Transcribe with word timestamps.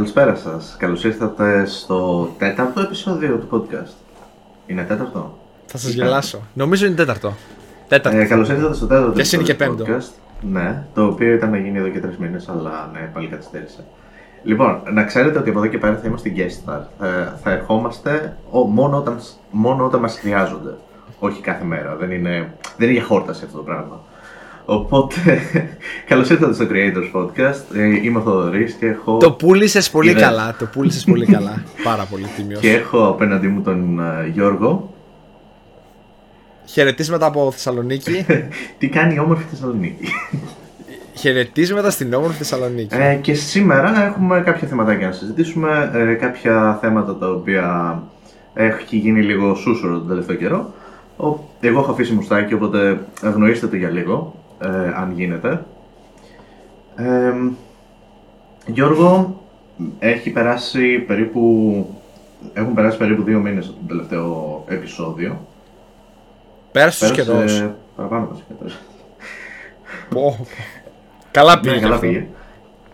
καλησπέρα 0.00 0.34
σας. 0.34 0.76
Καλώς 0.78 1.04
ήρθατε 1.04 1.66
στο 1.66 2.28
τέταρτο 2.38 2.80
επεισόδιο 2.80 3.36
του 3.36 3.48
podcast. 3.50 3.92
Είναι 4.66 4.82
τέταρτο; 4.82 5.38
Θα 5.66 5.78
σας 5.78 5.92
γελάσω. 5.92 6.40
Νομίζω 6.54 6.86
είναι 6.86 6.94
τέταρτο. 6.94 7.34
τέταρτο. 7.88 8.18
Ε, 8.18 8.24
Καλώς 8.24 8.48
ήρθατε 8.48 8.74
στο 8.74 8.86
τέταρτο 8.86 9.12
Και 9.12 9.20
εσύ 9.20 9.36
είναι 9.36 9.44
επεισόδιο 9.44 9.74
και 9.74 9.84
του 9.84 9.92
podcast. 9.92 10.12
Ναι, 10.40 10.82
το 10.94 11.04
οποίο 11.04 11.32
ήταν 11.32 11.50
να 11.50 11.58
γίνει 11.58 11.78
εδώ 11.78 11.88
και 11.88 12.00
τρεις 12.00 12.16
μήνες, 12.16 12.48
αλλά 12.48 12.90
ναι, 12.92 13.10
πάλι 13.14 13.26
καθυστέρησε. 13.26 13.84
Λοιπόν, 14.42 14.82
να 14.92 15.04
ξέρετε 15.04 15.38
ότι 15.38 15.50
από 15.50 15.58
εδώ 15.58 15.68
και 15.68 15.78
πέρα 15.78 15.96
θα 15.96 16.08
είμαστε 16.08 16.32
guest 16.36 16.70
star. 16.70 16.80
Θα, 16.98 17.38
θα 17.42 17.50
ερχόμαστε 17.50 18.36
ο, 18.50 18.58
μόνο 18.58 18.96
όταν, 18.96 19.18
μόνο 19.50 19.84
όταν 19.84 20.00
μας 20.00 20.18
χρειάζονται. 20.18 20.74
Όχι 21.18 21.40
κάθε 21.40 21.64
μέρα. 21.64 21.96
Δεν 21.96 22.10
είναι, 22.10 22.54
δεν 22.76 22.88
είναι 22.88 22.98
για 22.98 23.06
χόρταση 23.06 23.44
αυτό 23.44 23.56
το 23.56 23.62
πράγμα. 23.62 24.00
Οπότε, 24.72 25.16
καλώς 26.08 26.30
ήρθατε 26.30 26.52
στο 26.54 26.66
Creators 26.70 27.20
Podcast. 27.20 27.76
Ε, 27.76 27.84
είμαι 28.02 28.18
ο 28.18 28.22
Θοδωρής 28.22 28.72
και 28.72 28.86
έχω. 28.86 29.16
Το 29.16 29.32
πούλησες 29.32 29.90
πολύ 29.90 30.10
Είδε. 30.10 30.20
καλά. 30.20 30.56
Το 30.58 30.66
πούλησες 30.66 31.04
πολύ 31.04 31.26
καλά. 31.36 31.62
Πάρα 31.84 32.04
πολύ 32.04 32.26
τίμιος. 32.36 32.60
Και 32.60 32.70
έχω 32.72 33.06
απέναντί 33.06 33.46
μου 33.48 33.60
τον 33.60 34.00
ε, 34.00 34.28
Γιώργο. 34.32 34.94
Χαιρετίσματα 36.66 37.26
από 37.26 37.50
Θεσσαλονίκη. 37.50 38.26
Τι 38.78 38.88
κάνει 38.88 39.14
η 39.14 39.18
όμορφη 39.18 39.44
Θεσσαλονίκη. 39.50 40.08
Χαιρετίσματα 41.14 41.90
στην 41.90 42.14
όμορφη 42.14 42.36
Θεσσαλονίκη. 42.36 42.94
Ε, 42.94 43.14
και 43.14 43.34
σήμερα 43.34 44.04
έχουμε 44.04 44.40
κάποια 44.40 44.68
θεματάκια 44.68 45.06
να 45.06 45.12
συζητήσουμε. 45.12 45.90
ε, 45.94 46.14
κάποια 46.14 46.78
θέματα 46.80 47.16
τα 47.16 47.30
οποία 47.30 48.02
έχει 48.54 48.96
γίνει 48.96 49.22
λίγο 49.22 49.54
σούσορο 49.54 49.98
τον 49.98 50.08
τελευταίο 50.08 50.36
καιρό. 50.36 50.72
Ο, 51.16 51.26
εγώ 51.60 51.78
έχω 51.80 51.90
αφήσει 51.90 52.12
μουστάκι, 52.12 52.54
οπότε 52.54 53.00
γνωρίστε 53.22 53.66
το 53.66 53.76
για 53.76 53.88
λίγο, 53.90 54.34
ε, 54.60 54.68
αν 54.96 55.12
γίνεται. 55.12 55.64
Ε, 56.96 57.32
Γιώργο, 58.66 59.40
έχει 59.98 60.30
περάσει 60.30 60.98
περίπου, 60.98 61.86
έχουν 62.52 62.74
περάσει 62.74 62.96
περίπου 62.96 63.22
δύο 63.22 63.38
μήνες 63.38 63.66
από 63.66 63.76
το 63.80 63.86
τελευταίο 63.86 64.64
επεισόδιο. 64.68 65.46
Πέρασε 66.72 67.06
τους 67.08 67.16
καιρό. 67.16 67.36
Πέρασε 67.36 67.74
παραπάνω 67.96 68.28
βασικά. 68.30 68.78
Καλά 71.30 71.60
πήγε. 71.60 71.70
Ναι, 71.70 71.76
και 71.76 71.82
καλά 71.82 71.94
αυτό. 71.94 72.06
πήγε. 72.06 72.26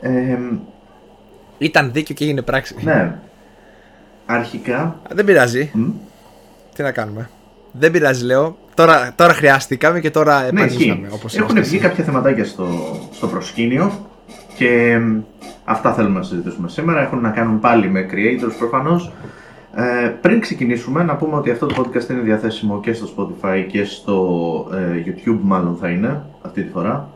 Ε, 0.01 0.39
Ήταν 1.59 1.93
δίκιο 1.93 2.15
και 2.15 2.25
έγινε 2.25 2.43
πράξη. 2.43 2.75
ναι. 2.83 3.19
Αρχικά, 4.27 4.79
Α, 4.83 4.95
Δεν 5.13 5.25
πειράζει. 5.25 5.71
μ, 5.75 5.89
Τι 6.75 6.83
να 6.83 6.93
κάνουμε. 6.93 7.31
Δεν 7.79 7.91
πειράζει, 7.91 8.25
λέω. 8.25 8.57
Τώρα, 8.75 9.13
τώρα 9.17 9.33
χρειάστηκαμε 9.33 10.01
και 10.01 10.11
τώρα 10.11 10.41
Ναι, 10.41 10.47
επανήλθαμε. 10.47 10.85
ισχύει. 10.85 11.07
Όπως 11.11 11.35
Έχουν 11.37 11.51
είμαστε 11.51 11.71
βγει 11.71 11.79
κάποια 11.79 12.05
θεματάκια 12.05 12.45
στο, 12.45 12.67
στο 13.13 13.27
προσκήνιο 13.27 14.09
και 14.57 14.99
μ, 14.99 15.19
αυτά 15.65 15.93
θέλουμε 15.93 16.19
να 16.19 16.25
συζητήσουμε 16.25 16.69
σήμερα. 16.69 17.01
Έχουν 17.03 17.21
να 17.21 17.31
κάνουν 17.31 17.61
πάλι 17.61 17.89
με 17.91 18.07
creators 18.11 18.53
προφανώς. 18.59 19.13
Ε, 19.75 20.09
πριν 20.21 20.41
ξεκινήσουμε, 20.41 21.03
να 21.03 21.17
πούμε 21.17 21.37
ότι 21.37 21.51
αυτό 21.51 21.67
το 21.67 21.75
podcast 21.79 22.11
είναι 22.11 22.21
διαθέσιμο 22.21 22.81
και 22.81 22.93
στο 22.93 23.09
Spotify 23.17 23.65
και 23.69 23.85
στο 23.85 24.17
ε, 24.73 25.03
YouTube, 25.07 25.39
μάλλον 25.43 25.77
θα 25.81 25.89
είναι 25.89 26.23
αυτή 26.43 26.63
τη 26.63 26.71
φορά. 26.71 27.09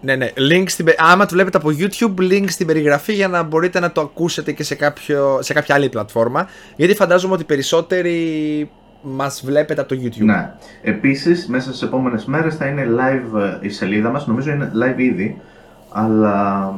Ναι, 0.00 0.16
ναι. 0.16 0.28
Link 0.50 0.64
στην, 0.66 0.84
πε- 0.84 1.00
άμα 1.02 1.26
το 1.26 1.34
βλέπετε 1.34 1.58
από 1.58 1.68
YouTube, 1.78 2.20
link 2.32 2.44
στην 2.48 2.66
περιγραφή 2.66 3.12
για 3.12 3.28
να 3.28 3.42
μπορείτε 3.42 3.80
να 3.80 3.92
το 3.92 4.00
ακούσετε 4.00 4.52
και 4.52 4.62
σε, 4.62 4.74
κάποιο, 4.74 5.38
σε 5.42 5.52
κάποια 5.52 5.74
άλλη 5.74 5.88
πλατφόρμα. 5.88 6.48
Γιατί 6.76 6.94
φαντάζομαι 6.94 7.34
ότι 7.34 7.44
περισσότεροι 7.44 8.70
μας 9.02 9.42
βλέπετε 9.44 9.80
από 9.80 9.94
το 9.94 10.00
YouTube. 10.02 10.24
Ναι. 10.24 10.50
Επίσης, 10.82 11.46
μέσα 11.46 11.68
στις 11.68 11.82
επόμενες 11.82 12.24
μέρες 12.24 12.56
θα 12.56 12.66
είναι 12.66 12.86
live 12.86 13.40
ε, 13.40 13.58
η 13.60 13.68
σελίδα 13.68 14.10
μας. 14.10 14.26
Νομίζω 14.26 14.50
είναι 14.50 14.72
live 14.82 14.98
ήδη, 14.98 15.40
αλλά... 15.88 16.74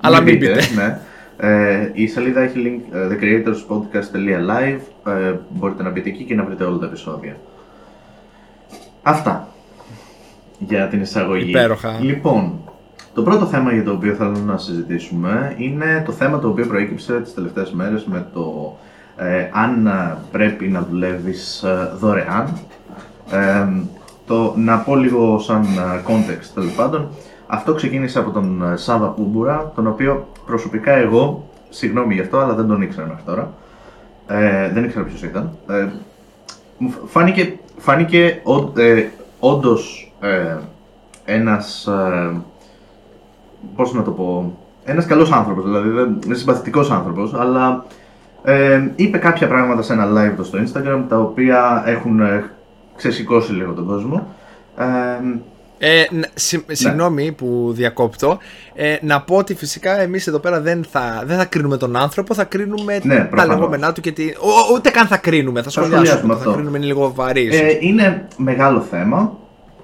Αλλά 0.00 0.20
μην 0.20 0.38
πείτε. 0.38 0.60
Ναι. 0.74 0.98
Ε, 1.38 1.90
η 1.92 2.06
σελίδα 2.06 2.40
έχει 2.40 2.58
link 2.64 2.96
ε, 2.96 3.08
thecreatorspodcast.live 3.10 5.10
ε, 5.12 5.34
Μπορείτε 5.48 5.82
να 5.82 5.90
μπείτε 5.90 6.08
εκεί 6.08 6.24
και 6.24 6.34
να 6.34 6.44
βρείτε 6.44 6.64
όλα 6.64 6.78
τα 6.78 6.86
επεισόδια. 6.86 7.36
Αυτά 9.02 9.48
για 10.58 10.88
την 10.88 11.00
εισαγωγή. 11.00 11.48
Υπέροχα. 11.48 11.98
Λοιπόν, 12.00 12.60
το 13.14 13.22
πρώτο 13.22 13.46
θέμα 13.46 13.72
για 13.72 13.84
το 13.84 13.92
οποίο 13.92 14.14
θέλω 14.14 14.38
να 14.38 14.58
συζητήσουμε 14.58 15.54
είναι 15.58 16.02
το 16.06 16.12
θέμα 16.12 16.38
το 16.38 16.48
οποίο 16.48 16.66
προέκυψε 16.66 17.20
τις 17.20 17.34
τελευταίες 17.34 17.70
μέρες 17.70 18.04
με 18.04 18.26
το 18.32 18.76
ε, 19.16 19.48
αν 19.52 19.86
ε, 19.86 20.16
πρέπει 20.32 20.68
να 20.68 20.86
δουλεύεις 20.90 21.62
ε, 21.62 21.90
δωρεάν. 21.98 22.48
Ε, 23.30 23.66
το, 24.26 24.52
να 24.56 24.78
πω 24.78 24.96
λίγο 24.96 25.38
σαν 25.38 25.62
ε, 25.62 26.02
context 26.08 26.46
τέλος 26.54 26.72
πάντων. 26.72 27.08
Αυτό 27.46 27.74
ξεκίνησε 27.74 28.18
από 28.18 28.30
τον 28.30 28.62
ε, 28.72 28.76
Σάβα 28.76 29.06
Πούμπουρα, 29.06 29.72
τον 29.74 29.86
οποίο 29.86 30.26
προσωπικά 30.46 30.92
εγώ, 30.92 31.48
συγγνώμη 31.68 32.14
γι' 32.14 32.20
αυτό, 32.20 32.38
αλλά 32.38 32.54
δεν 32.54 32.66
τον 32.66 32.82
ήξερα 32.82 33.06
μέχρι 33.06 33.22
τώρα. 33.26 33.52
Ε, 34.26 34.70
δεν 34.72 34.84
ήξερα 34.84 35.04
ποιος 35.04 35.22
ήταν. 35.22 35.50
Ε, 35.68 35.86
μου 36.78 36.90
φ- 36.90 36.98
φάνηκε, 37.06 37.58
φάνηκε 37.78 38.40
ό- 38.44 38.72
ε, 38.80 39.06
όντως 39.40 40.12
ε, 40.20 40.56
ένας, 41.24 41.86
ε, 41.86 42.36
πώς 43.76 43.92
να 43.94 44.02
το 44.02 44.10
πω, 44.10 44.56
ένας 44.84 45.06
καλός 45.06 45.32
άνθρωπος, 45.32 45.64
δηλαδή 45.64 45.88
δεν, 45.88 46.18
είναι 46.26 46.34
συμπαθητικός 46.34 46.90
άνθρωπος, 46.90 47.34
αλλά 47.34 47.84
ε, 48.48 48.90
είπε 48.96 49.18
κάποια 49.18 49.46
πράγματα 49.48 49.82
σε 49.82 49.92
ένα 49.92 50.06
live 50.16 50.32
του 50.36 50.44
στο 50.44 50.58
Instagram, 50.58 51.02
τα 51.08 51.18
οποία 51.18 51.82
έχουν 51.86 52.20
ε, 52.20 52.44
ξεσηκώσει 52.96 53.52
λίγο 53.52 53.72
τον 53.72 53.86
κόσμο. 53.86 54.26
Ε, 54.78 54.84
Ε, 55.78 56.04
ν- 56.10 56.24
συ- 56.34 56.64
Συγγνώμη 56.72 57.32
που 57.32 57.70
διακόπτω. 57.74 58.38
Ε, 58.74 58.96
να 59.00 59.20
πω 59.22 59.36
ότι 59.36 59.54
φυσικά 59.54 60.00
εμείς 60.00 60.26
εδώ 60.26 60.38
πέρα 60.38 60.60
δεν 60.60 60.84
θα, 60.90 61.22
δεν 61.26 61.36
θα 61.38 61.44
κρίνουμε 61.44 61.76
τον 61.76 61.96
άνθρωπο, 61.96 62.34
θα 62.34 62.44
κρίνουμε 62.44 63.00
Ναι, 63.02 63.16
τα 63.16 63.24
προφανώς. 63.26 63.54
λεγόμενά 63.56 63.92
του 63.92 64.00
και 64.00 64.12
τι. 64.12 64.24
Ο- 64.24 64.74
ούτε 64.74 64.90
καν 64.90 65.06
θα 65.06 65.16
κρίνουμε, 65.16 65.62
θα 65.62 65.70
σχολιάσουμε. 65.70 66.04
σχολιάσουμε 66.06 66.32
Θα 66.34 66.38
αυτό. 66.38 66.52
κρίνουμε 66.52 66.76
είναι 66.78 66.86
λίγο 66.86 67.12
βαρύς. 67.14 67.60
Ε, 67.60 67.78
είναι 67.80 68.26
μεγάλο 68.36 68.80
θέμα 68.80 69.32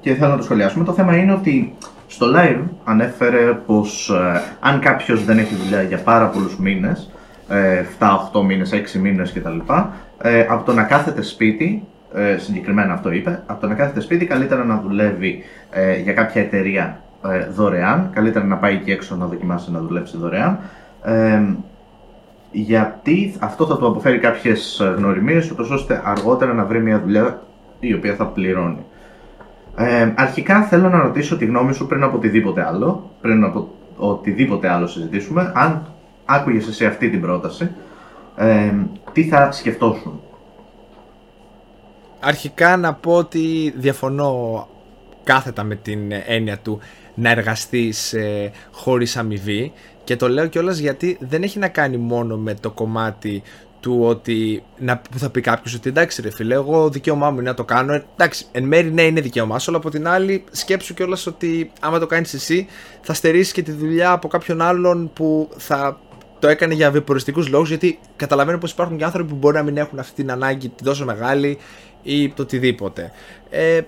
και 0.00 0.14
θέλω 0.14 0.30
να 0.30 0.36
το 0.36 0.42
σχολιάσουμε. 0.42 0.84
Το 0.84 0.92
θέμα 0.92 1.16
είναι 1.16 1.32
ότι 1.32 1.74
στο 2.06 2.26
live 2.36 2.60
ανέφερε 2.84 3.52
πως 3.66 4.10
ε, 4.10 4.40
αν 4.60 4.80
κάποιος 4.80 5.24
δεν 5.24 5.38
έχει 5.38 5.54
δουλειά 5.54 5.82
για 5.82 5.98
πάρα 5.98 6.26
πολλούς 6.28 6.56
μήνες, 6.58 7.10
ε, 7.10 7.21
7-8 8.32 8.42
μήνες, 8.44 8.72
6 8.72 8.98
μήνες 8.98 9.32
κτλ. 9.32 9.58
Ε, 10.22 10.46
από 10.48 10.64
το 10.64 10.72
να 10.72 10.82
κάθεται 10.82 11.22
σπίτι, 11.22 11.86
ε, 12.14 12.36
συγκεκριμένα 12.36 12.92
αυτό 12.92 13.12
είπε, 13.12 13.42
από 13.46 13.60
το 13.60 13.66
να 13.66 13.74
κάθεται 13.74 14.00
σπίτι 14.00 14.26
καλύτερα 14.26 14.64
να 14.64 14.80
δουλεύει 14.80 15.42
ε, 15.70 16.00
για 16.00 16.12
κάποια 16.12 16.42
εταιρεία 16.42 17.00
ε, 17.30 17.46
δωρεάν, 17.46 18.10
καλύτερα 18.14 18.44
να 18.44 18.56
πάει 18.56 18.74
εκεί 18.74 18.90
έξω 18.90 19.16
να 19.16 19.26
δοκιμάσει 19.26 19.72
να 19.72 19.80
δουλέψει 19.80 20.16
δωρεάν. 20.16 20.58
Ε, 21.04 21.42
γιατί 22.52 23.34
αυτό 23.38 23.66
θα 23.66 23.76
του 23.76 23.86
αποφέρει 23.86 24.18
κάποιες 24.18 24.82
γνωριμίες, 24.96 25.50
ούτως 25.50 25.70
ώστε 25.70 26.02
αργότερα 26.04 26.52
να 26.52 26.64
βρει 26.64 26.82
μια 26.82 27.00
δουλειά 27.00 27.42
η 27.80 27.94
οποία 27.94 28.14
θα 28.14 28.26
πληρώνει. 28.26 28.84
Ε, 29.76 30.12
αρχικά 30.16 30.62
θέλω 30.62 30.88
να 30.88 30.98
ρωτήσω 30.98 31.36
τη 31.36 31.44
γνώμη 31.44 31.74
σου 31.74 31.86
πριν 31.86 32.02
από 32.02 32.16
οτιδήποτε 32.16 32.66
άλλο, 32.66 33.10
πριν 33.20 33.44
από 33.44 33.68
οτιδήποτε 33.96 34.68
άλλο 34.68 34.86
συζητήσουμε, 34.86 35.52
αν 35.54 35.86
άκουγες 36.34 36.66
εσύ 36.66 36.86
αυτή 36.86 37.10
την 37.10 37.20
πρόταση, 37.20 37.70
ε, 38.36 38.72
τι 39.12 39.24
θα 39.24 39.52
σκεφτόσουν; 39.52 40.20
Αρχικά 42.20 42.76
να 42.76 42.94
πω 42.94 43.16
ότι 43.16 43.74
διαφωνώ 43.76 44.66
κάθετα 45.24 45.62
με 45.62 45.74
την 45.74 46.00
έννοια 46.26 46.58
του 46.58 46.78
να 47.14 47.30
εργαστείς 47.30 48.12
ε, 48.12 48.52
χωρίς 48.72 49.16
αμοιβή 49.16 49.72
και 50.04 50.16
το 50.16 50.28
λέω 50.28 50.46
κιόλας 50.46 50.78
γιατί 50.78 51.16
δεν 51.20 51.42
έχει 51.42 51.58
να 51.58 51.68
κάνει 51.68 51.96
μόνο 51.96 52.36
με 52.36 52.54
το 52.54 52.70
κομμάτι 52.70 53.42
του 53.80 53.98
ότι 54.02 54.62
να, 54.78 54.98
που 54.98 55.18
θα 55.18 55.30
πει 55.30 55.40
κάποιος 55.40 55.74
ότι 55.74 55.88
εντάξει 55.88 56.22
ρε 56.22 56.30
φίλε, 56.30 56.54
εγώ 56.54 56.88
δικαίωμά 56.88 57.30
μου 57.30 57.38
είναι 57.38 57.48
να 57.48 57.54
το 57.54 57.64
κάνω. 57.64 57.92
Ε, 57.92 58.04
Εντάξει, 58.12 58.46
εν 58.52 58.64
μέρει 58.64 58.92
ναι 58.92 59.02
είναι 59.02 59.20
δικαίωμά 59.20 59.58
σου, 59.58 59.70
αλλά 59.70 59.78
από 59.78 59.90
την 59.90 60.08
άλλη 60.08 60.44
σκέψου 60.50 60.94
κιόλας 60.94 61.26
ότι 61.26 61.72
άμα 61.80 61.98
το 61.98 62.06
κάνεις 62.06 62.34
εσύ 62.34 62.66
θα 63.00 63.14
στερήσεις 63.14 63.52
και 63.52 63.62
τη 63.62 63.72
δουλειά 63.72 64.10
από 64.10 64.28
κάποιον 64.28 64.62
άλλον 64.62 65.10
που 65.14 65.48
θα 65.56 66.00
το 66.42 66.48
έκανε 66.48 66.74
για 66.74 66.90
βιοποριστικούς 66.90 67.48
λόγους 67.48 67.68
γιατί 67.68 67.98
καταλαβαίνω 68.16 68.58
πως 68.58 68.70
υπάρχουν 68.72 68.96
και 68.96 69.04
άνθρωποι 69.04 69.30
που 69.30 69.36
μπορεί 69.36 69.54
να 69.54 69.62
μην 69.62 69.76
έχουν 69.76 69.98
αυτή 69.98 70.14
την 70.14 70.30
ανάγκη 70.30 70.68
την 70.68 70.86
τόσο 70.86 71.04
μεγάλη 71.04 71.58
ή 72.02 72.28
το 72.28 72.42
οτιδήποτε. 72.42 73.12
Ε, 73.50 73.80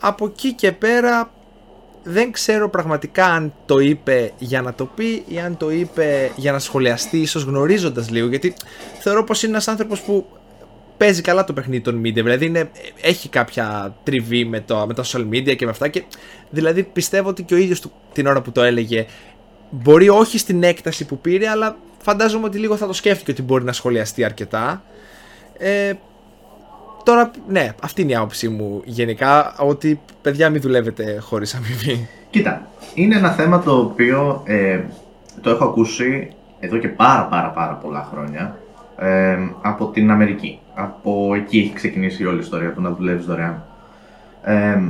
από 0.00 0.26
εκεί 0.26 0.52
και 0.52 0.72
πέρα 0.72 1.30
δεν 2.02 2.32
ξέρω 2.32 2.70
πραγματικά 2.70 3.26
αν 3.26 3.52
το 3.66 3.78
είπε 3.78 4.32
για 4.38 4.62
να 4.62 4.74
το 4.74 4.84
πει 4.84 5.24
ή 5.28 5.38
αν 5.38 5.56
το 5.56 5.70
είπε 5.70 6.30
για 6.36 6.52
να 6.52 6.58
σχολιαστεί 6.58 7.18
ίσως 7.18 7.42
γνωρίζοντας 7.42 8.10
λίγο 8.10 8.28
γιατί 8.28 8.54
θεωρώ 9.00 9.24
πως 9.24 9.42
είναι 9.42 9.52
ένας 9.52 9.68
άνθρωπος 9.68 10.00
που 10.00 10.26
παίζει 10.96 11.22
καλά 11.22 11.44
το 11.44 11.52
παιχνίδι 11.52 11.82
των 11.82 12.00
media 12.00 12.12
δηλαδή 12.12 12.46
είναι, 12.46 12.70
έχει 13.00 13.28
κάποια 13.28 13.96
τριβή 14.02 14.44
με, 14.44 14.60
το, 14.60 14.86
με 14.86 14.94
τα 14.94 15.04
social 15.04 15.28
media 15.28 15.56
και 15.56 15.64
με 15.64 15.70
αυτά 15.70 15.88
και 15.88 16.04
δηλαδή 16.50 16.82
πιστεύω 16.82 17.28
ότι 17.28 17.42
και 17.42 17.54
ο 17.54 17.56
ίδιος 17.56 17.80
του, 17.80 17.92
την 18.12 18.26
ώρα 18.26 18.42
που 18.42 18.52
το 18.52 18.62
έλεγε 18.62 19.06
μπορεί 19.70 20.08
όχι 20.08 20.38
στην 20.38 20.62
έκταση 20.62 21.06
που 21.06 21.18
πήρε 21.18 21.48
αλλά 21.48 21.76
φαντάζομαι 21.98 22.46
ότι 22.46 22.58
λίγο 22.58 22.76
θα 22.76 22.86
το 22.86 22.92
σκέφτηκε 22.92 23.30
ότι 23.30 23.42
μπορεί 23.42 23.64
να 23.64 23.72
σχολιαστεί 23.72 24.24
αρκετά 24.24 24.82
ε, 25.58 25.92
Τώρα, 27.06 27.30
ναι, 27.48 27.74
αυτή 27.82 28.02
είναι 28.02 28.12
η 28.12 28.14
άποψή 28.14 28.48
μου 28.48 28.82
γενικά. 28.84 29.54
Ότι 29.58 30.00
παιδιά 30.22 30.50
μην 30.50 30.60
δουλεύετε 30.60 31.18
χωρίς 31.20 31.54
αμοιβή. 31.54 32.08
Κοίτα, 32.30 32.68
είναι 32.94 33.16
ένα 33.16 33.30
θέμα 33.30 33.62
το 33.62 33.78
οποίο 33.78 34.42
ε, 34.44 34.80
το 35.40 35.50
έχω 35.50 35.64
ακούσει 35.64 36.30
εδώ 36.60 36.78
και 36.78 36.88
πάρα 36.88 37.24
πάρα 37.24 37.48
πάρα 37.48 37.74
πολλά 37.74 38.08
χρόνια 38.10 38.58
ε, 38.98 39.38
από 39.62 39.86
την 39.86 40.10
Αμερική. 40.10 40.60
Από 40.74 41.34
εκεί 41.34 41.58
έχει 41.58 41.72
ξεκινήσει 41.72 42.22
η 42.22 42.26
όλη 42.26 42.36
η 42.36 42.40
ιστορία 42.40 42.72
του 42.72 42.80
να 42.80 42.90
δουλεύεις 42.90 43.24
δωρεάν. 43.24 43.64
Ε, 44.42 44.82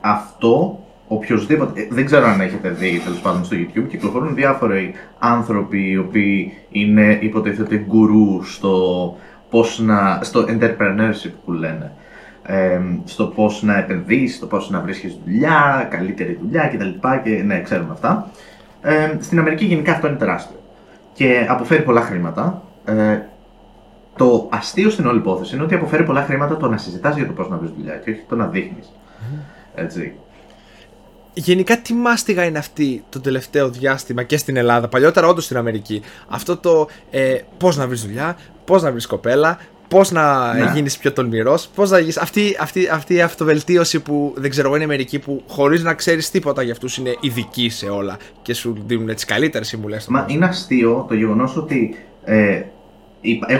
αυτό 0.00 0.80
οποιοδήποτε, 1.08 1.80
ε, 1.80 1.88
δεν 1.90 2.04
ξέρω 2.04 2.26
αν 2.26 2.40
έχετε 2.40 2.68
δει 2.68 3.00
τέλος 3.04 3.20
πάντων 3.20 3.44
στο 3.44 3.56
YouTube, 3.56 3.88
κυκλοφορούν 3.88 4.34
διάφοροι 4.34 4.94
άνθρωποι 5.18 5.90
οι 5.90 5.96
οποίοι 5.96 6.52
είναι 6.70 7.18
υποτίθεται 7.20 7.76
γκουρού 7.76 8.44
στο, 8.44 9.16
πώς 9.50 9.78
να, 9.78 10.20
στο 10.22 10.44
entrepreneurship 10.48 11.32
που 11.44 11.52
λένε. 11.52 11.92
Ε, 12.42 12.80
στο 13.04 13.24
πώς 13.24 13.62
να 13.62 13.78
επενδύσεις, 13.78 14.36
στο 14.36 14.46
πώς 14.46 14.70
να 14.70 14.80
βρίσκεις 14.80 15.18
δουλειά, 15.24 15.88
καλύτερη 15.90 16.38
δουλειά 16.42 16.68
κτλ. 16.68 17.08
Και 17.24 17.42
ναι, 17.42 17.60
ξέρουμε 17.60 17.92
αυτά. 17.92 18.30
Ε, 18.82 19.16
στην 19.20 19.38
Αμερική 19.38 19.64
γενικά 19.64 19.92
αυτό 19.92 20.06
είναι 20.06 20.16
τεράστιο 20.16 20.56
και 21.12 21.46
αποφέρει 21.48 21.82
πολλά 21.82 22.00
χρήματα. 22.00 22.62
Ε, 22.84 23.18
το 24.16 24.48
αστείο 24.52 24.90
στην 24.90 25.06
όλη 25.06 25.18
υπόθεση 25.18 25.54
είναι 25.54 25.64
ότι 25.64 25.74
αποφέρει 25.74 26.04
πολλά 26.04 26.22
χρήματα 26.22 26.56
το 26.56 26.68
να 26.68 26.76
συζητάς 26.76 27.16
για 27.16 27.26
το 27.26 27.32
πώς 27.32 27.48
να 27.48 27.56
βρεις 27.56 27.70
δουλειά 27.76 27.94
και 27.94 28.10
όχι 28.10 28.24
το 28.28 28.36
να 28.36 28.46
δείχνεις. 28.46 28.92
Έτσι. 29.74 30.14
Γενικά, 31.38 31.78
τι 31.78 31.94
μάστιγα 31.94 32.44
είναι 32.44 32.58
αυτή 32.58 33.04
το 33.08 33.20
τελευταίο 33.20 33.68
διάστημα 33.68 34.22
και 34.22 34.36
στην 34.36 34.56
Ελλάδα, 34.56 34.88
παλιότερα 34.88 35.26
όντως 35.26 35.44
στην 35.44 35.56
Αμερική. 35.56 36.02
Αυτό 36.28 36.56
το 36.56 36.88
ε, 37.10 37.34
πώς 37.56 37.76
να 37.76 37.86
βρεις 37.86 38.02
δουλειά, 38.02 38.36
πώς 38.64 38.82
να 38.82 38.90
βρεις 38.90 39.06
κοπέλα, 39.06 39.58
πώς 39.88 40.10
να 40.10 40.54
ναι. 40.54 40.70
γίνεις 40.74 40.98
πιο 40.98 41.12
τολμηρός, 41.12 41.68
πώς 41.74 41.90
να 41.90 41.98
γίνει. 41.98 42.12
Αυτή, 42.20 42.56
αυτή, 42.60 42.88
αυτή 42.88 43.14
η 43.14 43.20
αυτοβελτίωση 43.20 44.00
που 44.00 44.34
δεν 44.36 44.50
ξέρω 44.50 44.66
εγώ 44.66 44.76
είναι 44.76 44.86
μερικοί 44.86 45.18
που 45.18 45.42
χωρίς 45.48 45.82
να 45.82 45.94
ξέρεις 45.94 46.30
τίποτα 46.30 46.62
για 46.62 46.72
αυτούς 46.72 46.96
είναι 46.96 47.16
ειδικοί 47.20 47.68
σε 47.68 47.86
όλα 47.86 48.16
και 48.42 48.54
σου 48.54 48.82
δίνουν 48.86 49.14
τι 49.14 49.26
καλύτερες 49.26 49.68
συμβουλές. 49.68 50.06
Μα 50.06 50.26
είναι 50.28 50.44
αστείο 50.44 51.04
το 51.08 51.14
γεγονός 51.14 51.56
ότι 51.56 51.96
ε, 52.24 52.62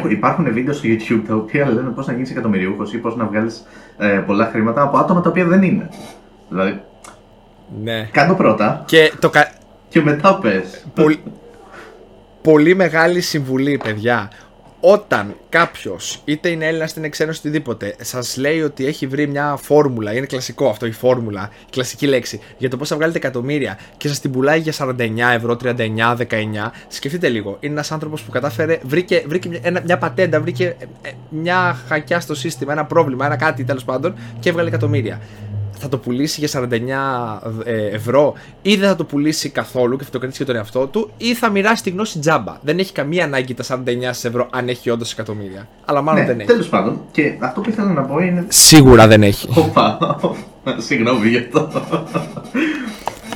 υπάρχουν 0.08 0.52
βίντεο 0.52 0.74
στο 0.74 0.88
YouTube 0.88 1.22
τα 1.28 1.34
οποία 1.34 1.68
λένε 1.70 1.90
πώς 1.90 2.06
να 2.06 2.12
γίνεις 2.12 2.30
εκατομμυριούχος 2.30 2.92
ή 2.92 2.98
πώς 2.98 3.16
να 3.16 3.24
βγάλεις 3.24 3.62
ε, 3.98 4.22
πολλά 4.26 4.48
χρήματα 4.52 4.82
από 4.82 4.98
άτομα 4.98 5.20
τα 5.20 5.28
οποία 5.28 5.44
δεν 5.44 5.62
είναι. 5.62 5.88
Δηλαδή. 6.48 6.82
Ναι. 7.82 8.08
Κάντο 8.12 8.34
πρώτα. 8.34 8.82
Και, 8.86 9.12
το 9.18 9.30
κα... 9.30 9.52
και 9.88 10.02
μετά 10.02 10.38
πες. 10.38 10.84
Πολύ, 10.94 11.22
πολύ 12.42 12.74
μεγάλη 12.74 13.20
συμβουλή, 13.20 13.80
παιδιά 13.84 14.30
όταν 14.80 15.36
κάποιος, 15.48 16.22
είτε 16.24 16.48
είναι 16.48 16.66
Έλληνας 16.66 16.90
είτε 16.90 17.00
είναι 17.00 17.08
ξένος, 17.08 17.38
οτιδήποτε, 17.38 17.94
σας 18.00 18.36
λέει 18.36 18.62
ότι 18.62 18.86
έχει 18.86 19.06
βρει 19.06 19.26
μια 19.26 19.58
φόρμουλα, 19.62 20.12
είναι 20.12 20.26
κλασικό 20.26 20.68
αυτό 20.68 20.86
η 20.86 20.90
φόρμουλα, 20.90 21.50
η 21.66 21.70
κλασική 21.70 22.06
λέξη, 22.06 22.40
για 22.58 22.70
το 22.70 22.76
πώς 22.76 22.88
θα 22.88 22.96
βγάλετε 22.96 23.18
εκατομμύρια 23.18 23.78
και 23.96 24.08
σας 24.08 24.20
την 24.20 24.30
πουλάει 24.30 24.60
για 24.60 24.72
49 24.78 24.94
ευρώ, 25.34 25.56
39, 25.62 26.16
19, 26.16 26.24
σκεφτείτε 26.88 27.28
λίγο. 27.28 27.56
Είναι 27.60 27.72
ένας 27.72 27.92
άνθρωπος 27.92 28.22
που 28.22 28.30
κατάφερε, 28.30 28.78
βρήκε, 28.82 29.24
βρήκε 29.26 29.48
μια, 29.48 29.82
μια 29.84 29.98
πατέντα, 29.98 30.40
βρήκε 30.40 30.64
ε, 30.64 31.08
ε, 31.08 31.10
μια 31.28 31.78
χακιά 31.88 32.20
στο 32.20 32.34
σύστημα, 32.34 32.72
ένα 32.72 32.84
πρόβλημα, 32.84 33.26
ένα 33.26 33.36
κάτι 33.36 33.64
τέλος 33.64 33.84
πάντων 33.84 34.14
και 34.40 34.48
έβγαλε 34.48 34.68
εκατομμύρια 34.68 35.20
θα 35.80 35.88
το 35.88 35.98
πουλήσει 35.98 36.44
για 36.44 36.62
49 36.62 36.68
ε, 37.64 37.86
ευρώ 37.86 38.34
ή 38.62 38.76
δεν 38.76 38.88
θα 38.88 38.96
το 38.96 39.04
πουλήσει 39.04 39.48
καθόλου 39.48 39.96
και 39.96 40.04
θα 40.04 40.10
το 40.10 40.18
κρατήσει 40.18 40.42
για 40.42 40.52
τον 40.52 40.62
εαυτό 40.62 40.86
του 40.86 41.10
ή 41.16 41.34
θα 41.34 41.50
μοιράσει 41.50 41.82
τη 41.82 41.90
γνώση 41.90 42.18
τζάμπα. 42.18 42.56
Δεν 42.62 42.78
έχει 42.78 42.92
καμία 42.92 43.24
ανάγκη 43.24 43.54
τα 43.54 43.64
49 43.64 43.76
ευρώ 44.22 44.48
αν 44.50 44.68
έχει 44.68 44.90
όντως 44.90 45.12
εκατομμύρια. 45.12 45.68
Αλλά 45.84 46.02
μάλλον 46.02 46.20
ναι, 46.20 46.26
δεν 46.26 46.38
έχει. 46.38 46.48
Τέλος 46.48 46.68
πάντων, 46.68 47.00
και 47.10 47.36
αυτό 47.38 47.60
που 47.60 47.70
ήθελα 47.70 47.92
να 47.92 48.02
πω 48.02 48.18
είναι. 48.18 48.44
Σίγουρα 48.48 49.06
δεν 49.06 49.22
έχει. 49.22 49.48
Οπα, 49.58 49.98
συγγνώμη 50.86 51.28
γι' 51.28 51.36
αυτό. 51.36 51.68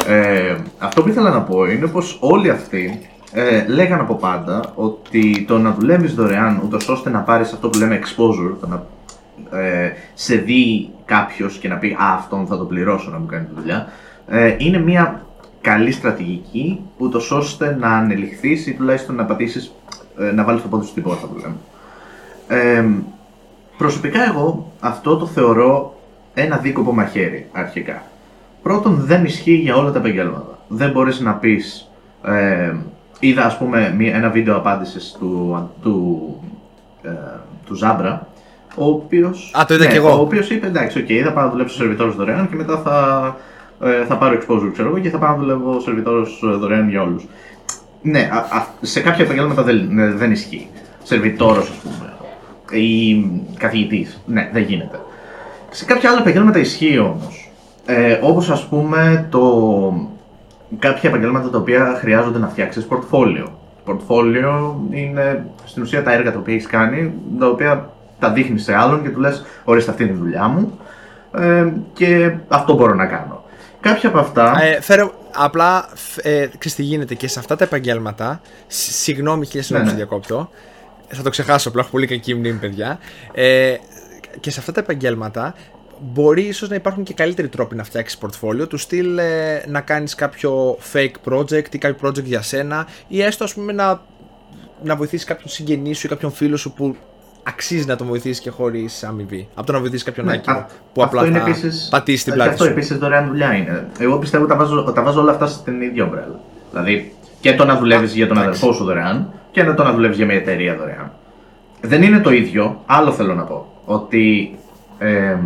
ε, 0.06 0.56
αυτό 0.78 1.02
που 1.02 1.08
ήθελα 1.08 1.30
να 1.30 1.40
πω 1.40 1.64
είναι 1.64 1.86
πως 1.86 2.18
όλοι 2.20 2.50
αυτοί 2.50 3.00
ε, 3.32 3.64
λέγανε 3.68 4.02
από 4.02 4.14
πάντα 4.14 4.72
ότι 4.74 5.44
το 5.48 5.58
να 5.58 5.74
δουλεύεις 5.78 6.14
δωρεάν 6.14 6.60
ούτως 6.64 6.88
ώστε 6.88 7.10
να 7.10 7.18
πάρεις 7.18 7.52
αυτό 7.52 7.68
που 7.68 7.78
λέμε 7.78 8.00
exposure, 8.02 8.56
το 8.60 8.66
να 8.66 8.86
ε, 9.52 9.90
σε 10.14 10.36
δει 10.36 10.90
κάποιος 11.04 11.58
και 11.58 11.68
να 11.68 11.76
πει 11.76 11.96
Α, 12.00 12.14
αυτόν 12.14 12.46
θα 12.46 12.58
το 12.58 12.64
πληρώσω 12.64 13.10
να 13.10 13.18
μου 13.18 13.26
κάνει 13.26 13.44
τη 13.44 13.54
δουλειά, 13.60 13.92
ε, 14.28 14.54
είναι 14.58 14.78
μια 14.78 15.26
καλή 15.60 15.92
στρατηγική, 15.92 16.80
ούτως 16.98 17.30
ώστε 17.30 17.76
να 17.80 17.88
ανελιχθείς 17.88 18.66
ή 18.66 18.74
τουλάχιστον 18.74 19.14
να 19.14 19.24
πατήσεις, 19.24 19.72
ε, 20.18 20.32
να 20.32 20.44
βάλεις 20.44 20.62
το 20.62 20.68
πόδι 20.68 20.86
στην 20.86 21.02
πόρτα 21.02 21.26
που 21.26 21.38
λέμε. 21.38 21.56
Ε, 22.48 22.84
προσωπικά 23.76 24.24
εγώ 24.24 24.72
αυτό 24.80 25.16
το 25.16 25.26
θεωρώ 25.26 25.96
ένα 26.34 26.56
δίκοπο 26.56 26.92
μαχαίρι 26.92 27.48
αρχικά. 27.52 28.02
Πρώτον, 28.62 28.94
δεν 28.94 29.24
ισχύει 29.24 29.54
για 29.54 29.76
όλα 29.76 29.90
τα 29.90 29.98
επαγγέλματα. 29.98 30.58
Δεν 30.68 30.90
μπορείς 30.90 31.20
να 31.20 31.32
πεις, 31.34 31.90
ε, 32.24 32.74
είδα 33.20 33.44
ας 33.44 33.58
πούμε 33.58 33.96
ένα 33.98 34.30
βίντεο 34.30 34.56
απάντησης 34.56 35.16
του, 35.18 35.70
του, 35.82 36.36
ε, 37.02 37.10
του 37.66 37.74
Ζάμπρα, 37.74 38.26
ο 38.74 38.84
οποίο. 38.84 39.34
Α, 39.52 39.64
το 39.64 39.74
είδα 39.74 39.86
ναι, 39.86 39.94
εγώ. 39.94 40.10
Ο 40.10 40.20
οποίος 40.20 40.50
είπε 40.50 40.66
εντάξει, 40.66 41.04
okay, 41.08 41.22
θα 41.24 41.32
πάω 41.32 41.44
να 41.44 41.50
δουλέψω 41.50 41.76
σερβιτόρο 41.76 42.12
δωρεάν 42.12 42.48
και 42.48 42.56
μετά 42.56 42.78
θα, 42.78 43.36
ε, 43.88 44.04
θα 44.04 44.16
πάρω 44.16 44.38
exposure, 44.38 44.70
ξέρω 44.72 44.88
εγώ, 44.88 44.98
και 44.98 45.10
θα 45.10 45.18
πάω 45.18 45.30
να 45.30 45.36
δουλεύω 45.36 45.80
σερβιτόρο 45.80 46.26
δωρεάν 46.40 46.88
για 46.88 47.02
όλους. 47.02 47.26
Ναι, 48.02 48.28
α, 48.32 48.36
α, 48.36 48.66
σε 48.80 49.00
κάποια 49.00 49.24
επαγγέλματα 49.24 49.62
δεν, 49.62 49.88
ναι, 49.90 50.06
δεν 50.06 50.30
ισχύει. 50.30 50.68
Σερβιτόρος, 51.02 51.70
ας 51.70 51.76
πούμε. 51.76 52.12
Ή 52.82 53.24
καθηγητής. 53.58 54.22
Ναι, 54.26 54.50
δεν 54.52 54.62
γίνεται. 54.62 55.00
Σε 55.70 55.84
κάποια 55.84 56.10
άλλα 56.10 56.20
επαγγέλματα 56.20 56.58
ισχύει 56.58 56.98
όμως. 56.98 57.52
Ε, 57.86 58.18
Όπως 58.22 58.50
ας 58.50 58.68
πούμε 58.68 59.26
το... 59.30 59.40
κάποια 60.78 61.08
επαγγέλματα 61.08 61.50
τα 61.50 61.58
οποία 61.58 61.96
χρειάζονται 61.98 62.38
να 62.38 62.48
φτιάξεις 62.48 62.84
πορτφόλιο. 62.84 63.58
Πορτφόλιο 63.84 64.80
είναι 64.90 65.46
στην 65.64 65.82
ουσία 65.82 66.02
τα 66.02 66.12
έργα 66.12 66.32
τα 66.32 66.38
οποία 66.38 66.54
έχεις 66.54 66.66
κάνει, 66.66 67.12
τα 67.38 67.48
οποία 67.48 67.91
τα 68.22 68.32
δείχνεις 68.32 68.62
σε 68.62 68.74
άλλον 68.74 69.02
και 69.02 69.08
του 69.08 69.20
λες: 69.20 69.44
Ορίστε, 69.64 69.90
αυτή 69.90 70.02
είναι 70.02 70.12
η 70.12 70.16
δουλειά 70.16 70.48
μου 70.48 70.78
ε, 71.38 71.72
και 71.92 72.34
αυτό 72.48 72.74
μπορώ 72.74 72.94
να 72.94 73.06
κάνω. 73.06 73.44
Κάποια 73.80 74.08
από 74.08 74.18
αυτά. 74.18 74.62
Ε, 74.62 74.80
φέρω, 74.80 75.12
απλά 75.34 75.88
ε, 76.22 76.46
ξέρεις 76.46 76.74
τι 76.74 76.82
γίνεται 76.82 77.14
και 77.14 77.28
σε 77.28 77.38
αυτά 77.38 77.56
τα 77.56 77.64
επαγγέλματα. 77.64 78.40
Συγγνώμη, 78.66 79.46
χίλια 79.46 79.62
συγγνώμη, 79.62 79.90
ναι, 79.90 79.92
ναι. 79.92 80.04
διακόπτω. 80.04 80.50
Θα 81.08 81.22
το 81.22 81.30
ξεχάσω, 81.30 81.68
απλά 81.68 81.80
έχω 81.80 81.90
πολύ 81.90 82.06
κακή 82.06 82.34
μνήμη, 82.34 82.58
παιδιά. 82.58 82.98
Ε, 83.32 83.74
και 84.40 84.50
σε 84.50 84.60
αυτά 84.60 84.72
τα 84.72 84.80
επαγγέλματα 84.80 85.54
μπορεί 86.00 86.42
ίσως 86.42 86.68
να 86.68 86.74
υπάρχουν 86.74 87.02
και 87.02 87.14
καλύτεροι 87.14 87.48
τρόποι 87.48 87.74
να 87.74 87.84
φτιάξεις 87.84 88.18
πορτφόλιο 88.18 88.66
του 88.66 88.76
στυλ 88.76 89.18
ε, 89.18 89.64
να 89.68 89.80
κάνεις 89.80 90.14
κάποιο 90.14 90.78
fake 90.92 91.32
project 91.32 91.74
ή 91.74 91.78
κάποιο 91.78 92.08
project 92.08 92.24
για 92.24 92.42
σένα 92.42 92.86
ή 93.08 93.22
έστω 93.22 93.44
ας 93.44 93.54
πούμε 93.54 93.72
να, 93.72 94.00
να 94.82 94.96
βοηθήσεις 94.96 95.26
κάποιον 95.26 95.48
συγγενή 95.48 95.94
σου 95.94 96.06
ή 96.06 96.08
κάποιον 96.08 96.32
φίλο 96.32 96.56
σου 96.56 96.72
που 96.72 96.96
αξίζει 97.42 97.86
να 97.86 97.96
τον 97.96 98.06
βοηθήσει 98.06 98.40
και 98.40 98.50
χωρίς 98.50 99.04
αμοιβή. 99.04 99.48
Από 99.54 99.66
το 99.66 99.72
να 99.72 99.80
βοηθήσει 99.80 100.04
κάποιον 100.04 100.26
ναι, 100.26 100.32
άκυρο 100.32 100.66
που 100.92 101.02
απλά 101.02 101.24
θα 101.24 101.38
επίσης, 101.38 101.88
πατήσει 101.90 102.24
την 102.24 102.32
πλάτη. 102.32 102.50
Αυτό 102.50 102.64
επίσης 102.64 102.98
δωρεάν 102.98 103.26
δουλειά 103.26 103.54
είναι. 103.54 103.86
Εγώ 103.98 104.18
πιστεύω 104.18 104.44
ότι 104.44 104.52
τα 104.52 104.58
βάζω, 104.58 104.92
τα 104.92 105.02
βάζω 105.02 105.20
όλα 105.20 105.30
αυτά 105.30 105.46
στην 105.46 105.80
ίδια 105.80 106.04
ομπρέλα. 106.04 106.40
Δηλαδή 106.70 107.14
και 107.40 107.54
το 107.54 107.64
να 107.64 107.76
δουλεύεις 107.76 108.14
για 108.14 108.28
τον 108.28 108.38
αδερφό 108.38 108.72
σου 108.72 108.84
δωρεάν 108.84 109.32
και 109.50 109.64
το 109.64 109.82
να 109.82 109.92
δουλεύεις 109.92 110.16
για 110.16 110.26
μια 110.26 110.34
εταιρεία 110.34 110.76
δωρεάν. 110.76 111.12
Δεν 111.80 112.02
είναι 112.02 112.18
το 112.18 112.30
ίδιο. 112.30 112.82
Άλλο 112.86 113.12
θέλω 113.12 113.34
να 113.34 113.42
πω. 113.42 113.66
Ότι. 113.84 114.54
Ε, 114.98 115.36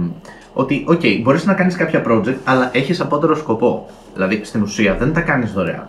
ότι, 0.52 0.84
ok, 0.86 1.00
okay, 1.02 1.20
μπορείς 1.22 1.44
να 1.44 1.54
κάνεις 1.54 1.76
κάποια 1.76 2.02
project, 2.08 2.36
αλλά 2.44 2.70
έχεις 2.72 3.00
απώτερο 3.00 3.36
σκοπό. 3.36 3.90
Δηλαδή, 4.14 4.40
στην 4.44 4.62
ουσία 4.62 4.94
δεν 4.94 5.12
τα 5.12 5.20
κάνεις 5.20 5.52
δωρεάν. 5.52 5.88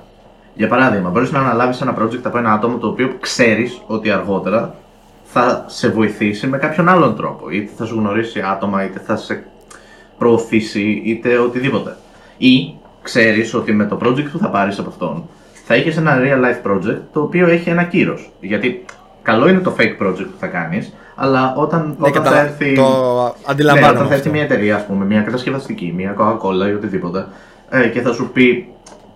Για 0.54 0.68
παράδειγμα, 0.68 1.10
μπορείς 1.10 1.32
να 1.32 1.40
αναλάβεις 1.40 1.82
ένα 1.82 1.96
project 2.00 2.22
από 2.24 2.38
ένα 2.38 2.52
άτομο 2.52 2.78
το 2.78 2.88
οποίο 2.88 3.16
ξέρεις 3.20 3.82
ότι 3.88 4.12
αργότερα 4.12 4.76
θα 5.32 5.66
σε 5.68 5.90
βοηθήσει 5.90 6.48
με 6.48 6.58
κάποιον 6.58 6.90
άλλον 6.90 7.16
τρόπο. 7.16 7.50
Είτε 7.50 7.72
θα 7.78 7.86
σου 7.86 7.96
γνωρίσει 7.96 8.42
άτομα, 8.52 8.84
είτε 8.86 9.00
θα 9.06 9.16
σε 9.16 9.44
προωθήσει, 10.18 11.02
είτε 11.06 11.38
οτιδήποτε. 11.38 11.96
Ή 12.38 12.74
ξέρεις 13.02 13.54
ότι 13.54 13.74
με 13.74 13.86
το 13.86 14.00
project 14.04 14.28
που 14.32 14.38
θα 14.38 14.50
πάρεις 14.50 14.80
από 14.80 14.90
αυτόν 14.90 15.28
θα 15.66 15.74
έχει 15.74 15.98
ένα 15.98 16.18
real 16.22 16.44
life 16.44 16.72
project 16.72 17.00
το 17.14 17.22
οποίο 17.22 17.48
έχει 17.48 17.70
ένα 17.70 17.84
κύρος. 17.84 18.32
Γιατί 18.40 18.86
καλό 19.22 19.48
είναι 19.48 19.60
το 19.60 19.76
fake 19.78 20.04
project 20.04 20.28
που 20.32 20.38
θα 20.40 20.48
κάνεις, 20.48 20.94
αλλά 21.16 21.54
όταν, 21.56 21.96
ναι, 22.00 22.08
όταν 22.08 22.24
θα 22.24 22.40
έρθει. 22.40 22.74
Το 22.74 23.36
αντιλαμβάνομαι. 23.46 23.92
Ναι, 23.92 23.98
όταν 23.98 24.10
θα 24.10 24.16
έρθει 24.16 24.30
μια 24.30 24.44
εταιρεία, 24.44 24.76
ας 24.76 24.86
πούμε, 24.86 25.06
μια 25.06 25.22
κατασκευαστική, 25.22 25.94
μια 25.96 26.16
Coca-Cola 26.20 26.70
ή 26.70 26.74
οτιδήποτε, 26.74 27.28
ε, 27.70 27.88
και 27.88 28.02
θα 28.02 28.14
σου 28.14 28.30
πει 28.34 28.68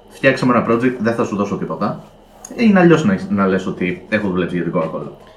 φτιάξε 0.10 0.46
ένα 0.46 0.66
project, 0.70 0.96
δεν 1.00 1.14
θα 1.14 1.24
σου 1.24 1.36
δώσω 1.36 1.58
τίποτα. 1.58 2.04
Είναι 2.56 2.80
αλλιώς 2.80 3.06
να, 3.06 3.18
να 3.30 3.48
λες 3.48 3.68
ότι 3.68 4.06
έχω 4.10 4.28
δουλέψει 4.30 4.56
για 4.56 4.64
την 4.64 4.74
Coca-Cola. 4.76 5.31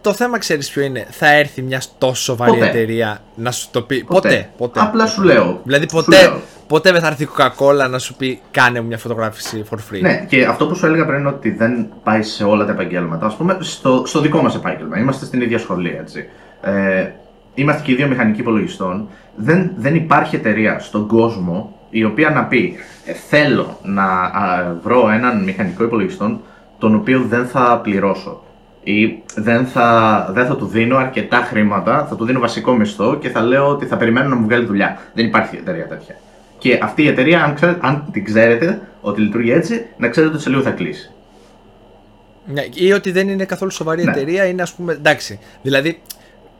Το 0.00 0.12
θέμα 0.12 0.38
ξέρεις 0.38 0.70
ποιο 0.70 0.82
είναι; 0.82 1.06
Θα 1.10 1.32
έρθει 1.32 1.62
μια 1.62 1.82
τόσο 1.98 2.22
σοβαρή 2.22 2.50
ποτέ. 2.50 2.66
εταιρεία 2.66 3.18
να 3.34 3.50
σου 3.50 3.68
το 3.70 3.82
πει. 3.82 4.04
Ποτέ. 4.04 4.50
ποτέ. 4.56 4.80
Απλά 4.80 5.06
σου 5.06 5.22
λέω. 5.22 5.60
Δηλαδή 5.64 5.86
ποτέ, 5.86 6.32
ποτέ 6.66 6.92
δεν 6.92 7.00
θα 7.00 7.06
έρθει 7.06 7.22
η 7.22 7.28
Coca-Cola 7.36 7.90
να 7.90 7.98
σου 7.98 8.14
πει 8.14 8.40
κάνε 8.50 8.80
μια 8.80 8.98
φωτογράφηση 8.98 9.64
for 9.70 9.76
free. 9.76 10.00
Ναι, 10.00 10.24
και 10.28 10.44
αυτό 10.44 10.66
που 10.66 10.74
σου 10.74 10.86
έλεγα 10.86 11.06
πριν 11.06 11.18
είναι 11.18 11.28
ότι 11.28 11.50
δεν 11.50 11.88
πάει 12.02 12.22
σε 12.22 12.44
όλα 12.44 12.64
τα 12.64 12.72
επαγγέλματα. 12.72 13.26
Α 13.26 13.32
πούμε 13.36 13.56
στο, 13.60 14.02
στο 14.06 14.20
δικό 14.20 14.42
μας 14.42 14.54
επάγγελμα. 14.54 14.98
Είμαστε 14.98 15.24
στην 15.24 15.40
ίδια 15.40 15.58
σχολή, 15.58 15.96
έτσι. 16.00 16.28
Ε, 16.62 17.10
είμαστε 17.54 17.82
και 17.82 17.92
οι 17.92 17.94
δύο 17.94 18.06
μηχανικοί 18.06 18.40
υπολογιστών. 18.40 19.08
Δεν, 19.36 19.72
δεν 19.76 19.94
υπάρχει 19.94 20.36
εταιρεία 20.36 20.78
στον 20.78 21.06
κόσμο 21.06 21.76
η 21.90 22.04
οποία 22.04 22.30
να 22.30 22.44
πει 22.44 22.76
ε, 23.04 23.12
θέλω 23.12 23.78
να 23.82 24.04
α, 24.04 24.74
βρω 24.82 25.10
έναν 25.10 25.44
μηχανικό 25.44 25.84
υπολογιστών 25.84 26.40
τον 26.78 26.94
οποίο 26.94 27.24
δεν 27.28 27.46
θα 27.46 27.80
πληρώσω 27.82 28.42
ή 28.86 29.22
δεν 29.34 29.66
θα, 29.66 30.28
δεν 30.32 30.46
θα 30.46 30.56
του 30.56 30.66
δίνω 30.66 30.96
αρκετά 30.96 31.36
χρήματα, 31.36 32.06
θα 32.08 32.16
του 32.16 32.24
δίνω 32.24 32.40
βασικό 32.40 32.72
μισθό 32.72 33.18
και 33.18 33.28
θα 33.28 33.40
λέω 33.40 33.68
ότι 33.68 33.86
θα 33.86 33.96
περιμένω 33.96 34.28
να 34.28 34.34
μου 34.34 34.44
βγάλει 34.44 34.64
δουλειά. 34.64 34.98
Δεν 35.14 35.24
υπάρχει 35.26 35.56
εταιρεία 35.56 35.86
τέτοια. 35.86 36.16
Και 36.58 36.78
αυτή 36.82 37.02
η 37.02 37.08
εταιρεία, 37.08 37.44
αν, 37.44 37.54
ξέρετε, 37.54 37.78
αν 37.82 38.08
την 38.12 38.24
ξέρετε 38.24 38.80
ότι 39.00 39.20
λειτουργεί 39.20 39.52
έτσι, 39.52 39.86
να 39.96 40.08
ξέρετε 40.08 40.32
ότι 40.32 40.42
σε 40.42 40.50
λίγο 40.50 40.62
θα 40.62 40.70
κλείσει. 40.70 41.10
Ναι, 42.46 42.62
ή 42.74 42.92
ότι 42.92 43.10
δεν 43.10 43.28
είναι 43.28 43.44
καθόλου 43.44 43.70
σοβαρή 43.70 44.04
Ναι. 44.04 44.10
εταιρεία, 44.10 44.44
είναι 44.44 44.62
ας 44.62 44.72
πούμε. 44.72 44.92
Εντάξει. 44.92 45.38
Δηλαδή, 45.62 46.00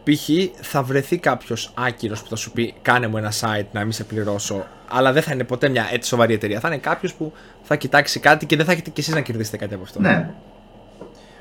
π.χ. 0.04 0.28
θα 0.60 0.82
βρεθεί 0.82 1.18
κάποιος 1.18 1.72
άκυρος 1.74 2.22
που 2.22 2.28
θα 2.28 2.36
σου 2.36 2.50
πει: 2.52 2.74
Κάνε 2.82 3.06
μου 3.06 3.16
ένα 3.16 3.32
site 3.40 3.66
να 3.72 3.82
μην 3.82 3.92
σε 3.92 4.04
πληρώσω. 4.04 4.66
Αλλά 4.88 5.12
δεν 5.12 5.22
θα 5.22 5.32
είναι 5.32 5.44
ποτέ 5.44 5.68
μια 5.68 5.88
έτσι 5.92 6.08
σοβαρή 6.08 6.34
εταιρεία. 6.34 6.60
Θα 6.60 6.68
είναι 6.68 6.78
κάποιος 6.78 7.14
που 7.14 7.32
θα 7.62 7.76
κοιτάξει 7.76 8.20
κάτι 8.20 8.46
και 8.46 8.56
δεν 8.56 8.64
θα 8.64 8.72
έχετε 8.72 8.90
κι 8.90 9.00
εσείς 9.00 9.14
να 9.14 9.20
κερδίσετε 9.20 9.56
κάτι 9.56 9.74
από 9.74 9.82
αυτό. 9.82 10.00
Ναι. 10.00 10.30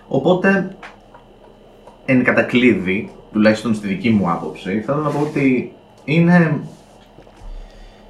Οπότε, 0.08 0.76
εν 2.06 2.24
κατακλείδη, 2.24 3.12
τουλάχιστον 3.32 3.76
στη 3.76 3.88
δική 3.88 4.10
μου 4.10 4.30
άποψη, 4.32 4.82
θέλω 4.82 4.98
να 5.02 5.10
πω 5.10 5.20
ότι 5.20 5.74
είναι, 6.06 6.60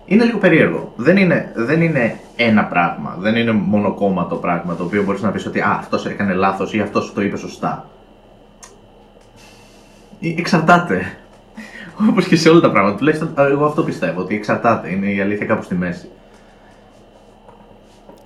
είναι 0.05 0.23
λίγο 0.23 0.37
περίεργο. 0.37 0.93
Δεν 0.95 1.17
είναι, 1.17 1.51
δεν 1.55 1.81
είναι 1.81 2.19
ένα 2.35 2.65
πράγμα, 2.65 3.15
δεν 3.19 3.35
είναι 3.35 3.51
μονοκόμματο 3.51 4.35
πράγμα 4.35 4.75
το 4.75 4.83
οποίο 4.83 5.03
μπορείς 5.03 5.21
να 5.21 5.31
πεις 5.31 5.45
ότι 5.45 5.59
«Α, 5.59 5.77
αυτός 5.79 6.05
έκανε 6.05 6.33
λάθος» 6.33 6.73
ή 6.73 6.79
«αυτός 6.79 7.13
το 7.13 7.21
είπε 7.21 7.37
σωστά». 7.37 7.89
Ε, 10.19 10.33
Εξαρτάται. 10.37 11.17
Όπως 12.09 12.27
και 12.27 12.35
σε 12.35 12.49
όλα 12.49 12.59
τα 12.59 12.71
πράγματα. 12.71 12.97
Τουλάχιστον 12.97 13.33
ε, 13.37 13.41
εγώ 13.43 13.65
αυτό 13.65 13.83
πιστεύω, 13.83 14.21
ότι 14.21 14.35
εξαρτάται. 14.35 14.91
Είναι 14.91 15.11
η 15.11 15.21
αλήθεια 15.21 15.45
κάπου 15.45 15.63
στη 15.63 15.75
μέση. 15.75 16.09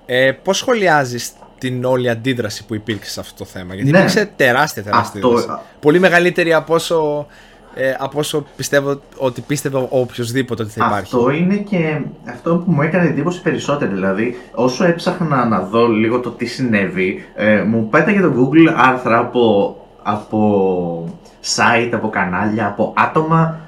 Ε, 0.05 0.31
Πώς 0.31 0.57
σχολιάζεις 0.57 1.33
την 1.59 1.85
όλη 1.85 2.09
αντίδραση 2.09 2.65
που 2.65 2.75
υπήρξε 2.75 3.11
σε 3.11 3.19
αυτό 3.19 3.43
το 3.43 3.49
θέμα, 3.49 3.73
Γιατί 3.73 3.91
Ναι. 3.91 3.97
υπήρξε 3.97 4.29
τεράστια 4.35 4.83
τεράστια 4.83 5.19
Αυτό- 5.21 5.35
αντίδραση. 5.37 5.59
Πολύ 5.79 5.99
μεγαλύτερη 5.99 6.53
από 6.53 6.73
όσο, 6.73 7.27
ε, 7.75 7.95
από 7.99 8.19
όσο 8.19 8.45
πιστεύω 8.55 9.01
ότι 9.17 9.41
πίστευε 9.41 9.77
ο 9.77 9.87
οποιοδήποτε 9.89 10.63
ότι 10.63 10.71
θα 10.71 10.85
υπάρχει. 10.85 11.15
Αυτό 11.15 11.29
είναι 11.29 11.55
και 11.55 11.99
αυτό 12.29 12.55
που 12.55 12.71
μου 12.71 12.81
έκανε 12.81 13.07
εντύπωση 13.09 13.41
περισσότερο. 13.41 13.91
Δηλαδή, 13.91 14.37
όσο 14.53 14.85
έψαχνα 14.85 15.45
να 15.45 15.59
δω 15.59 15.87
λίγο 15.87 16.19
το 16.19 16.29
τι 16.29 16.45
συνέβη, 16.45 17.25
ε, 17.35 17.61
μου 17.61 17.89
πέταγε 17.89 18.21
το 18.21 18.31
Google 18.37 18.73
άρθρα 18.77 19.17
από, 19.17 19.75
από 20.03 21.19
site, 21.55 21.89
από 21.93 22.09
κανάλια, 22.09 22.67
από 22.67 22.93
άτομα 22.97 23.59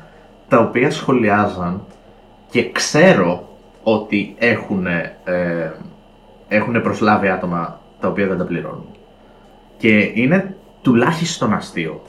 τα 0.47 0.57
οποία 0.59 0.91
σχολιάζαν 0.91 1.81
και 2.49 2.71
ξέρω 2.71 3.47
ότι 3.83 4.35
έχουν, 4.37 4.85
ε, 4.85 5.71
έχουν 6.47 6.81
προσλάβει 6.81 7.27
άτομα 7.27 7.79
τα 8.01 8.07
οποία 8.07 8.27
δεν 8.27 8.37
τα 8.37 8.43
πληρώνουν. 8.43 8.85
Και 9.77 10.11
είναι 10.13 10.55
τουλάχιστον 10.81 11.53
αστείο. 11.53 12.01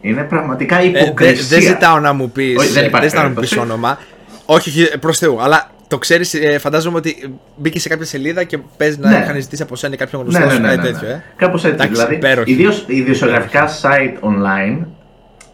Είναι 0.00 0.22
πραγματικά 0.22 0.78
Ε, 0.80 0.90
δε- 0.90 1.00
υποκρισία. 1.04 1.46
δεν 1.58 1.60
ζητάω 1.66 1.98
να 1.98 2.12
μου 2.12 2.30
πει. 2.30 2.54
Όχι, 2.58 2.72
δεν 2.72 2.84
υπάρχει 2.86 3.08
ζητάω 3.08 3.22
να 3.22 3.28
μου 3.28 3.34
πεις 3.34 3.48
περίπτωση. 3.48 3.72
όνομα. 3.72 3.98
Όχι, 4.46 4.68
όχι 4.68 4.98
προς 4.98 5.18
Θεού. 5.18 5.42
Αλλά 5.42 5.70
το 5.88 5.98
ξέρεις, 5.98 6.34
φαντάζομαι 6.58 6.96
ότι 6.96 7.38
μπήκε 7.56 7.80
σε 7.80 7.88
κάποια 7.88 8.04
σελίδα 8.06 8.44
και 8.44 8.58
παίζει 8.76 8.98
να 8.98 9.10
Ναι. 9.10 9.16
είχαν 9.18 9.40
ζητήσει 9.40 9.62
από 9.62 9.76
σένα 9.76 9.96
κάποιον 9.96 10.22
γνωστό 10.22 10.38
Ναι, 10.40 10.46
ναι, 10.46 10.52
σου, 10.52 10.60
ναι, 10.60 10.68
κάτι 10.68 10.80
ναι, 10.80 10.86
ναι. 10.86 10.92
τέτοιο. 10.92 11.08
Ε. 11.08 11.22
Κάπως 11.36 11.62
έτσι. 11.64 11.74
Εντάξει, 11.74 11.92
δηλαδή, 11.92 12.14
υπέροχη. 12.14 12.52
ιδίως 12.52 12.84
ιδιοσιογραφικά 12.86 13.68
site 13.82 14.24
online, 14.28 14.84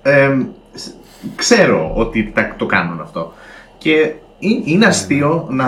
εμ, 0.02 0.46
σ- 0.74 0.94
ξέρω 1.36 1.92
ότι 1.94 2.32
τα, 2.34 2.54
το 2.58 2.66
κάνουν 2.66 3.00
αυτό. 3.00 3.32
Και 3.78 3.90
είναι, 4.38 4.58
Ναι, 4.64 4.70
είναι 4.72 4.86
αστείο 4.86 5.46
να, 5.50 5.66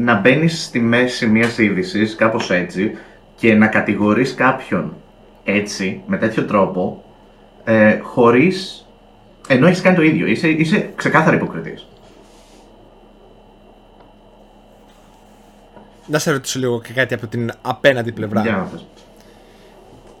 να 0.00 0.14
μπαίνεις 0.14 0.64
στη 0.64 0.80
μέση 0.80 1.26
μιας 1.26 1.58
είδησης 1.58 2.14
κάπως 2.14 2.50
έτσι 2.50 2.96
και 3.36 3.54
να 3.54 3.66
κατηγορείς 3.66 4.34
κάποιον 4.34 4.96
έτσι, 5.44 6.02
με 6.06 6.16
τέτοιο 6.16 6.44
τρόπο, 6.44 7.04
ε, 7.64 7.98
χωρίς... 7.98 8.86
ενώ 9.48 9.66
έχεις 9.66 9.80
κάνει 9.80 9.96
το 9.96 10.02
ίδιο. 10.02 10.26
Είσαι, 10.26 10.48
είσαι 10.48 10.92
ξεκάθαρα 10.96 11.36
υποκριτής. 11.36 11.88
Να 16.06 16.18
σε 16.18 16.30
ρωτήσω 16.30 16.58
λίγο 16.58 16.80
και 16.80 16.92
κάτι 16.92 17.14
από 17.14 17.26
την 17.26 17.52
απέναντι 17.62 18.12
πλευρά. 18.12 18.40
Για 18.40 18.52
να 18.52 18.62
πες. 18.62 18.86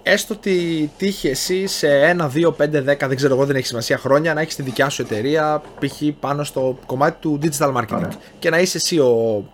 Έστω 0.02 0.34
ότι 0.34 0.90
τύχει 0.96 1.28
εσύ 1.28 1.66
σε 1.66 2.00
ένα, 2.00 2.28
δύο, 2.28 2.52
πέντε, 2.52 2.80
δέκα, 2.80 3.08
δεν 3.08 3.16
ξέρω 3.16 3.34
εγώ, 3.34 3.44
δεν 3.44 3.56
έχει 3.56 3.66
σημασία 3.66 3.98
χρόνια, 3.98 4.34
να 4.34 4.40
έχεις 4.40 4.56
τη 4.56 4.62
δικιά 4.62 4.88
σου 4.88 5.02
εταιρεία, 5.02 5.62
π.χ. 5.80 6.02
πάνω 6.20 6.44
στο 6.44 6.78
κομμάτι 6.86 7.16
του 7.20 7.38
digital 7.42 7.74
marketing. 7.74 7.94
Ωραία. 7.94 8.12
Και 8.38 8.50
να 8.50 8.58
είσαι 8.58 8.76
εσύ 8.76 8.98
ο 8.98 9.44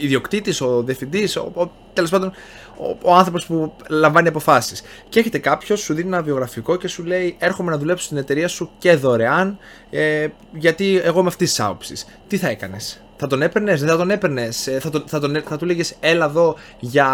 ιδιοκτήτης, 0.00 0.60
ο 0.60 0.82
διευθυντής, 0.82 1.36
ο, 1.36 1.50
ο, 1.54 1.70
τέλος 1.92 2.10
πάντων 2.10 2.32
ο, 2.76 2.96
ο 3.02 3.14
άνθρωπος 3.14 3.46
που 3.46 3.72
λαμβάνει 3.88 4.28
αποφάσεις. 4.28 4.82
Και 5.08 5.18
έχετε 5.20 5.38
κάποιος, 5.38 5.80
σου 5.80 5.94
δίνει 5.94 6.08
ένα 6.08 6.22
βιογραφικό 6.22 6.76
και 6.76 6.88
σου 6.88 7.04
λέει: 7.04 7.36
Έρχομαι 7.38 7.70
να 7.70 7.78
δουλέψω 7.78 8.04
στην 8.04 8.16
εταιρεία 8.16 8.48
σου 8.48 8.70
και 8.78 8.94
δωρεάν, 8.94 9.58
ε, 9.90 10.26
γιατί 10.52 11.00
εγώ 11.04 11.18
είμαι 11.18 11.28
αυτής 11.28 11.48
της 11.48 11.60
άποψης. 11.60 12.06
Τι 12.28 12.36
θα 12.36 12.48
έκανες, 12.48 13.02
θα 13.16 13.26
τον 13.26 13.42
έπαιρνες, 13.42 13.80
δεν 13.80 13.88
θα 13.88 13.96
τον 13.96 14.10
έπαιρνες, 14.10 14.68
θα, 14.80 14.90
τον- 14.90 15.04
θα, 15.06 15.20
τον- 15.20 15.42
θα 15.48 15.56
του 15.56 15.64
λέγες 15.66 15.94
Έλα 16.00 16.24
εδώ, 16.24 16.54
για, 16.80 17.06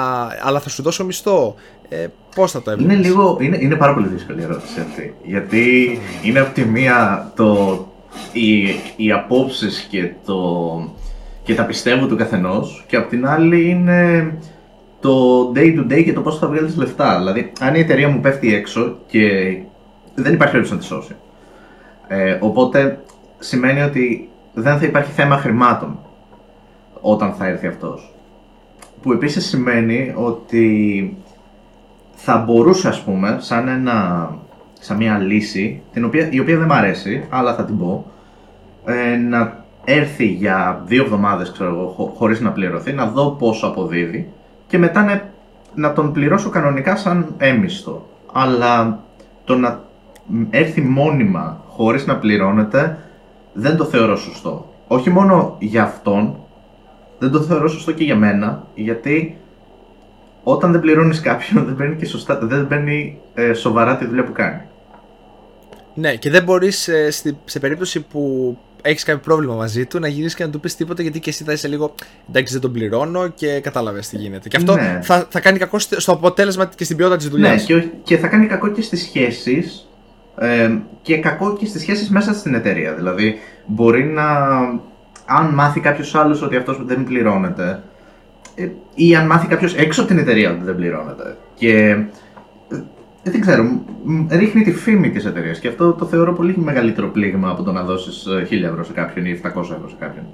αλλά 0.42 0.60
θα 0.60 0.68
σου 0.68 0.82
δώσω 0.82 1.04
μισθό. 1.04 1.54
Ε, 1.88 2.06
Πώς 2.34 2.50
θα 2.50 2.62
το 2.62 2.70
έπαιρνες; 2.70 2.94
Είναι, 2.96 3.06
λίγο, 3.06 3.38
είναι, 3.40 3.58
είναι 3.60 3.74
πάρα 3.76 3.94
πολύ 3.94 4.08
δύσκολη 4.08 4.40
η 4.40 4.42
ερώτηση 4.44 4.80
αυτή. 4.80 5.14
Γιατί 5.24 5.98
είναι 6.22 6.38
από 6.40 6.54
τη 6.54 6.64
μία 6.64 7.32
το, 7.36 7.86
οι, 8.32 8.62
οι 8.96 9.12
απόψεις 9.12 9.86
και, 9.90 10.10
το, 10.26 10.34
και 11.46 11.54
τα 11.54 11.64
πιστεύω 11.64 12.06
του 12.06 12.16
καθενός 12.16 12.84
και 12.86 12.96
από 12.96 13.08
την 13.08 13.26
άλλη 13.26 13.68
είναι 13.70 14.32
το 15.00 15.52
day 15.54 15.78
to 15.78 15.92
day 15.92 16.04
και 16.04 16.12
το 16.12 16.20
πώς 16.20 16.38
θα 16.38 16.46
βγάλεις 16.46 16.76
λεφτά. 16.76 17.18
Δηλαδή, 17.18 17.52
αν 17.60 17.74
η 17.74 17.78
εταιρεία 17.78 18.08
μου 18.08 18.20
πέφτει 18.20 18.54
έξω 18.54 18.96
και 19.06 19.56
δεν 20.14 20.32
υπάρχει 20.32 20.52
περίπτωση 20.54 20.72
να 20.72 20.78
τη 20.78 20.84
σώσει. 20.84 21.16
Ε, 22.08 22.38
οπότε 22.40 22.98
σημαίνει 23.38 23.82
ότι 23.82 24.28
δεν 24.54 24.78
θα 24.78 24.86
υπάρχει 24.86 25.12
θέμα 25.12 25.36
χρημάτων 25.36 25.98
όταν 27.00 27.32
θα 27.32 27.46
έρθει 27.46 27.66
αυτός. 27.66 28.14
Που 29.02 29.12
επίσης 29.12 29.46
σημαίνει 29.46 30.12
ότι 30.16 31.16
θα 32.14 32.36
μπορούσε 32.36 32.88
ας 32.88 33.02
πούμε 33.02 33.36
σαν, 33.40 33.68
ένα, 33.68 34.28
σαν 34.80 34.96
μια 34.96 35.18
λύση 35.18 35.82
την 35.92 36.04
οποία, 36.04 36.28
η 36.30 36.40
οποία 36.40 36.56
δεν 36.56 36.66
μ' 36.66 36.72
αρέσει 36.72 37.26
αλλά 37.30 37.54
θα 37.54 37.64
την 37.64 37.78
πω 37.78 38.10
ε, 38.84 39.16
να 39.16 39.64
έρθει 39.88 40.26
για 40.26 40.82
δύο 40.86 41.02
εβδομάδες 41.02 41.52
ξέρω 41.52 41.70
εγώ 41.70 41.86
χω- 41.86 42.12
χωρίς 42.16 42.40
να 42.40 42.50
πληρωθεί 42.52 42.92
να 42.92 43.06
δω 43.06 43.30
πόσο 43.30 43.66
αποδίδει 43.66 44.32
και 44.66 44.78
μετά 44.78 45.02
να, 45.04 45.30
να 45.74 45.92
τον 45.92 46.12
πληρώσω 46.12 46.50
κανονικά 46.50 46.96
σαν 46.96 47.34
έμιστο 47.38 48.08
αλλά 48.32 49.00
το 49.44 49.56
να 49.56 49.80
μ, 50.26 50.42
έρθει 50.50 50.80
μόνιμα 50.80 51.60
χωρίς 51.68 52.06
να 52.06 52.16
πληρώνεται 52.16 52.98
δεν 53.52 53.76
το 53.76 53.84
θεωρώ 53.84 54.16
σωστό 54.16 54.72
όχι 54.86 55.10
μόνο 55.10 55.56
για 55.58 55.82
αυτόν 55.82 56.36
δεν 57.18 57.30
το 57.30 57.40
θεωρώ 57.40 57.68
σωστό 57.68 57.92
και 57.92 58.04
για 58.04 58.16
μένα 58.16 58.66
γιατί 58.74 59.36
όταν 60.48 60.72
δεν 60.72 60.80
πληρώνεις 60.80 61.20
κάποιον, 61.20 61.64
δεν 61.64 61.76
παίρνει 61.76 61.96
και 61.96 62.06
σωστά, 62.06 62.38
δεν 62.42 62.66
παίρνει 62.66 63.18
ε, 63.34 63.52
σοβαρά 63.52 63.96
τη 63.96 64.06
δουλειά 64.06 64.24
που 64.24 64.32
κάνει. 64.32 64.60
Ναι, 65.94 66.16
και 66.16 66.30
δεν 66.30 66.42
μπορείς 66.42 66.88
σε 67.44 67.60
περίπτωση 67.60 68.00
που 68.00 68.56
έχεις 68.88 69.04
κάποιο 69.04 69.20
πρόβλημα 69.20 69.54
μαζί 69.54 69.86
του 69.86 69.98
να 69.98 70.08
γυρίσεις 70.08 70.34
και 70.34 70.44
να 70.44 70.50
του 70.50 70.60
πεις 70.60 70.76
τίποτα 70.76 71.02
γιατί 71.02 71.20
και 71.20 71.30
εσύ 71.30 71.44
θα 71.44 71.52
είσαι 71.52 71.68
λίγο 71.68 71.94
εντάξει 72.28 72.52
δεν 72.52 72.62
τον 72.62 72.72
πληρώνω 72.72 73.28
και 73.28 73.60
κατάλαβες 73.60 74.08
τι 74.08 74.16
γίνεται. 74.16 74.48
Και 74.48 74.56
αυτό 74.56 74.74
Ναι. 74.74 74.98
θα, 75.02 75.26
θα 75.30 75.40
κάνει 75.40 75.58
κακό 75.58 75.78
στο 75.78 76.00
στο 76.00 76.12
αποτέλεσμα 76.12 76.70
και 76.76 76.84
στην 76.84 76.96
ποιότητα 76.96 77.18
της 77.18 77.28
δουλειάς. 77.28 77.50
Ναι, 77.60 77.62
και, 77.66 77.74
όχι- 77.74 77.90
και 78.02 78.16
θα 78.18 78.26
κάνει 78.28 78.46
κακό 78.46 78.68
και 78.68 78.82
στις 78.82 79.00
σχέσεις 79.02 79.88
ε, 80.38 80.70
και 81.02 81.18
κακό 81.18 81.56
και 81.56 81.66
στις 81.66 81.80
σχέσεις 81.80 82.10
μέσα 82.10 82.34
στην 82.34 82.54
εταιρεία. 82.54 82.94
Δηλαδή, 82.94 83.38
μπορεί 83.66 84.04
να. 84.04 84.24
Αν 85.28 85.46
μάθει 85.54 85.80
κάποιος 85.80 86.14
άλλος 86.14 86.42
ότι 86.42 86.56
αυτός 86.56 86.80
δεν 86.84 87.04
πληρώνεται, 87.04 87.82
ε, 88.54 88.68
ή 88.94 89.16
αν 89.16 89.26
μάθει 89.26 89.46
κάποιος 89.46 89.74
έξω 89.74 90.00
από 90.00 90.10
την 90.10 90.18
εταιρεία 90.18 90.50
ότι 90.50 90.64
δεν 90.64 90.76
πληρώνεται. 90.76 91.36
Και. 91.54 91.96
Ε, 93.26 93.30
δεν 93.30 93.40
ξέρω, 93.40 93.62
μ, 94.04 94.26
ρίχνει 94.30 94.62
τη 94.62 94.72
φήμη 94.72 95.10
της 95.10 95.24
εταιρείας 95.24 95.58
και 95.58 95.68
αυτό 95.68 95.92
το 95.92 96.04
θεωρώ 96.04 96.32
πολύ 96.32 96.54
μεγαλύτερο 96.58 97.08
πλήγμα 97.08 97.50
από 97.50 97.62
το 97.62 97.72
να 97.72 97.82
δώσεις 97.82 98.26
1000 98.50 98.62
ευρώ 98.64 98.84
σε 98.84 98.92
κάποιον 98.92 99.26
ή 99.26 99.40
700 99.42 99.48
ευρώ 99.62 99.88
σε 99.88 99.96
κάποιον. 99.98 100.24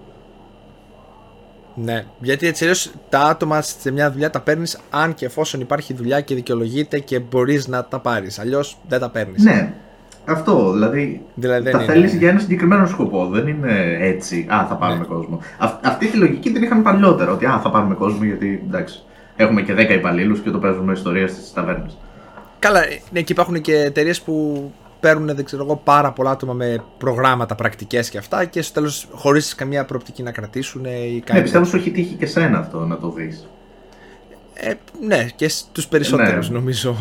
Ναι, 1.74 2.04
γιατί 2.20 2.46
έτσι 2.46 2.62
αλλιώς 2.64 2.92
τα 3.08 3.20
άτομα 3.20 3.60
σε 3.62 3.90
μια 3.92 4.10
δουλειά 4.12 4.30
τα 4.30 4.40
παίρνεις 4.40 4.78
αν 4.90 5.14
και 5.14 5.24
εφόσον 5.24 5.60
υπάρχει 5.60 5.94
δουλειά 5.94 6.20
και 6.20 6.34
δικαιολογείται 6.34 6.98
και 6.98 7.18
μπορείς 7.20 7.68
να 7.68 7.84
τα 7.84 7.98
πάρεις. 7.98 8.38
Αλλιώς 8.38 8.78
δεν 8.88 9.00
τα 9.00 9.10
παίρνεις. 9.10 9.42
Ναι, 9.44 9.72
αυτό 10.24 10.72
δηλαδή. 10.72 11.22
Δηλαδή 11.34 11.62
δεν 11.62 11.72
τα 11.72 11.82
είναι- 11.82 11.92
θέλεις 11.92 12.14
για 12.14 12.28
ένα 12.28 12.38
συγκεκριμένο 12.38 12.86
σκοπό. 12.86 13.26
Δεν 13.26 13.46
είναι 13.46 13.96
έτσι. 14.00 14.46
Α, 14.52 14.66
θα 14.68 14.74
πάρουμε 14.74 14.98
Ναι. 15.00 15.04
κόσμο. 15.04 15.40
Αυ- 15.58 15.86
αυτή 15.86 16.06
τη 16.06 16.16
λογική 16.16 16.52
την 16.52 16.62
είχαν 16.62 16.82
παλιότερα. 16.82 17.32
Ότι 17.32 17.46
α, 17.46 17.60
θα 17.62 17.70
πάρουμε 17.70 17.94
κόσμο 17.94 18.24
γιατί 18.24 18.62
εντάξει. 18.66 19.02
Έχουμε 19.36 19.62
και 19.62 19.74
10 19.74 19.94
υπαλλήλους 19.94 20.40
και 20.40 20.50
το 20.50 20.58
παίζουμε 20.58 20.92
ιστορία 20.92 21.28
στις 21.28 21.52
ταβέρνες. 21.52 21.96
Καλά, 22.62 22.80
ναι, 23.10 23.22
και 23.22 23.32
υπάρχουν 23.32 23.60
και 23.60 23.76
εταιρείες 23.76 24.20
που 24.22 24.70
παίρνουν 25.00 25.34
δεν 25.34 25.44
ξέρω 25.44 25.64
εγώ, 25.64 25.76
πάρα 25.84 26.12
πολλά 26.12 26.30
άτομα 26.30 26.52
με 26.52 26.84
προγράμματα, 26.98 27.54
πρακτικές 27.54 28.10
και 28.10 28.18
αυτά 28.18 28.44
και 28.44 28.62
στο 28.62 28.72
τέλος 28.74 29.08
χωρίς 29.12 29.54
καμία 29.54 29.84
προοπτική 29.84 30.22
να 30.22 30.30
κρατήσουν 30.32 30.84
ή 30.84 31.20
κάτι. 31.24 31.32
Ναι, 31.32 31.42
πιστεύω 31.42 31.64
σου 31.64 31.76
έχει 31.76 31.90
τύχει 31.90 32.14
και 32.14 32.26
σένα 32.26 32.58
αυτό 32.58 32.78
να 32.78 32.98
το 32.98 33.10
δει. 33.10 33.38
Ε, 34.54 34.72
ναι, 35.00 35.26
και 35.36 35.48
στους 35.48 35.88
περισσότερους 35.88 36.48
Ναι. 36.50 36.58
νομίζω 36.58 36.96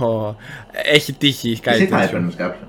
έχει 0.84 1.14
τύχει 1.14 1.60
κάτι 1.60 1.78
Εσύ 1.78 1.86
θα 1.88 1.96
τέτοιο. 1.96 2.10
έπαιρνες 2.10 2.36
κάποιον. 2.36 2.68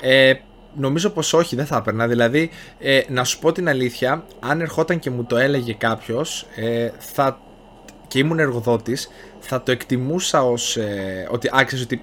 Ε, 0.00 0.32
νομίζω 0.74 1.10
πως 1.10 1.32
όχι, 1.32 1.56
δεν 1.56 1.66
θα 1.66 1.76
έπαιρνα. 1.76 2.06
Δηλαδή, 2.06 2.50
ε, 2.78 3.00
να 3.08 3.24
σου 3.24 3.38
πω 3.38 3.52
την 3.52 3.68
αλήθεια, 3.68 4.24
αν 4.40 4.60
ερχόταν 4.60 4.98
και 4.98 5.10
μου 5.10 5.24
το 5.24 5.36
έλεγε 5.36 5.72
κάποιος 5.72 6.46
ε, 6.56 6.90
θα, 6.98 7.38
και 8.08 8.18
ήμουν 8.18 8.38
εργοδότης, 8.38 9.08
θα 9.42 9.62
το 9.62 9.72
εκτιμούσα 9.72 10.44
ως 10.44 10.76
ε, 10.76 11.28
ότι 11.30 11.50
άξιζε 11.52 11.82
ότι 11.82 12.00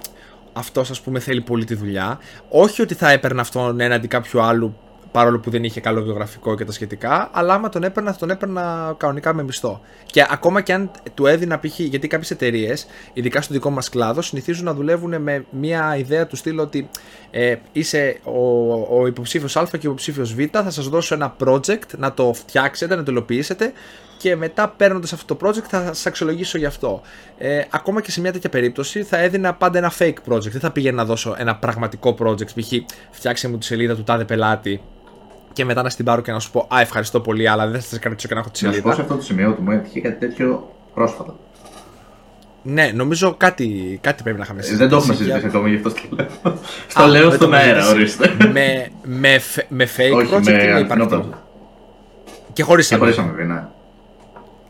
αυτός 0.53 0.89
ας 0.89 1.01
πούμε 1.01 1.19
θέλει 1.19 1.41
πολύ 1.41 1.65
τη 1.65 1.75
δουλειά. 1.75 2.19
Όχι 2.49 2.81
ότι 2.81 2.93
θα 2.93 3.09
έπαιρνα 3.09 3.41
αυτόν 3.41 3.79
έναντι 3.79 4.07
κάποιου 4.07 4.41
άλλου 4.41 4.75
παρόλο 5.11 5.39
που 5.39 5.49
δεν 5.49 5.63
είχε 5.63 5.79
καλό 5.79 6.01
βιογραφικό 6.01 6.55
και 6.55 6.65
τα 6.65 6.71
σχετικά, 6.71 7.29
αλλά 7.33 7.53
άμα 7.53 7.69
τον 7.69 7.83
έπαιρνα, 7.83 8.11
θα 8.11 8.17
τον 8.17 8.29
έπαιρνα 8.29 8.95
κανονικά 8.97 9.33
με 9.33 9.43
μισθό. 9.43 9.81
Και 10.05 10.25
ακόμα 10.29 10.61
και 10.61 10.73
αν 10.73 10.91
του 11.13 11.25
έδινα 11.25 11.59
π.χ. 11.59 11.79
γιατί 11.79 12.07
κάποιες 12.07 12.31
εταιρείες, 12.31 12.87
ειδικά 13.13 13.41
στο 13.41 13.53
δικό 13.53 13.69
μας 13.69 13.89
κλάδο, 13.89 14.21
συνηθίζουν 14.21 14.65
να 14.65 14.73
δουλεύουν 14.73 15.21
με 15.21 15.45
μια 15.49 15.95
ιδέα 15.97 16.27
του 16.27 16.35
στυλ 16.35 16.59
ότι 16.59 16.89
ε, 17.31 17.55
είσαι 17.71 18.19
ο, 18.23 18.71
ο 18.99 19.07
υποψήφιος 19.07 19.57
Α 19.57 19.67
και 19.71 19.75
ο 19.75 19.79
υποψήφιος 19.89 20.33
Β, 20.33 20.39
θα 20.51 20.71
σας 20.71 20.87
δώσω 20.89 21.15
ένα 21.15 21.35
project 21.45 21.97
να 21.97 22.13
το 22.13 22.33
φτιάξετε, 22.33 22.95
να 22.95 23.03
το 23.03 23.11
υλοποιήσετε 23.11 23.73
και 24.21 24.35
μετά 24.35 24.73
παίρνοντας 24.77 25.13
αυτό 25.13 25.35
το 25.35 25.47
project 25.47 25.63
θα 25.67 25.83
σας 25.85 26.05
αξιολογήσω 26.05 26.57
γι' 26.57 26.65
αυτό. 26.65 27.01
Ε, 27.37 27.61
ακόμα 27.69 28.01
και 28.01 28.11
σε 28.11 28.21
μια 28.21 28.31
τέτοια 28.31 28.49
περίπτωση 28.49 29.03
θα 29.03 29.17
έδινα 29.17 29.53
πάντα 29.53 29.77
ένα 29.77 29.91
fake 29.99 30.13
project. 30.29 30.49
Δεν 30.51 30.59
θα 30.61 30.71
πήγαινα 30.71 30.95
να 30.95 31.05
δώσω 31.05 31.35
ένα 31.37 31.55
πραγματικό 31.55 32.15
project. 32.19 32.45
Π.χ. 32.55 32.71
φτιάξε 33.11 33.47
μου 33.49 33.57
τη 33.57 33.65
σελίδα 33.65 33.95
του 33.95 34.03
τάδε 34.03 34.25
πελάτη 34.25 34.81
και 35.53 35.65
μετά 35.65 35.81
να 35.83 35.89
στην 35.89 36.05
πάρω 36.05 36.21
και 36.21 36.31
να 36.31 36.39
σου 36.39 36.51
πω 36.51 36.67
Α, 36.75 36.81
ευχαριστώ 36.81 37.19
πολύ, 37.19 37.47
αλλά 37.47 37.67
δεν 37.67 37.81
θα 37.81 37.87
σας 37.87 37.99
κρατήσω 37.99 38.27
και 38.27 38.33
να 38.33 38.39
έχω 38.39 38.49
τη 38.49 38.65
Να 38.65 38.71
σου 38.73 38.81
πω 38.81 38.91
σελίδα. 38.91 38.95
σε 38.95 39.01
αυτό 39.01 39.15
το 39.15 39.21
σημείο 39.23 39.49
ότι 39.49 39.61
μου 39.61 39.71
έτυχε 39.71 39.99
κάτι 39.99 40.27
τέτοιο 40.27 40.71
πρόσφατα. 40.93 41.35
Ναι, 42.63 42.91
νομίζω 42.95 43.33
κάτι, 43.37 43.99
κάτι 44.01 44.23
πρέπει 44.23 44.37
να 44.37 44.43
είχαμε 44.43 44.61
Ε, 44.63 44.75
Δεν 44.75 44.89
το 44.89 44.95
έχουμε 44.95 45.13
συζητήσει 45.13 45.39
συζητήσει 45.39 45.57
ακόμα, 45.57 45.67
γι' 45.69 45.75
αυτό 45.75 45.89
το 46.09 46.15
λέω. 46.15 46.53
Α, 46.53 46.57
Στο 46.87 47.05
λέω 47.05 47.21
δεν 47.29 47.29
το 47.29 47.35
στον 47.35 47.53
έχουμε 47.53 47.57
αέρα, 47.71 47.81
συζητήσει. 47.83 48.17
ορίστε. 48.21 48.47
με, 48.51 48.87
με, 49.03 49.39
φ- 49.39 49.65
με 49.69 49.87
fake 49.97 50.15
Όχι, 50.15 50.29
project 50.33 50.43
με 50.43 50.51
ή 50.51 50.55
με 50.55 50.73
αληθινό 50.73 51.03
υπαρκτό; 51.03 51.25
project. 51.29 51.37
Και 52.53 52.63
χωρίς 52.63 52.87
Και 52.87 52.95
χωρίς 52.95 53.17
αμοιβή, 53.17 53.43
ναι. 53.45 53.63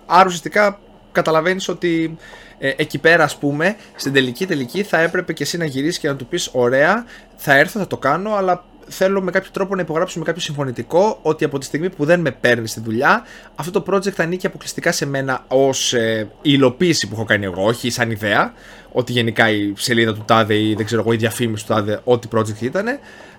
Άρα 0.09 0.23
ουσιαστικά 0.25 0.79
καταλαβαίνεις 1.11 1.67
ότι 1.67 2.17
ε, 2.59 2.71
εκεί 2.75 2.97
πέρα, 2.97 3.23
ας 3.23 3.37
πούμε, 3.37 3.75
στην 3.95 4.13
τελική 4.13 4.45
τελική 4.45 4.83
θα 4.83 4.99
έπρεπε 4.99 5.33
και 5.33 5.43
εσύ 5.43 5.57
να 5.57 5.65
γυρίσεις 5.65 5.99
και 5.99 6.07
να 6.07 6.15
του 6.15 6.25
πεις: 6.25 6.49
Ωραία, 6.53 7.05
θα 7.35 7.57
έρθω, 7.57 7.79
θα 7.79 7.87
το 7.87 7.97
κάνω, 7.97 8.33
αλλά 8.35 8.63
θέλω 8.91 9.21
με 9.21 9.31
κάποιο 9.31 9.49
τρόπο 9.53 9.75
να 9.75 9.81
υπογράψουμε 9.81 10.25
κάποιο 10.25 10.41
συμφωνητικό 10.41 11.19
ότι 11.21 11.45
από 11.45 11.57
τη 11.57 11.65
στιγμή 11.65 11.89
που 11.89 12.05
δεν 12.05 12.19
με 12.19 12.31
παίρνεις 12.31 12.71
στη 12.71 12.79
δουλειά, 12.81 13.23
αυτό 13.55 13.81
το 13.81 13.93
project 13.93 14.09
θα 14.11 14.23
ανήκει 14.23 14.45
αποκλειστικά 14.45 14.91
σε 14.91 15.05
μένα 15.05 15.43
ως 15.47 15.93
ε, 15.93 16.27
υλοποίηση 16.41 17.07
που 17.07 17.15
έχω 17.15 17.23
κάνει 17.23 17.45
εγώ, 17.45 17.63
όχι 17.63 17.89
σαν 17.89 18.11
ιδέα. 18.11 18.53
Ότι 18.91 19.11
γενικά 19.11 19.49
η 19.49 19.73
σελίδα 19.77 20.13
του 20.13 20.23
τάδε 20.25 20.55
ή 20.55 20.73
δεν 20.73 20.85
ξέρω 20.85 21.01
εγώ, 21.01 21.13
η 21.13 21.17
διαφήμιση 21.17 21.65
του 21.65 21.73
τάδε, 21.73 22.01
ό,τι 22.03 22.27
project 22.35 22.61
ήταν, 22.61 22.87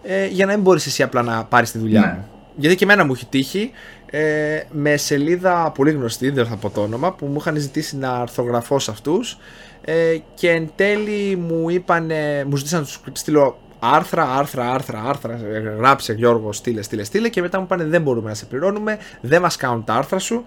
ε, 0.03 0.27
για 0.27 0.47
να 0.47 0.53
μην 0.53 0.63
μπορείς 0.63 0.87
εσύ 0.87 1.03
απλά 1.03 1.23
να 1.23 1.45
πάρεις 1.45 1.71
τη 1.71 1.79
δουλειά 1.79 2.01
Ναι. 2.01 2.07
μου. 2.07 2.29
Γιατί 2.57 2.77
και 2.77 2.85
εμένα 2.85 3.05
μου 3.05 3.13
έχει 3.13 3.27
τύχει 3.27 3.71
ε, 4.11 4.61
με 4.71 4.97
σελίδα 4.97 5.73
πολύ 5.75 5.91
γνωστή, 5.91 6.31
δεν 6.31 6.47
θα 6.47 6.57
πω 6.57 6.71
το 6.71 6.81
όνομα, 6.81 7.13
που 7.13 7.27
μου 7.27 7.37
είχαν 7.39 7.57
ζητήσει 7.57 7.97
να 7.97 8.11
αρθογραφώ 8.11 8.79
σε 8.79 8.91
αυτούς 8.91 9.39
ε, 9.81 10.17
και 10.35 10.51
εν 10.51 10.71
τέλει 10.77 11.37
μου 11.37 11.71
είπαν, 11.71 12.11
μου 12.47 12.57
ζητήσαν 12.57 12.81
να 12.81 12.85
τους 12.85 13.01
στείλω 13.13 13.59
άρθρα, 13.81 14.37
άρθρα, 14.37 14.73
άρθρα, 14.73 15.03
άρθρα, 15.07 15.33
ε, 15.33 15.59
γράψε 15.59 16.13
Γιώργο, 16.13 16.53
στείλε, 16.53 16.83
στείλε, 16.83 17.05
στείλε 17.05 17.29
και 17.29 17.41
μετά 17.41 17.59
μου 17.59 17.65
είπαν 17.65 17.91
δεν 17.91 18.03
μπορούμε 18.03 18.29
να 18.29 18.35
σε 18.35 18.45
πληρώνουμε, 18.47 18.99
δεν 19.21 19.41
μας 19.41 19.57
κάνουν 19.57 19.85
τα 19.85 19.95
άρθρα 19.95 20.19
σου 20.19 20.45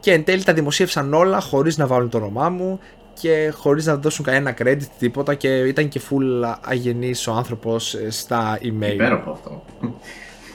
και 0.00 0.12
εν 0.12 0.24
τέλει 0.24 0.42
τα 0.42 0.52
δημοσίευσαν 0.52 1.14
όλα 1.14 1.40
χωρίς 1.40 1.78
να 1.78 1.86
βάλουν 1.86 2.08
το 2.08 2.16
όνομά 2.16 2.48
μου 2.48 2.80
και 3.20 3.52
χωρίς 3.56 3.86
να 3.86 3.96
δώσουν 3.96 4.24
κανένα 4.24 4.54
credit 4.58 4.86
τίποτα 4.98 5.34
και 5.34 5.58
ήταν 5.58 5.88
και 5.88 6.00
full 6.10 6.54
αγενής 6.60 7.26
ο 7.26 7.32
άνθρωπος 7.32 7.94
ε, 7.94 8.10
στα 8.10 8.58
email. 8.62 8.92
Υπέροχο 8.92 9.30
αυτό. 9.30 9.62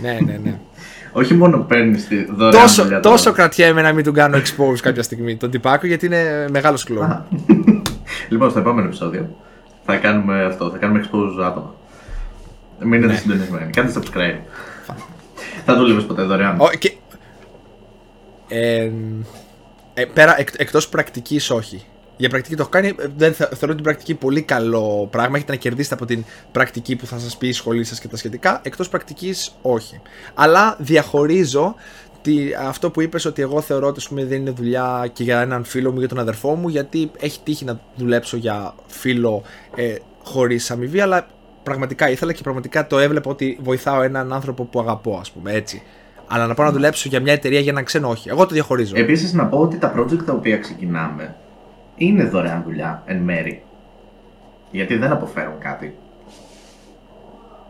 Ναι, 0.02 0.18
ναι, 0.26 0.38
ναι. 0.44 0.60
Όχι 1.12 1.34
μόνο 1.34 1.58
παίρνει 1.58 1.96
τη 1.98 2.26
δωρεάν 2.32 2.62
τόσο, 2.64 2.84
δουλειά 2.84 3.00
τόσο 3.00 3.24
τώρα. 3.24 3.36
κρατιέμαι 3.36 3.82
να 3.82 3.94
μην 3.94 4.04
του 4.04 4.12
κάνω 4.12 4.38
expose 4.38 4.78
κάποια 4.82 5.04
στιγμή 5.04 5.38
τον 5.38 5.50
τυπάκο 5.52 5.88
γιατί 5.88 6.06
είναι 6.06 6.48
μεγάλος 6.52 6.84
κλόν. 6.84 7.04
Α. 7.04 7.26
Λοιπόν, 8.30 8.50
στο 8.50 8.60
επόμενο 8.60 8.88
επεισόδιο 8.88 9.36
θα 9.86 9.96
κάνουμε 9.96 10.44
αυτό. 10.46 10.70
Θα 10.70 10.78
κάνουμε 10.78 11.04
expose 11.04 11.44
άτομα. 11.44 11.76
Μείνετε 12.80 13.12
Ναι. 13.12 13.18
συντονισμένοι. 13.20 13.70
Κάντε 13.72 13.94
subscribe. 14.00 14.40
θα 15.66 15.76
δούλευε 15.76 16.02
ποτέ 16.02 16.22
δωρεάν. 16.24 16.60
Ω, 16.60 16.68
και... 16.80 16.94
ε, 18.48 18.90
ε, 19.94 20.06
πέρα 20.06 20.40
εκ, 20.40 20.48
εκτός 20.58 20.90
πρακτικής 20.90 21.50
όχι. 21.50 21.86
Για 22.18 22.30
πρακτική 22.30 22.56
το 22.56 22.62
έχω 22.62 22.72
κάνει, 22.72 22.88
ε, 22.88 22.94
δεν 23.18 23.34
θε- 23.34 23.54
θεωρώ 23.56 23.76
την 23.76 23.84
πρακτική 23.84 24.14
πολύ 24.16 24.42
καλό 24.42 25.08
πράγμα. 25.12 25.36
Έχετε 25.38 25.52
να 25.52 25.58
κερδίσετε 25.58 25.96
από 25.96 26.06
την 26.06 26.24
πρακτική 26.52 26.96
που 26.96 27.06
θα 27.06 27.18
σας 27.20 27.38
πει 27.38 27.48
η 27.48 27.52
σχολή 27.52 27.84
σας 27.84 28.00
και 28.00 28.08
τα 28.08 28.18
σχετικά. 28.18 28.60
Εκτός 28.64 28.90
πρακτικής 28.90 29.56
όχι. 29.62 30.02
Αλλά 30.34 30.76
διαχωρίζω 30.80 31.76
τι, 32.22 32.40
αυτό 32.68 32.92
που 32.92 33.02
είπες 33.02 33.26
ότι 33.26 33.42
εγώ 33.42 33.62
θεωρώ 33.62 33.88
ότι 33.88 34.00
ας 34.00 34.08
πούμε, 34.08 34.26
δεν 34.26 34.40
είναι 34.40 34.52
δουλειά 34.52 35.10
και 35.14 35.24
για 35.24 35.42
έναν 35.42 35.64
φίλο 35.64 35.92
μου, 35.92 36.00
για 36.00 36.08
τον 36.08 36.20
αδερφό 36.20 36.56
μου, 36.56 36.68
γιατί 36.68 37.12
έχει 37.20 37.40
τύχει 37.44 37.66
να 37.66 37.80
δουλέψω 37.96 38.38
για 38.38 38.74
φίλο 38.88 39.42
ε, 39.76 39.96
χωρίς 40.24 40.72
αμοιβή, 40.72 41.00
αλλά 41.02 41.28
πραγματικά 41.64 42.10
ήθελα 42.10 42.34
και 42.34 42.42
πραγματικά 42.44 42.88
το 42.88 43.00
έβλεπα 43.00 43.30
ότι 43.30 43.58
βοηθάω 43.62 44.02
έναν 44.02 44.34
άνθρωπο 44.34 44.64
που 44.64 44.80
αγαπώ, 44.80 45.18
ας 45.22 45.32
πούμε, 45.32 45.52
έτσι. 45.54 45.82
Αλλά 46.28 46.48
να 46.48 46.54
πάω 46.54 46.66
να 46.66 46.72
δουλέψω 46.72 47.10
για 47.10 47.20
μια 47.20 47.34
εταιρεία 47.34 47.60
για 47.60 47.72
έναν 47.72 47.84
ξένο, 47.84 48.10
όχι. 48.10 48.30
Εγώ 48.30 48.46
το 48.46 48.54
διαχωρίζω. 48.54 48.94
Επίσης, 48.98 49.34
να 49.34 49.46
πω 49.46 49.58
ότι 49.60 49.78
τα 49.78 49.94
project 49.98 50.24
τα 50.26 50.34
οποία 50.34 50.58
ξεκινάμε 50.58 51.36
είναι 52.06 52.24
δωρεάν 52.24 52.64
δουλειά 52.64 53.04
εν 53.06 53.18
μέρη. 53.18 53.64
Γιατί 54.72 54.98
δεν 54.98 55.12
αποφέρουν 55.12 55.60
κάτι. 55.60 55.96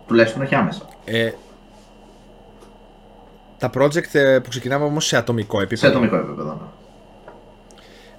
Τουλάχιστον 0.08 0.41
όχι 0.41 0.56
άμεσα. 0.56 0.86
Ε, 1.06 1.32
τα 3.58 3.70
project 3.74 4.13
ε, 4.13 4.39
που 4.39 4.50
ξεκινάμε 4.50 4.86
όμως 4.86 5.06
σε 5.06 5.17
ατομικό 5.17 5.58
Σε 5.58 5.63
επίπεδο. 5.63 5.88
ατομικό 5.91 6.15
επίπεδο. 6.15 6.72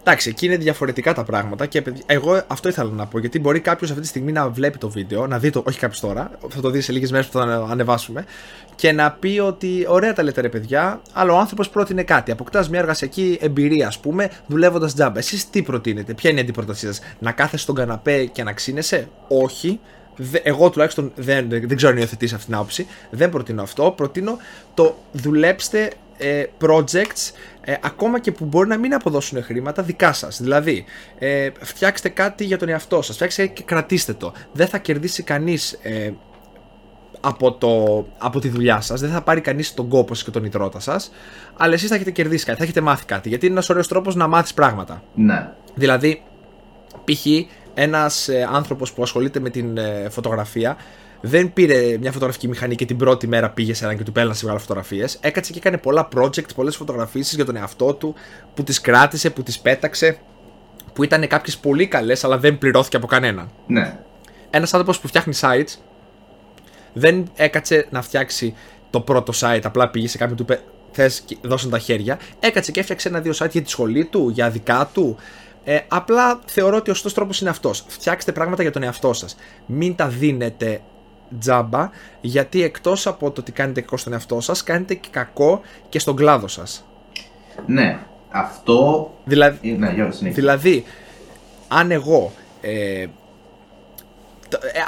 Ναι. 0.04 0.10
Εντάξει, 0.10 0.28
εκεί 0.28 0.46
είναι 0.46 0.56
διαφορετικά 0.56 1.14
τα 1.14 1.24
πράγματα 1.24 1.66
και 1.66 1.82
παιδιά, 1.82 2.02
εγώ 2.06 2.42
αυτό 2.46 2.68
ήθελα 2.68 2.90
να 2.90 3.06
πω. 3.06 3.18
Γιατί 3.18 3.38
μπορεί 3.40 3.60
κάποιος 3.60 3.90
αυτή 3.90 4.02
τη 4.02 4.08
στιγμή 4.08 4.32
να 4.32 4.48
βλέπει 4.48 4.78
το 4.78 4.90
βίντεο, 4.90 5.26
να 5.26 5.38
δει 5.38 5.50
το, 5.50 5.62
όχι 5.66 5.78
κάποιος 5.78 6.00
τώρα, 6.00 6.30
θα 6.48 6.60
το 6.60 6.70
δει 6.70 6.80
σε 6.80 6.92
λίγες 6.92 7.10
μέρες 7.10 7.26
που 7.26 7.32
θα 7.38 7.42
ανε- 7.44 7.70
ανεβάσουμε, 7.70 8.24
και 8.74 8.92
να 8.92 9.12
πει 9.12 9.38
ότι 9.38 9.84
ωραία 9.88 10.12
τα 10.12 10.22
λέτε 10.22 10.40
ρε 10.40 10.48
παιδιά, 10.48 11.00
αλλά 11.12 11.32
ο 11.32 11.38
άνθρωπος 11.38 11.68
πρότεινε 11.70 12.02
κάτι. 12.02 12.30
Αποκτάς 12.30 12.68
μια 12.68 12.78
εργασιακή 12.80 13.38
εμπειρία, 13.40 13.86
ας 13.86 13.98
πούμε, 13.98 14.30
δουλεύοντας 14.46 14.94
τζάμπα. 14.94 15.18
Εσείς 15.18 15.50
τι 15.50 15.62
προτείνετε, 15.62 16.14
ποια 16.14 16.30
είναι 16.30 16.38
η 16.38 16.42
αντιπρότασή 16.42 16.86
σας, 16.86 17.00
Να 17.18 17.32
κάθεσαι 17.32 17.62
στον 17.62 17.74
καναπέ 17.74 18.24
και 18.24 18.42
να 18.42 18.52
ξύνεσαι, 18.52 19.08
Όχι. 19.28 19.80
Δε- 20.16 20.38
εγώ 20.42 20.70
τουλάχιστον 20.70 21.12
δεν, 21.14 21.48
δεν 21.48 21.76
ξέρω 21.76 21.92
αν 21.92 21.98
υιοθετήσει 21.98 22.34
αυτή 22.34 22.46
την 22.46 22.54
άποψη. 22.54 22.86
Δεν 23.10 23.30
προτείνω 23.30 23.62
αυτό. 23.62 23.90
Προτείνω 23.96 24.36
το 24.74 24.96
δουλέψτε 25.12 25.90
ε, 26.22 26.44
projects 26.60 27.32
ε, 27.60 27.74
ακόμα 27.82 28.20
και 28.20 28.32
που 28.32 28.44
μπορεί 28.44 28.68
να 28.68 28.78
μην 28.78 28.94
αποδώσουν 28.94 29.42
χρήματα 29.42 29.82
δικά 29.82 30.12
σας. 30.12 30.40
Δηλαδή, 30.42 30.84
ε, 31.18 31.48
φτιάξτε 31.60 32.08
κάτι 32.08 32.44
για 32.44 32.58
τον 32.58 32.68
εαυτό 32.68 33.02
σας, 33.02 33.14
φτιάξτε 33.14 33.46
και 33.46 33.62
κρατήστε 33.62 34.12
το. 34.12 34.32
Δεν 34.52 34.66
θα 34.66 34.78
κερδίσει 34.78 35.22
κανείς 35.22 35.78
ε, 35.82 36.12
από, 37.20 37.52
το, 37.52 38.06
από 38.18 38.40
τη 38.40 38.48
δουλειά 38.48 38.80
σας, 38.80 39.00
δεν 39.00 39.10
θα 39.10 39.22
πάρει 39.22 39.40
κανείς 39.40 39.74
τον 39.74 39.88
κόπο 39.88 40.14
σας 40.14 40.24
και 40.24 40.30
τον 40.30 40.44
υδρότα 40.44 40.80
σας, 40.80 41.12
αλλά 41.56 41.72
εσείς 41.72 41.88
θα 41.88 41.94
έχετε 41.94 42.10
κερδίσει 42.10 42.44
κάτι, 42.44 42.58
θα 42.58 42.64
έχετε 42.64 42.80
μάθει 42.80 43.04
κάτι, 43.04 43.28
γιατί 43.28 43.44
είναι 43.44 43.54
ένας 43.54 43.68
ωραίος 43.68 43.88
τρόπος 43.88 44.14
να 44.14 44.26
μάθεις 44.26 44.54
πράγματα. 44.54 45.02
Ναι. 45.14 45.48
Δηλαδή, 45.74 46.22
π.χ. 47.04 47.26
ένας 47.74 48.28
ε, 48.28 48.48
άνθρωπος 48.52 48.92
που 48.92 49.02
ασχολείται 49.02 49.40
με 49.40 49.50
την 49.50 49.76
ε, 49.76 50.08
φωτογραφία 50.10 50.76
δεν 51.24 51.52
πήρε 51.52 51.96
μια 52.00 52.12
φωτογραφική 52.12 52.48
μηχανή 52.48 52.74
και 52.74 52.84
την 52.84 52.96
πρώτη 52.96 53.26
μέρα 53.26 53.50
πήγε 53.50 53.74
σε 53.74 53.84
έναν 53.84 53.96
και 53.96 54.02
του 54.02 54.12
πέλασε 54.12 54.40
να 54.40 54.42
βγάλει 54.42 54.60
φωτογραφίες. 54.60 55.18
Έκατσε 55.20 55.52
και 55.52 55.58
έκανε 55.58 55.78
πολλά 55.78 56.08
project, 56.16 56.54
πολλές 56.54 56.76
φωτογραφίσεις 56.76 57.34
για 57.34 57.44
τον 57.44 57.56
εαυτό 57.56 57.94
του, 57.94 58.14
που 58.54 58.62
τις 58.62 58.80
κράτησε, 58.80 59.30
που 59.30 59.42
τις 59.42 59.58
πέταξε, 59.58 60.18
που 60.92 61.02
ήταν 61.02 61.26
κάποιες 61.26 61.56
πολύ 61.56 61.86
καλές, 61.86 62.24
αλλά 62.24 62.38
δεν 62.38 62.58
πληρώθηκε 62.58 62.96
από 62.96 63.06
κανέναν. 63.06 63.50
Ναι. 63.66 63.98
Ένας 64.50 64.74
άνθρωπος 64.74 65.00
που 65.00 65.08
φτιάχνει 65.08 65.34
sites 65.40 65.78
δεν 66.92 67.30
έκατσε 67.34 67.86
να 67.90 68.02
φτιάξει 68.02 68.54
το 68.90 69.00
πρώτο 69.00 69.32
site, 69.36 69.60
απλά 69.62 69.90
πήγε 69.90 70.08
σε 70.08 70.18
κάποιον 70.18 70.36
του 70.36 70.42
είπε 70.42 70.60
θες 70.92 71.24
δώσουν 71.42 71.70
τα 71.70 71.78
χέρια. 71.78 72.18
Έκατσε 72.40 72.72
και 72.72 72.80
έφτιαξε 72.80 73.08
ένα-δύο 73.08 73.32
site 73.38 73.50
για 73.50 73.62
τη 73.62 73.70
σχολή 73.70 74.04
του, 74.04 74.28
για 74.28 74.50
δικά 74.50 74.90
του. 74.92 75.16
Ε, 75.64 75.78
απλά 75.88 76.40
θεωρώ 76.44 76.76
ότι 76.76 76.90
ο 76.90 76.94
σωστός 76.94 77.14
τρόπος 77.14 77.40
είναι 77.40 77.50
αυτός. 77.50 77.84
Φτιάξτε 77.88 78.32
πράγματα 78.32 78.62
για 78.62 78.70
τον 78.70 78.82
εαυτό 78.82 79.12
σας. 79.12 79.36
Μην 79.66 79.94
τα 79.94 80.08
δίνετε 80.08 80.80
τζάμπα, 81.38 81.90
γιατί 82.20 82.62
εκτός 82.62 83.06
από 83.06 83.30
το 83.30 83.40
ότι 83.40 83.52
κάνετε 83.52 83.80
κακό 83.80 83.96
στον 83.96 84.12
εαυτό 84.12 84.40
σας, 84.40 84.62
κάνετε 84.62 84.94
και 84.94 85.08
κακό 85.10 85.60
και 85.88 85.98
στον 85.98 86.16
κλάδο 86.16 86.48
σας. 86.48 86.84
Ναι. 87.66 87.98
Αυτό. 88.30 89.10
Δηλαδή, 89.24 89.72
Ναι, 89.72 89.90
για 89.90 90.10
συνέχεια. 90.10 90.42
Δηλαδή, 90.42 90.84
αν 91.68 91.90
εγώ 91.90 92.32
ε, 92.60 93.06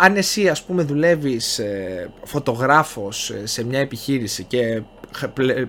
αν 0.00 0.16
εσύ 0.16 0.48
ας 0.48 0.62
πούμε 0.62 0.82
δουλεύεις 0.82 1.58
ε, 1.58 2.10
φωτογράφος 2.24 3.30
ε, 3.30 3.46
σε 3.46 3.64
μια 3.64 3.78
επιχείρηση 3.78 4.44
και 4.44 4.82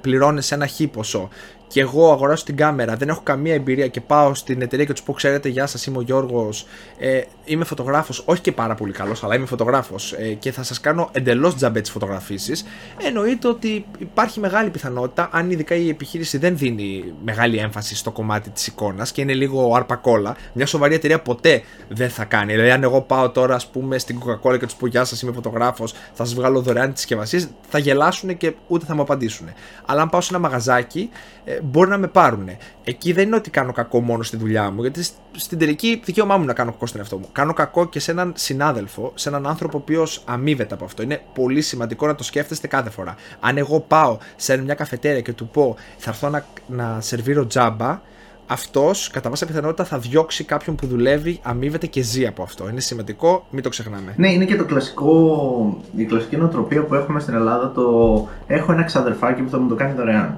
πληρώνεις 0.02 0.52
ένα 0.52 0.68
χ 0.68 0.82
ποσό 0.92 1.30
και 1.67 1.82
εγώ 1.82 2.12
αγοράσω 2.12 2.43
την 2.43 2.56
κάμερα, 2.56 2.95
δεν 2.95 3.10
έχω 3.10 3.21
καμία 3.23 3.54
εμπειρία 3.54 3.88
και 3.88 4.01
πάω 4.01 4.34
στην 4.34 4.62
εταιρεία 4.62 4.86
και 4.86 4.93
τους 4.93 5.04
πω: 5.04 5.13
Ξέρετε, 5.13 5.49
γεια 5.49 5.67
σας, 5.67 5.86
είμαι 5.86 5.97
ο 5.97 6.01
Γιώργος. 6.01 6.65
Ε, 6.97 7.21
είμαι 7.45 7.65
φωτογράφος, 7.65 8.23
όχι 8.25 8.41
και 8.41 8.51
πάρα 8.51 8.75
πολύ 8.75 8.91
καλός, 8.91 9.23
αλλά 9.23 9.36
είμαι 9.36 9.45
φωτογράφος 9.45 10.13
ε, 10.13 10.34
και 10.34 10.51
θα 10.51 10.63
σας 10.63 10.80
κάνω 10.80 11.10
εντελώς 11.12 11.56
τζαμπέ 11.56 11.82
τις 11.82 11.91
φωτογραφίσεις. 11.91 12.65
Εννοείται 13.06 13.47
ότι 13.47 13.86
υπάρχει 13.97 14.39
μεγάλη 14.39 14.69
πιθανότητα, 14.69 15.30
αν 15.32 15.51
ειδικά 15.51 15.75
η 15.75 15.89
επιχείρηση 15.89 16.38
δεν 16.38 16.58
δίνει 16.58 17.13
μεγάλη 17.23 17.58
έμφαση 17.58 17.95
στο 17.95 18.12
κομμάτι 18.12 18.49
της 18.49 18.67
εικόνας 18.67 19.12
και 19.12 19.21
είναι 19.21 19.34
λίγο 19.34 19.75
αρπακόλα, 19.75 20.36
μια 20.54 20.65
σοβαρή 20.65 20.93
εταιρεία 20.93 21.19
ποτέ 21.21 21.62
δεν 21.88 22.10
θα 22.10 22.25
κάνει. 22.25 22.51
Δηλαδή, 22.51 22.71
αν 22.71 22.84
εγώ 22.84 23.01
πάω 23.01 23.30
τώρα, 23.30 23.56
ας 23.56 23.67
πούμε, 23.67 23.97
στην 23.97 24.19
Coca-Cola 24.19 24.60
και 24.60 24.65
τους 24.65 24.75
πω: 24.75 24.88
Γεια 24.88 25.04
σας, 25.04 25.21
είμαι 25.21 25.32
φωτογράφος, 25.32 25.91
θα 25.91 26.25
σας 26.25 26.34
βγάλω 26.34 26.62
δωρεάν 26.62 26.91
τις 26.91 26.99
συσκευασίες, 26.99 27.47
θα 27.69 27.80
γελάσουν 27.80 28.38
και 28.38 28.54
ούτε 28.67 28.86
θα 28.86 28.95
μου 28.95 29.01
απαντήσουν. 29.01 29.47
Αλλά 29.86 30.01
αν 30.01 30.10
πάω 30.10 30.21
σε 30.21 30.30
ένα 30.34 30.41
μαγαζάκι, 30.41 31.10
ε, 31.45 31.55
μπορεί 31.63 31.89
να 31.89 31.98
με 31.98 32.08
πάρουν. 32.08 32.50
Εκεί 32.84 33.13
δεν 33.13 33.28
είναι 33.28 33.36
ότι 33.36 33.50
κάνω 33.50 33.72
κακό 33.72 34.02
μόνο 34.02 34.24
στη 34.24 34.38
δουλειά 34.38 34.72
μου, 34.72 34.82
γιατί 34.82 35.04
στην 35.32 35.58
τελική 35.58 36.02
δικαίωμά 36.06 36.38
μου 36.38 36.46
να 36.46 36.54
κάνω 36.54 36.72
κακό 36.72 36.86
στον 36.86 37.00
εαυτό 37.00 37.18
μου. 37.18 37.28
Κάνω 37.32 37.54
κακό 37.54 37.86
και 37.86 38.00
σε 38.00 38.12
έναν 38.12 38.34
συνάδελφο, 38.36 39.12
σε 39.15 39.30
έναν 39.30 39.48
άνθρωπο 39.48 39.78
ο 39.78 39.82
οποίος 39.84 40.24
αμείβεται 40.26 40.74
από 40.74 40.86
αυτό. 40.86 41.04
Είναι 41.04 41.22
πολύ 41.34 41.62
σημαντικό 41.62 42.08
να 42.08 42.15
το 42.15 42.24
σκέφτεστε 42.24 42.68
κάθε 42.68 42.89
φορά. 42.89 43.15
Αν 43.39 43.58
εγώ 43.58 43.80
πάω 43.80 44.18
σε 44.36 44.58
μια 44.58 44.74
καφετέρια 44.74 45.22
και 45.22 45.34
του 45.34 45.48
πω 45.48 45.76
θα 45.98 46.10
έρθω 46.10 46.30
να, 46.30 46.46
να 46.68 46.98
σερβίρω 47.02 47.46
τζάμπα, 47.46 48.02
αυτός 48.48 49.10
κατά 49.10 49.30
πάσα 49.30 49.46
πιθανότητα 49.46 49.84
θα 49.84 49.98
διώξει 49.98 50.44
κάποιον 50.44 50.76
που 50.76 50.88
δουλεύει, 50.88 51.39
αμείβεται 51.44 51.88
και 51.88 52.02
ζει 52.02 52.28
από 52.28 52.44
αυτό. 52.44 52.70
Είναι 52.70 52.80
σημαντικό, 52.80 53.46
μην 53.50 53.63
το 53.63 53.70
ξεχνάμε. 53.70 54.13
Ναι, 54.18 54.32
είναι 54.32 54.46
και 54.46 54.56
το 54.56 54.65
κλασικό, 54.65 55.82
η 55.96 56.06
κλασική 56.06 56.38
νοοτροπία 56.38 56.84
που 56.84 56.96
έχουμε 56.96 57.20
στην 57.20 57.34
Ελλάδα. 57.34 57.72
Το 57.72 58.28
έχω 58.48 58.72
ένα 58.72 58.84
ξαδερφάκι 58.84 59.41
που 59.41 59.50
θα 59.50 59.60
μου 59.60 59.68
το 59.68 59.76
κάνει 59.76 59.94
δωρεάν. 59.94 60.38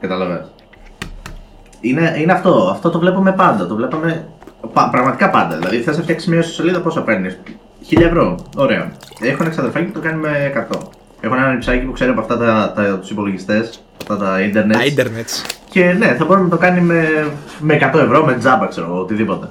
Καταλαβαίνεις. 0.00 0.46
Είναι, 1.80 2.14
είναι 2.18 2.32
αυτό. 2.32 2.68
Αυτό 2.70 2.90
το 2.90 2.98
βλέπουμε 2.98 3.32
πάντα. 3.32 3.66
Το 3.66 3.74
βλέπαμε 3.74 4.26
πραγματικά 4.72 5.30
πάντα. 5.30 5.56
Δηλαδή, 5.56 5.80
θες 5.80 5.96
να 5.96 6.02
φτιάξεις 6.02 6.28
μια 6.28 6.42
σελίδα, 6.42 6.80
πόσα 6.80 7.02
παίρνεις; 7.02 7.38
1000 7.90 8.00
ευρώ. 8.00 8.38
Ωραία. 8.56 8.92
Έχω 9.20 9.42
ένα 9.42 9.50
ξαδερφάκι 9.50 9.84
που 9.84 9.92
το 9.92 10.00
κάνει 10.00 10.20
με 10.20 10.52
100. 10.70 10.78
Έχω 11.20 11.34
ένα 11.34 11.58
ψάκι 11.58 11.84
που 11.84 11.92
ξέρει 11.92 12.10
από 12.10 12.20
αυτά 12.20 12.38
τα, 12.38 12.72
τα, 12.76 12.98
τους 12.98 13.10
υπολογιστές, 13.10 13.84
αυτά 14.00 14.16
τα 14.16 14.40
ίντερνετς. 14.40 14.78
Τα 14.78 14.84
ίντερνετς. 14.84 15.44
Και 15.70 15.92
ναι, 15.92 16.06
θα 16.06 16.24
μπορεί 16.24 16.40
να 16.40 16.48
το 16.48 16.56
κάνει 16.56 16.80
με, 16.80 17.30
με 17.60 17.90
100 17.94 17.98
ευρώ, 17.98 18.24
με 18.24 18.34
τζάμπα, 18.34 18.66
ξέρω 18.66 18.86
εγώ, 18.86 19.00
οτιδήποτε. 19.00 19.48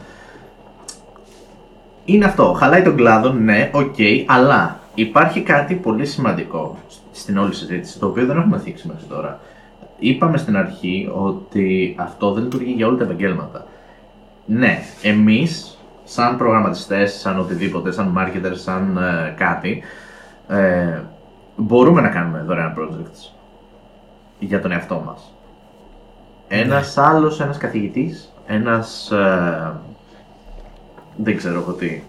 Είναι 2.05 2.25
αυτό. 2.25 2.53
Χαλάει 2.59 2.81
τον 2.81 2.95
κλάδο, 2.95 3.29
ναι, 3.29 3.69
ok, 3.73 3.95
okay, 3.97 4.23
αλλά 4.25 4.79
υπάρχει 4.95 5.41
κάτι 5.41 5.73
πολύ 5.75 6.05
σημαντικό 6.05 6.77
στην 7.11 7.37
όλη 7.37 7.53
συζήτηση, 7.53 7.99
το 7.99 8.05
οποίο 8.05 8.25
δεν 8.25 8.37
έχουμε 8.37 8.59
θίξει 8.59 8.87
μέχρι 8.87 9.05
τώρα 9.09 9.39
είπαμε 9.99 10.37
στην 10.37 10.57
αρχή 10.57 11.09
ότι 11.13 11.95
αυτό 11.99 12.31
δεν 12.33 12.43
λειτουργεί 12.43 12.71
για 12.71 12.87
όλα 12.87 12.97
τα 12.97 13.03
επαγγέλματα. 13.03 13.65
Ναι, 14.45 14.79
εμείς 15.01 15.77
σαν 16.03 16.37
προγραμματιστές, 16.37 17.13
σαν 17.13 17.39
οτιδήποτε, 17.39 17.91
σαν 17.91 18.17
marketers, 18.17 18.55
σαν 18.55 18.97
ε, 18.97 19.33
κάτι, 19.37 19.83
ε, 20.47 21.01
μπορούμε 21.55 22.01
να 22.01 22.09
κάνουμε 22.09 22.43
δωρεάν 22.47 22.73
projects 22.77 23.31
για 24.39 24.61
τον 24.61 24.71
εαυτό 24.71 25.03
μας. 25.05 25.33
Ένας 26.47 26.95
ναι. 26.95 27.03
άλλος, 27.03 27.39
ένας 27.39 27.57
καθηγητής, 27.57 28.33
ένας... 28.47 29.11
Ε, 29.11 29.79
δεν 31.17 31.37
ξέρω 31.37 31.59
εγώ 31.59 31.71
τι. 31.71 32.01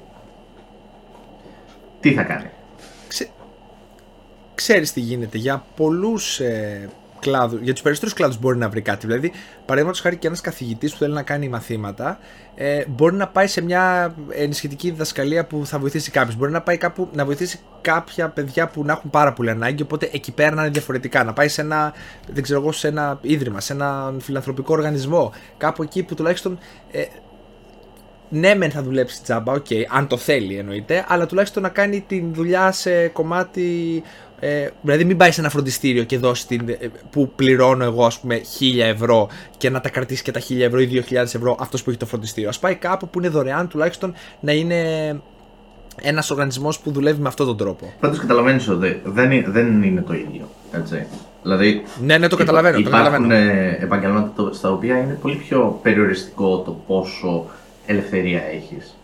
Τι 2.00 2.12
θα 2.12 2.22
κάνει; 2.22 2.50
Ξέ... 3.08 3.28
Ξέρεις 4.54 4.92
τι 4.92 5.00
γίνεται. 5.00 5.38
Για 5.38 5.64
πολλούς 5.76 6.40
ε, 6.40 6.88
κλάδου, 7.20 7.58
για 7.62 7.72
τους 7.72 7.82
περισσότερους 7.82 8.14
κλάδους 8.14 8.38
μπορεί 8.38 8.58
να 8.58 8.68
βρει 8.68 8.80
κάτι. 8.80 9.06
Δηλαδή, 9.06 9.32
παραδείγματος 9.64 10.00
χάρη 10.00 10.16
και 10.16 10.26
ένας 10.26 10.40
καθηγητής 10.40 10.92
που 10.92 10.98
θέλει 10.98 11.12
να 11.12 11.22
κάνει 11.22 11.48
μαθήματα, 11.48 12.18
ε, 12.54 12.84
μπορεί 12.88 13.16
να 13.16 13.28
πάει 13.28 13.46
σε 13.46 13.60
μια 13.60 14.14
ενισχυτική 14.28 14.90
διδασκαλία 14.90 15.46
που 15.46 15.66
θα 15.66 15.78
βοηθήσει 15.78 16.10
κάποιους. 16.10 16.36
Μπορεί 16.36 16.52
να 16.52 16.62
πάει 16.62 16.76
κάπου 16.76 17.08
να 17.12 17.24
βοηθήσει 17.24 17.60
κάποια 17.80 18.28
παιδιά 18.28 18.68
που 18.68 18.84
να 18.84 18.92
έχουν 18.92 19.10
πάρα 19.10 19.32
πολύ 19.32 19.50
ανάγκη, 19.50 19.82
οπότε 19.82 20.10
εκεί 20.12 20.32
πέρα 20.32 20.54
να 20.54 20.62
είναι 20.62 20.70
διαφορετικά. 20.70 21.24
Να 21.24 21.32
πάει 21.32 21.48
σε 21.48 21.60
ένα, 21.60 21.92
δεν 22.32 22.42
ξέρω 22.42 22.60
εγώ, 22.60 22.72
σε 22.72 22.88
ένα 22.88 23.18
ίδρυμα, 23.22 23.60
σε 23.60 23.72
ένα 23.72 24.14
φιλανθρωπικό 24.20 24.74
οργανισμό. 24.74 25.32
Κάπου 25.56 25.82
εκεί 25.82 26.02
που 26.02 26.14
τουλάχιστον 26.14 26.58
ε, 26.90 27.04
ναι, 28.28 28.54
μεν 28.54 28.70
θα 28.70 28.82
δουλέψει 28.82 29.22
τζάμπα, 29.22 29.52
ok, 29.52 29.66
okay, 29.68 29.82
αν 29.88 30.06
το 30.06 30.16
θέλει 30.16 30.56
εννοείται, 30.56 31.04
αλλά 31.08 31.26
τουλάχιστον 31.26 31.62
να 31.62 31.68
κάνει 31.68 32.00
τη 32.00 32.24
δουλειά 32.32 32.72
σε 32.72 33.08
κομμάτι 33.08 34.02
ε, 34.40 34.68
δηλαδή 34.82 35.04
μην 35.04 35.16
πάει 35.16 35.30
σε 35.30 35.40
ένα 35.40 35.50
φροντιστήριο 35.50 36.04
και 36.04 36.18
δώσει 36.18 36.46
την, 36.46 36.68
ε, 36.68 36.76
που 37.10 37.32
πληρώνω 37.36 37.84
εγώ 37.84 38.04
ας 38.04 38.18
πούμε 38.18 38.40
1000 38.60 38.78
ευρώ 38.78 39.28
και 39.56 39.70
να 39.70 39.80
τα 39.80 39.88
κρατήσει 39.88 40.22
και 40.22 40.30
τα 40.30 40.40
1000 40.40 40.60
ευρώ 40.60 40.80
ή 40.80 41.04
2000 41.10 41.14
ευρώ 41.14 41.56
αυτός 41.60 41.82
που 41.82 41.90
έχει 41.90 41.98
το 41.98 42.06
φροντιστήριο. 42.06 42.48
Ας 42.48 42.58
πάει 42.58 42.74
κάπου 42.74 43.08
που 43.08 43.18
είναι 43.18 43.28
δωρεάν 43.28 43.68
τουλάχιστον 43.68 44.14
να 44.40 44.52
είναι 44.52 44.80
ένας 46.02 46.30
οργανισμός 46.30 46.78
που 46.78 46.90
δουλεύει 46.90 47.20
με 47.20 47.28
αυτόν 47.28 47.46
τον 47.46 47.56
τρόπο. 47.56 47.92
Πάντως 48.00 48.18
καταλαβαίνεις 48.18 48.68
ότι 48.68 49.00
δεν, 49.04 49.44
δεν 49.46 49.82
είναι 49.82 50.00
το 50.00 50.14
ίδιο. 50.14 50.48
Έτσι. 50.72 51.06
Δηλαδή, 51.42 51.82
ναι, 52.02 52.18
ναι, 52.18 52.28
το 52.28 52.36
καταλαβαίνω. 52.36 52.78
Υπάρχουν 52.78 53.28
το 53.28 53.34
επαγγέλματα 53.80 54.52
στα 54.52 54.70
οποία 54.70 54.98
είναι 54.98 55.18
πολύ 55.22 55.34
πιο 55.34 55.78
περιοριστικό 55.82 56.58
το 56.58 56.80
πόσο 56.86 57.46
ελευθερία 57.86 58.42
έχεις. 58.42 58.96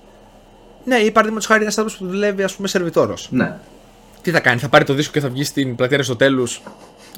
Ναι, 0.85 0.97
ή 0.97 1.11
παραδείγματος 1.11 1.47
χάρη 1.47 1.63
ένας 1.63 1.79
άνθρωπος 1.79 2.03
που 2.03 2.13
δουλεύει, 2.13 2.43
ας 2.43 2.55
πούμε, 2.55 2.69
σερβιτόρος. 2.69 3.29
Ναι 3.31 3.57
τι 4.23 4.31
θα 4.31 4.41
κάνει, 4.41 4.61
θα 4.61 4.69
πάρει 4.69 4.85
το 4.85 4.95
δίσκο 4.95 5.13
και 5.13 5.21
θα 5.21 5.29
βγει 5.29 5.45
στην 5.45 5.75
πλατεία 5.75 6.03
στο 6.03 6.17
τέλο 6.17 6.49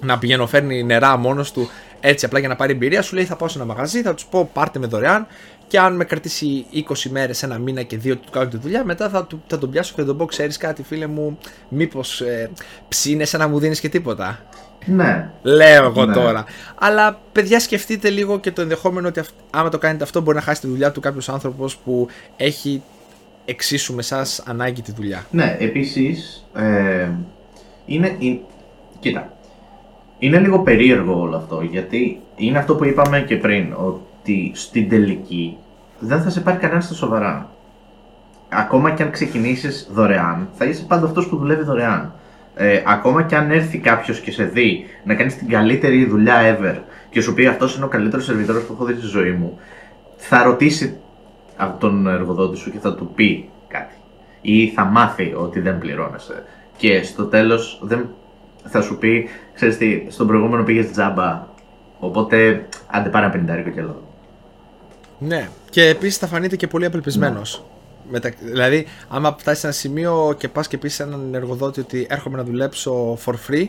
να 0.01 0.19
πηγαίνω, 0.19 0.47
φέρνει 0.47 0.83
νερά 0.83 1.17
μόνος 1.17 1.53
του 1.53 1.69
έτσι 2.01 2.25
απλά 2.25 2.39
για 2.39 2.49
να 2.49 2.57
πάρει 2.57 2.73
εμπειρία. 2.73 3.03
Σου 3.03 3.15
λέει 3.15 3.25
θα 3.25 3.37
πάω 3.37 3.49
σε 3.49 3.59
ένα 3.59 3.67
μαγαζί, 3.67 4.03
θα 4.03 4.15
τους 4.15 4.25
πω 4.25 4.51
πάρτε 4.53 4.79
με 4.79 4.87
δωρεάν 4.87 5.27
και 5.67 5.79
αν 5.79 5.97
με 5.97 6.05
κρατήσει 6.05 6.67
20 6.75 6.95
μέρες, 7.11 7.43
ένα 7.43 7.59
μήνα 7.59 7.83
και 7.83 7.97
δύο 7.97 8.17
του 8.17 8.31
κάνω 8.31 8.49
τη 8.49 8.57
δουλειά, 8.57 8.85
μετά 8.85 9.09
θα, 9.09 9.27
θα 9.47 9.59
τον 9.59 9.71
πιάσω 9.71 9.95
και 9.95 10.01
θα 10.01 10.07
τον 10.07 10.17
πω: 10.17 10.25
Ξέρεις 10.25 10.57
κάτι, 10.57 10.83
φίλε 10.83 11.07
μου, 11.07 11.39
μήπως 11.69 12.21
ε, 12.21 12.51
ψήνεσαι 12.89 13.37
να 13.37 13.49
μου 13.49 13.59
δίνεις 13.59 13.81
και 13.81 13.89
τίποτα; 13.89 14.39
Ναι. 14.85 15.31
Λέω 15.43 15.85
εγώ 15.85 16.05
ναι. 16.05 16.15
τώρα. 16.15 16.45
Αλλά 16.75 17.21
παιδιά, 17.33 17.61
σκεφτείτε 17.61 18.09
λίγο 18.09 18.41
και 18.41 18.53
το 18.53 18.63
ενδεχόμενο 18.63 19.09
ότι 19.09 19.23
άμα 19.51 19.69
το 19.69 19.79
κάνετε 19.79 20.05
αυτό, 20.05 20.21
μπορεί 20.21 20.37
να 20.37 20.43
χάσει 20.43 20.61
τη 20.61 20.67
δουλειά 20.67 20.93
του 20.93 21.01
κάποιος 21.01 21.29
άνθρωπος 21.29 21.77
που 21.77 22.09
έχει 22.37 22.83
εξίσου 23.45 23.95
με 23.95 24.01
εσάς 24.01 24.43
ανάγκη 24.47 24.83
τη 24.83 24.93
δουλειά. 24.93 25.25
Ναι, 25.31 25.57
επίσης. 25.61 26.47
Ε, 26.55 27.09
είναι, 27.87 28.17
είναι, 28.19 28.41
κοίτα. 29.01 29.33
Είναι 30.19 30.39
λίγο 30.39 30.59
περίεργο 30.61 31.21
όλο 31.21 31.37
αυτό 31.37 31.61
γιατί 31.61 32.21
είναι 32.37 32.59
αυτό 32.59 32.75
που 32.75 32.85
είπαμε 32.85 33.21
και 33.21 33.37
πριν. 33.37 33.75
Ότι 33.77 34.53
στην 34.55 34.89
τελική 34.89 35.57
δεν 35.99 36.23
θα 36.23 36.31
σε 36.31 36.41
πάρει 36.41 36.59
κανένας 36.59 36.85
στα 36.85 36.95
σοβαρά. 36.95 37.49
Ακόμα 38.49 38.91
και 38.91 39.03
αν 39.03 39.11
ξεκινήσεις 39.11 39.89
δωρεάν, 39.93 40.49
θα 40.53 40.65
είσαι 40.65 40.85
πάντα 40.85 41.07
αυτός 41.07 41.29
που 41.29 41.37
δουλεύει 41.37 41.63
δωρεάν. 41.63 42.13
Ε, 42.57 42.83
ακόμα 42.87 43.23
και 43.23 43.37
αν 43.37 43.51
έρθει 43.51 43.79
κάποιος 43.79 44.21
και 44.21 44.33
σε 44.33 44.45
δει 44.45 44.85
να 45.05 45.15
κάνει 45.15 45.33
την 45.33 45.49
καλύτερη 45.49 46.05
δουλειά 46.05 46.59
ever 46.59 46.77
και 47.11 47.21
σου 47.21 47.35
πει 47.35 47.47
αυτός 47.47 47.77
είναι 47.77 47.85
ο 47.85 47.89
καλύτερος 47.89 48.25
σερβιτόρος 48.25 48.63
που 48.63 48.73
έχω 48.73 48.85
δει 48.85 48.95
στη 48.95 49.07
ζωή 49.07 49.31
μου, 49.31 49.59
θα 50.17 50.43
ρωτήσει 50.43 50.97
από 51.57 51.81
τον 51.81 52.07
εργοδότη 52.07 52.57
σου 52.57 52.71
και 52.71 52.79
θα 52.79 52.95
του 52.95 53.11
πει 53.15 53.49
κάτι. 53.69 53.95
Ή 54.41 54.69
θα 54.69 54.85
μάθει 54.85 55.35
ότι 55.37 55.61
δεν 55.61 55.79
πληρώνεσαι. 55.79 56.45
Και 56.77 57.03
στο 57.03 57.25
τέλος 57.25 57.81
δεν 57.83 58.09
θα 58.65 58.81
σου 58.81 58.99
πει, 58.99 59.29
ξέρεις 59.55 59.77
τι, 59.77 60.07
στον 60.09 60.27
προηγούμενο 60.27 60.63
πήγες 60.63 60.91
τζάμπα, 60.91 61.47
οπότε 61.99 62.67
άντε 62.87 63.09
πάρε 63.09 63.25
ένα 63.25 63.35
πενιντάρικο 63.35 63.71
κι 63.71 63.81
άλλο. 63.81 64.03
Ναι, 65.19 65.49
και 65.71 65.89
επίσης 65.89 66.19
θα 66.19 66.27
φανείτε 66.27 66.57
και 66.57 66.67
πολύ 66.67 66.85
απελπισμένος. 66.85 67.59
Ναι. 67.59 68.11
Μετα... 68.11 68.33
Δηλαδή, 68.41 68.87
άμα 69.09 69.37
φτάσεις 69.39 69.61
σε 69.61 69.67
ένα 69.67 69.75
σημείο 69.75 70.35
και 70.39 70.49
πας 70.49 70.69
και 70.69 70.79
πεις 70.79 70.95
σε 70.95 71.03
έναν 71.03 71.35
εργοδότη 71.35 71.81
ότι 71.81 72.07
έρχομαι 72.11 72.37
να 72.37 72.45
δουλέψω 72.45 73.19
for 73.25 73.35
free, 73.49 73.67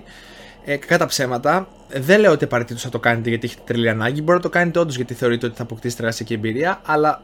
ε, 0.65 0.75
κατά 0.77 1.05
ψέματα, 1.05 1.67
δεν 1.89 2.19
λέω 2.19 2.31
ότι 2.31 2.43
απαραίτητος 2.43 2.81
θα 2.81 2.89
το 2.89 2.99
κάνετε 2.99 3.29
γιατί 3.29 3.45
έχετε 3.45 3.61
τρελή 3.65 3.89
ανάγκη. 3.89 4.21
Μπορεί 4.21 4.37
να 4.37 4.43
το 4.43 4.49
κάνετε 4.49 4.79
όντως 4.79 4.95
γιατί 4.95 5.13
θεωρείτε 5.13 5.45
ότι 5.45 5.55
θα 5.55 5.63
αποκτήσετε 5.63 6.01
τεράστια 6.01 6.35
εμπειρία, 6.35 6.81
αλλά 6.85 7.21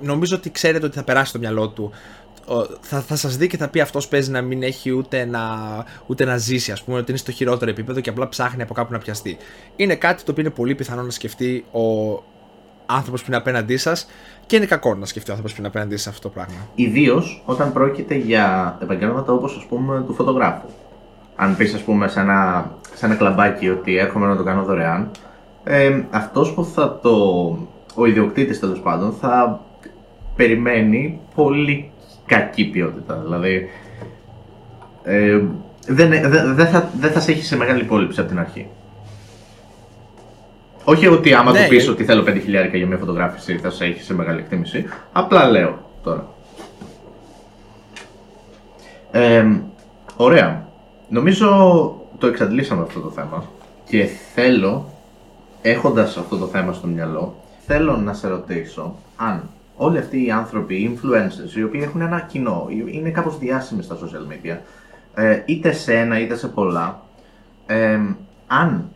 νομίζω 0.00 0.36
ότι 0.36 0.50
ξέρετε 0.50 0.86
ότι 0.86 0.96
θα 0.96 1.04
περάσει 1.04 1.32
το 1.32 1.38
μυαλό 1.38 1.68
του. 1.68 1.90
Θα, 2.80 3.00
θα 3.00 3.16
σας 3.16 3.36
δει 3.36 3.46
και 3.46 3.56
θα 3.56 3.68
πει 3.68 3.80
αυτός 3.80 4.08
παίζει 4.08 4.30
να 4.30 4.42
μην 4.42 4.62
έχει 4.62 4.90
ούτε 4.90 5.24
να, 5.24 5.40
ούτε 6.06 6.24
να 6.24 6.36
ζήσει, 6.36 6.72
ας 6.72 6.82
πούμε, 6.82 6.98
ότι 6.98 7.10
είναι 7.10 7.18
στο 7.18 7.32
χειρότερο 7.32 7.70
επίπεδο 7.70 8.00
και 8.00 8.10
απλά 8.10 8.28
ψάχνει 8.28 8.62
από 8.62 8.74
κάπου 8.74 8.92
να 8.92 8.98
πιαστεί. 8.98 9.36
Είναι 9.76 9.94
κάτι 9.94 10.22
το 10.22 10.30
οποίο 10.30 10.42
είναι 10.42 10.52
πολύ 10.52 10.74
πιθανό 10.74 11.02
να 11.02 11.10
σκεφτεί 11.10 11.64
ο 11.72 11.82
άνθρωπος 12.86 13.20
που 13.20 13.26
είναι 13.28 13.36
απέναντί 13.36 13.76
σας 13.76 14.06
και 14.46 14.56
είναι 14.56 14.66
κακό 14.66 14.94
να 14.94 15.06
σκεφτεί 15.06 15.30
ο 15.30 15.32
άνθρωπος 15.32 15.54
που 15.54 15.60
είναι 15.60 15.68
απέναντί 15.68 15.96
σε 15.96 16.08
αυτό 16.08 16.28
το 16.28 16.34
πράγμα. 16.34 16.68
Ιδίως 16.74 17.42
όταν 17.46 17.72
πρόκειται 17.72 18.14
για 18.14 18.78
επαγγέλματα 18.82 19.32
όπως 19.32 19.56
ας 19.56 19.64
πούμε 19.64 20.04
του 20.06 20.14
φωτογράφου. 20.14 20.68
Αν 21.36 21.56
πεις, 21.56 21.74
ας 21.74 21.80
πούμε, 21.80 22.08
σε 22.08 22.20
ένα, 22.20 22.70
σε 22.94 23.06
ένα 23.06 23.14
κλαμπάκι 23.14 23.68
ότι 23.68 23.96
έρχομαι 23.96 24.26
να 24.26 24.36
το 24.36 24.42
κάνω 24.42 24.62
δωρεάν, 24.62 25.10
ε, 25.64 26.02
αυτός 26.10 26.54
που 26.54 26.64
θα 26.64 26.98
το. 27.02 27.12
Ο 27.94 28.06
ιδιοκτήτης 28.06 28.60
τέλος 28.60 28.80
πάντων 28.80 29.12
θα 29.20 29.60
περιμένει 30.36 31.20
πολύ 31.34 31.90
κακή 32.26 32.64
ποιότητα. 32.64 33.20
Δηλαδή, 33.24 33.68
ε, 35.02 35.40
δεν, 35.86 36.10
δεν, 36.10 36.54
δεν, 36.54 36.66
θα, 36.66 36.90
δεν 36.98 37.10
θα 37.10 37.20
σε 37.20 37.32
έχει 37.32 37.44
σε 37.44 37.56
μεγάλη 37.56 37.80
υπόλοιψη 37.80 38.20
από 38.20 38.28
την 38.28 38.38
αρχή. 38.38 38.66
Όχι 40.84 41.06
ότι 41.06 41.34
άμα 41.34 41.52
Ναι, 41.52 41.62
του 41.62 41.68
πεις 41.68 41.86
ε. 41.86 41.90
ότι 41.90 42.04
θέλω 42.04 42.24
5.000 42.26 42.44
για 42.72 42.86
μια 42.86 42.96
φωτογράφηση 42.96 43.58
θα 43.58 43.70
σε 43.70 43.84
έχει 43.84 44.02
σε 44.02 44.14
μεγάλη 44.14 44.38
εκτίμηση. 44.40 44.84
Απλά 45.12 45.50
λέω 45.50 45.90
τώρα. 46.02 46.28
Ε, 49.10 49.46
ωραία. 50.16 50.68
Νομίζω 51.08 51.48
το 52.18 52.26
εξαντλήσαμε 52.26 52.82
αυτό 52.82 53.00
το 53.00 53.10
θέμα 53.10 53.44
και 53.88 54.08
θέλω, 54.34 54.90
έχοντας 55.62 56.16
αυτό 56.16 56.36
το 56.36 56.46
θέμα 56.46 56.72
στο 56.72 56.86
μυαλό, 56.86 57.34
θέλω 57.66 57.96
να 57.96 58.12
σε 58.12 58.28
ρωτήσω 58.28 58.94
αν 59.16 59.50
όλοι 59.76 59.98
αυτοί 59.98 60.26
οι 60.26 60.30
άνθρωποι, 60.30 60.74
οι 60.74 60.98
influencers, 60.98 61.56
οι 61.56 61.62
οποίοι 61.62 61.80
έχουν 61.84 62.00
ένα 62.00 62.20
κοινό, 62.20 62.66
είναι 62.86 63.10
κάπως 63.10 63.38
διάσημοι 63.38 63.82
στα 63.82 63.96
social 63.96 64.32
media, 64.32 64.56
ε, 65.14 65.42
είτε 65.44 65.72
σε 65.72 65.94
ένα 65.94 66.20
είτε 66.20 66.36
σε 66.36 66.48
πολλά, 66.48 67.00
ε, 67.66 68.00
αν 68.46 68.90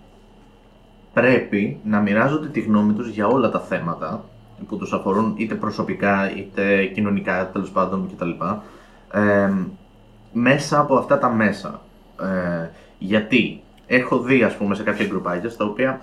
πρέπει 1.13 1.81
να 1.85 2.01
μοιράζονται 2.01 2.49
τη 2.49 2.61
γνώμη 2.61 2.93
τους 2.93 3.09
για 3.09 3.27
όλα 3.27 3.51
τα 3.51 3.61
θέματα 3.61 4.25
που 4.69 4.77
τους 4.77 4.93
αφορούν 4.93 5.35
είτε 5.37 5.55
προσωπικά 5.55 6.37
είτε 6.37 6.85
κοινωνικά 6.85 7.51
τέλος 7.53 7.71
πάντων 7.71 8.11
κτλ. 8.15 8.31
Ε, 9.13 9.53
μέσα 10.33 10.81
από 10.81 10.97
αυτά 10.97 11.19
τα 11.19 11.29
μέσα. 11.29 11.81
Ε, 12.21 12.69
γιατί 12.99 13.63
έχω 13.87 14.19
δει 14.19 14.43
ας 14.43 14.57
πούμε 14.57 14.75
σε 14.75 14.83
κάποια 14.83 15.07
γκρουπάκια 15.07 15.51
στα 15.51 15.65
οποία 15.65 16.01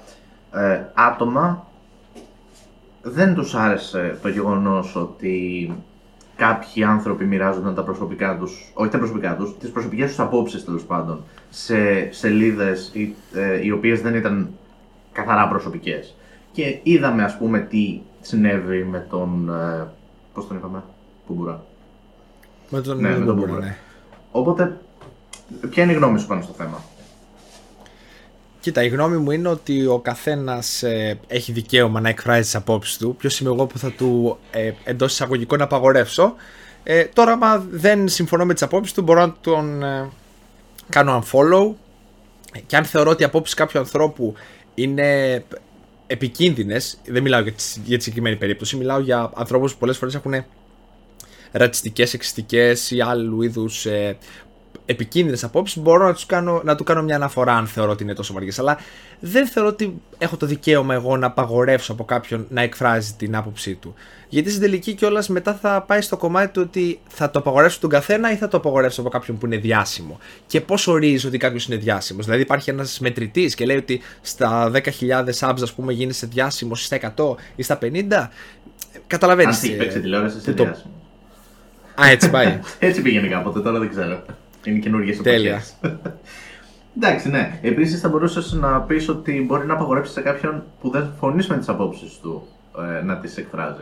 ε, 0.54 0.82
άτομα 0.94 1.67
δεν 3.02 3.34
τους 3.36 3.56
άρεσε 3.56 4.18
το 4.22 4.28
γεγονός 4.30 4.96
ότι 4.96 5.72
κάποιοι 6.36 6.84
άνθρωποι 6.84 7.26
μοιράζονταν 7.26 7.76
τα 7.76 7.84
προσωπικά 7.84 8.38
τους, 8.38 8.72
όχι 8.74 8.90
τα 8.92 8.98
προσωπικά 8.98 9.36
τους, 9.36 9.58
τις 9.60 9.70
προσωπικές 9.70 10.10
τους 10.10 10.20
απόψεις 10.20 10.66
τέλος 10.66 10.84
πάντων 10.84 11.24
σε 11.50 12.12
σελίδες 12.12 12.90
οι, 12.94 13.16
ε, 13.34 13.66
οι 13.66 13.72
οποίες 13.72 14.02
δεν 14.02 14.16
ήταν 14.16 14.50
καθαρά 15.12 15.48
προσωπικές. 15.48 16.16
Και 16.52 16.80
είδαμε 16.84 17.24
ας 17.24 17.38
πούμε 17.38 17.60
τι 17.60 18.00
συνέβη 18.22 18.84
με 18.84 19.08
τον, 19.10 19.50
ε, 19.50 19.88
πώς 20.34 20.48
τον 20.48 20.58
είπαμε, 20.58 20.84
Κουμπουρά. 21.28 21.64
Με 22.70 22.82
τον 22.82 23.02
Ναι, 23.02 23.10
με 23.10 23.16
τον 23.16 23.24
Μπούμπουρα, 23.24 23.46
Μπούμπουρα. 23.48 23.66
ναι. 23.66 23.78
Οπότε, 24.32 24.78
ποια 25.70 25.84
είναι 25.84 25.92
η 25.92 25.96
γνώμη 25.96 26.20
σου 26.20 26.28
πάνω 26.28 26.42
στο 26.42 26.54
θέμα; 26.54 26.82
Κοίτα, 28.60 28.84
η 28.84 28.88
γνώμη 28.88 29.18
μου 29.18 29.32
είναι 29.32 29.48
ότι 29.48 29.86
ο 29.86 30.00
καθένας 30.00 30.84
έχει 31.28 31.52
δικαίωμα 31.52 32.00
να 32.02 32.10
εκφράζει 32.10 32.42
τις 32.42 32.56
απόψεις 32.56 32.98
του. 32.98 33.16
Ποιος 33.16 33.40
είμαι 33.40 33.50
εγώ 33.50 33.66
που 33.66 33.78
θα 33.78 33.92
του 33.92 34.38
ε, 34.52 34.72
εντός 34.84 35.12
εισαγωγικών 35.12 35.62
απαγορεύσω. 35.62 36.34
Ε, 36.84 37.04
τώρα, 37.04 37.32
άμα 37.32 37.66
δεν 37.70 38.08
συμφωνώ 38.08 38.46
με 38.46 38.54
τις 38.54 38.64
απόψεις 38.64 38.94
του, 38.94 39.02
μπορώ 39.02 39.20
να 39.26 39.36
τον 39.42 39.84
ε, 39.84 40.10
κάνω 40.90 41.24
unfollow. 41.24 41.74
Και 42.66 42.76
αν 42.76 42.86
θεωρώ 42.86 43.10
ότι 43.10 43.22
οι 43.22 43.26
απόψεις 43.26 43.56
κάποιου 43.56 43.80
ανθρώπου 43.80 44.34
είναι 44.76 45.44
επικίνδυνες, 46.08 46.98
δεν 47.06 47.24
μιλάω 47.24 47.42
για, 47.42 47.52
τη- 47.52 47.64
για 47.86 47.98
τη 47.98 48.04
συγκεκριμένη 48.04 48.36
περίπτωση, 48.36 48.76
μιλάω 48.76 49.00
για 49.00 49.32
ανθρώπους 49.36 49.74
που 49.74 49.78
πολλές 49.80 49.98
φορές 49.98 50.16
έχουν 50.16 50.34
ρατσιστικές, 51.52 52.14
εξιστικέ 52.14 52.74
ή 52.90 53.02
άλλου 53.02 53.42
είδους 53.42 53.86
ε, 53.86 54.18
επικίνδυνες 54.86 55.44
απόψεις, 55.44 55.82
μπορώ 55.82 56.06
να, 56.06 56.14
τους 56.14 56.26
κάνω, 56.26 56.62
να 56.64 56.76
του 56.76 56.84
κάνω 56.84 57.02
μια 57.04 57.16
αναφορά 57.16 57.54
αν 57.54 57.68
θεωρώ 57.68 57.92
ότι 57.92 58.04
είναι 58.04 58.14
τόσο 58.14 58.34
βαριές. 58.34 58.60
Αλλά 58.60 58.78
δεν 59.20 59.48
θεωρώ 59.48 59.70
ότι 59.70 60.02
έχω 60.18 60.38
το 60.38 60.46
δικαίωμα 60.46 60.94
εγώ 60.94 61.18
να 61.18 61.28
απαγορεύσω 61.28 61.92
από 61.92 62.04
κάποιον 62.06 62.46
να 62.50 62.62
εκφράζει 62.62 63.14
την 63.18 63.36
άποψή 63.36 63.76
του. 63.76 63.94
Γιατί 64.30 64.50
στην 64.50 64.62
τελική 64.62 64.94
κιόλας 64.94 65.30
μετά 65.30 65.54
θα 65.62 65.82
πάει 65.82 66.02
στο 66.02 66.18
κομμάτι 66.18 66.52
του 66.54 66.62
ότι 66.66 67.00
θα 67.08 67.30
το 67.32 67.40
απαγορεύσω 67.40 67.80
τον 67.80 67.90
καθένα 67.90 68.32
ή 68.32 68.36
θα 68.36 68.48
το 68.48 68.58
απαγορεύσω 68.58 69.02
από 69.02 69.10
κάποιον 69.10 69.38
που 69.38 69.46
είναι 69.46 69.58
διάσημο. 69.58 70.20
Και 70.48 70.62
πώς 70.62 70.88
ορίζει 70.88 71.28
ότι 71.28 71.38
κάποιος 71.38 71.66
είναι 71.66 71.76
διάσημος. 71.76 72.26
Δηλαδή 72.26 72.42
υπάρχει 72.44 72.70
ένας 72.70 73.00
μετρητής 73.00 73.56
και 73.56 73.66
λέει 73.66 73.78
ότι 73.78 74.02
στα 74.22 74.72
10.000 74.74 75.34
subs, 75.40 75.58
ας 75.62 75.74
πούμε, 75.74 75.94
γίνεσαι 75.94 76.26
διάσημος 76.26 76.82
ή 76.82 76.86
στα 76.86 76.96
100 76.96 77.36
ή 77.56 77.64
στα 77.64 77.78
50. 77.82 78.32
Καταλαβαίνεις. 79.08 79.56
Αν 79.56 79.62
σε 79.62 79.68
έχει 79.68 79.76
παίξει 79.76 80.00
τηλεόραση, 80.00 80.38
είσαι 80.38 80.54
το- 80.54 80.64
διάσημος. 80.64 80.92
Α, 82.02 82.08
έτσι 82.10 82.30
πάει. 82.30 82.60
Έτσι 82.80 83.02
πήγαινε 83.02 83.28
κάποτε, 83.28 83.60
τώρα 83.62 83.80
δεν 83.80 83.90
ξέρω. 83.90 84.24
Είναι 84.64 84.80
καινούργιες 84.80 85.22
Τέλεια. 85.22 85.62
Εντάξει, 86.98 87.30
ναι. 87.30 87.60
Επίσης 87.62 88.00
θα 88.00 88.10
μπορούσες 88.10 88.54
να 88.54 88.82
πεις 88.82 89.10
ότι 89.10 89.44
μπορεί 89.48 89.66
να 89.66 89.74
απαγορεύσει 89.74 90.12
σε 90.14 90.22
κάποιον 90.22 90.64
που 90.82 90.90
δεν 90.90 91.04
συμφωνεί 91.04 91.46
με 91.50 91.58
τις 91.58 91.70
απόψεις 91.70 92.18
του 92.22 92.48
ε, 93.00 93.04
να 93.04 93.18
τις 93.18 93.38
εκφράζει. 93.38 93.82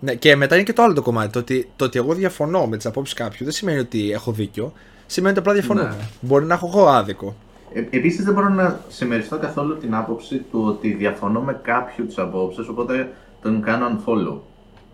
Ναι, 0.00 0.14
και 0.14 0.36
μετά 0.36 0.54
είναι 0.54 0.64
και 0.64 0.72
το 0.72 0.82
άλλο 0.82 0.94
το 0.94 1.02
κομμάτι. 1.02 1.32
Το 1.32 1.38
ότι, 1.38 1.70
το 1.76 1.84
ότι 1.84 1.98
εγώ 1.98 2.14
διαφωνώ 2.14 2.66
με 2.66 2.76
τις 2.76 2.86
απόψεις 2.86 3.14
κάποιου 3.14 3.44
δεν 3.44 3.52
σημαίνει 3.52 3.78
ότι 3.78 4.12
έχω 4.12 4.32
δίκιο. 4.32 4.72
Σημαίνει 5.06 5.30
ότι 5.30 5.40
απλά 5.40 5.52
διαφωνούμε. 5.52 5.88
Ναι. 5.88 5.94
Μπορεί 6.20 6.44
να 6.44 6.54
έχω 6.54 6.66
εγώ 6.66 6.86
άδικο. 6.88 7.34
Ε, 7.74 7.80
Επίσης 7.90 8.24
δεν 8.24 8.34
μπορώ 8.34 8.48
να 8.48 8.80
συμμεριστώ 8.88 9.38
καθόλου 9.38 9.78
την 9.78 9.94
άποψη 9.94 10.36
του 10.38 10.64
ότι 10.66 10.92
διαφωνώ 10.92 11.40
με 11.40 11.60
κάποιου 11.62 12.06
τις 12.06 12.18
απόψεις, 12.18 12.68
οπότε 12.68 13.12
τον 13.42 13.62
κάνω 13.62 13.86
unfollow. 13.98 14.38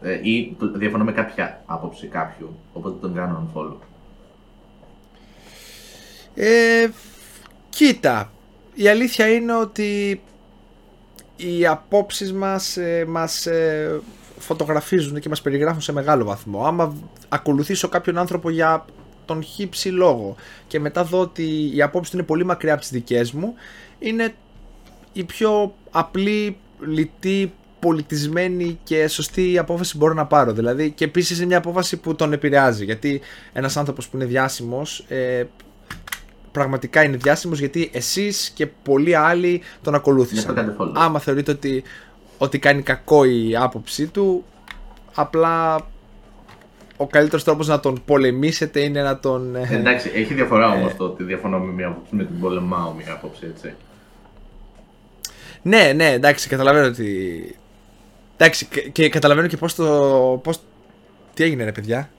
Ε, 0.03 0.19
ή 0.23 0.55
του- 0.59 0.73
διαφωνώ 0.79 1.05
με 1.05 1.13
κάποια 1.13 1.63
άποψη 1.67 2.07
κάποιου, 2.07 2.49
οπότε 2.73 2.97
τον 3.01 3.15
κάνω 3.15 3.47
unfollow. 3.55 3.77
Ε, 6.39 6.89
κοίτα, 7.69 8.33
η 8.75 8.89
αλήθεια 8.89 9.29
είναι 9.29 9.55
ότι 9.55 10.21
οι 11.37 11.67
απόψεις 11.67 12.33
μας 12.33 12.77
ε, 12.77 13.05
μας 13.09 13.47
ε, 13.47 14.01
φωτογραφίζουν 14.39 15.21
και 15.21 15.29
μας 15.29 15.43
περιγράφουν 15.43 15.81
σε 15.81 15.93
μεγάλο 15.93 16.25
βαθμό. 16.25 16.67
Άμα 16.67 16.97
ακολουθήσω 17.29 17.89
κάποιον 17.89 18.19
άνθρωπο 18.19 18.51
για 18.51 18.85
τον 19.25 19.43
χύψη 19.43 19.89
λόγο 19.89 20.37
και 20.67 20.81
μετά 20.81 21.05
δω 21.05 21.21
ότι 21.21 21.77
η 21.77 21.83
απόψη 21.83 22.11
του 22.11 22.17
είναι 22.17 22.27
πολύ 22.27 22.45
μακριά 22.45 22.73
από 22.73 22.81
τις 22.81 22.91
δικές 22.91 23.33
μου, 23.33 23.55
είναι 23.99 24.35
η 25.13 25.25
πιο 25.25 25.75
απλή, 25.91 26.57
λιτή, 26.81 27.53
πολιτισμένη 27.81 28.79
και 28.85 29.09
σωστή 29.09 29.59
απόφαση 29.59 29.93
που 29.93 29.99
μπορώ 29.99 30.15
να 30.15 30.27
πάρω. 30.27 30.53
Δηλαδή, 30.53 30.91
και 30.91 31.05
επίσης 31.05 31.37
είναι 31.37 31.47
μια 31.47 31.59
απόφαση 31.59 31.97
που 31.97 32.15
τον 32.15 32.33
επηρεάζει. 32.33 32.85
Γιατί 32.85 33.21
ένας 33.53 33.77
άνθρωπος 33.77 34.09
που 34.09 34.17
είναι 34.17 34.27
διάσημος 34.27 35.05
ε, 35.09 35.45
πραγματικά 36.57 37.03
είναι 37.05 37.17
διάσημος 37.17 37.59
γιατί 37.59 37.91
εσείς 37.93 38.51
και 38.55 38.67
πολλοί 38.67 39.15
άλλοι 39.15 39.49
τον 39.49 39.93
Γι' 39.93 39.97
αυτό 39.97 39.97
ακολούθησαν. 39.97 40.55
κάντε 40.55 40.77
follow. 40.79 40.93
Άμα 40.95 41.19
θεωρείτε 41.19 41.51
ότι, 41.51 41.83
ότι 42.39 42.59
κάνει 42.59 42.83
κακό 42.83 43.25
η 43.25 43.57
άποψή 43.57 44.07
του, 44.07 44.45
απλά 45.15 45.81
ο 46.97 47.07
καλύτερος 47.07 47.45
τρόπος 47.45 47.67
να 47.67 47.81
τον 47.81 48.03
πολεμήσετε 48.05 48.81
είναι 48.81 49.03
να 49.03 49.19
τον... 49.19 49.57
ε, 49.57 49.69
Εντάξει, 49.71 50.11
έχει 50.15 50.35
διαφορά 50.35 50.71
όμως 50.71 50.97
το 50.97 51.05
ότι 51.05 51.23
διαφωνώ 51.23 51.59
με 51.59 51.73
μια 51.73 51.87
άποψη 51.87 52.15
με 52.15 52.25
την 52.25 52.41
πολεμάω 52.41 52.93
μια 52.93 53.13
άποψη, 53.13 53.47
έτσι. 53.55 53.75
Ναι, 55.63 55.93
ναι, 55.95 56.13
εντάξει, 56.13 56.49
καταλαβαίνω 56.49 56.87
ότι... 56.87 57.57
Εντάξει, 58.37 58.67
και, 58.67 58.81
και 58.81 59.09
καταλαβαίνω 59.09 59.47
και 59.47 59.57
πώς 59.57 59.75
το... 59.75 59.85
Πώς... 60.43 60.59
Τι 61.35 61.45
έγινε 61.45 61.65
ρε 61.65 61.73
παιδιά; 61.73 62.11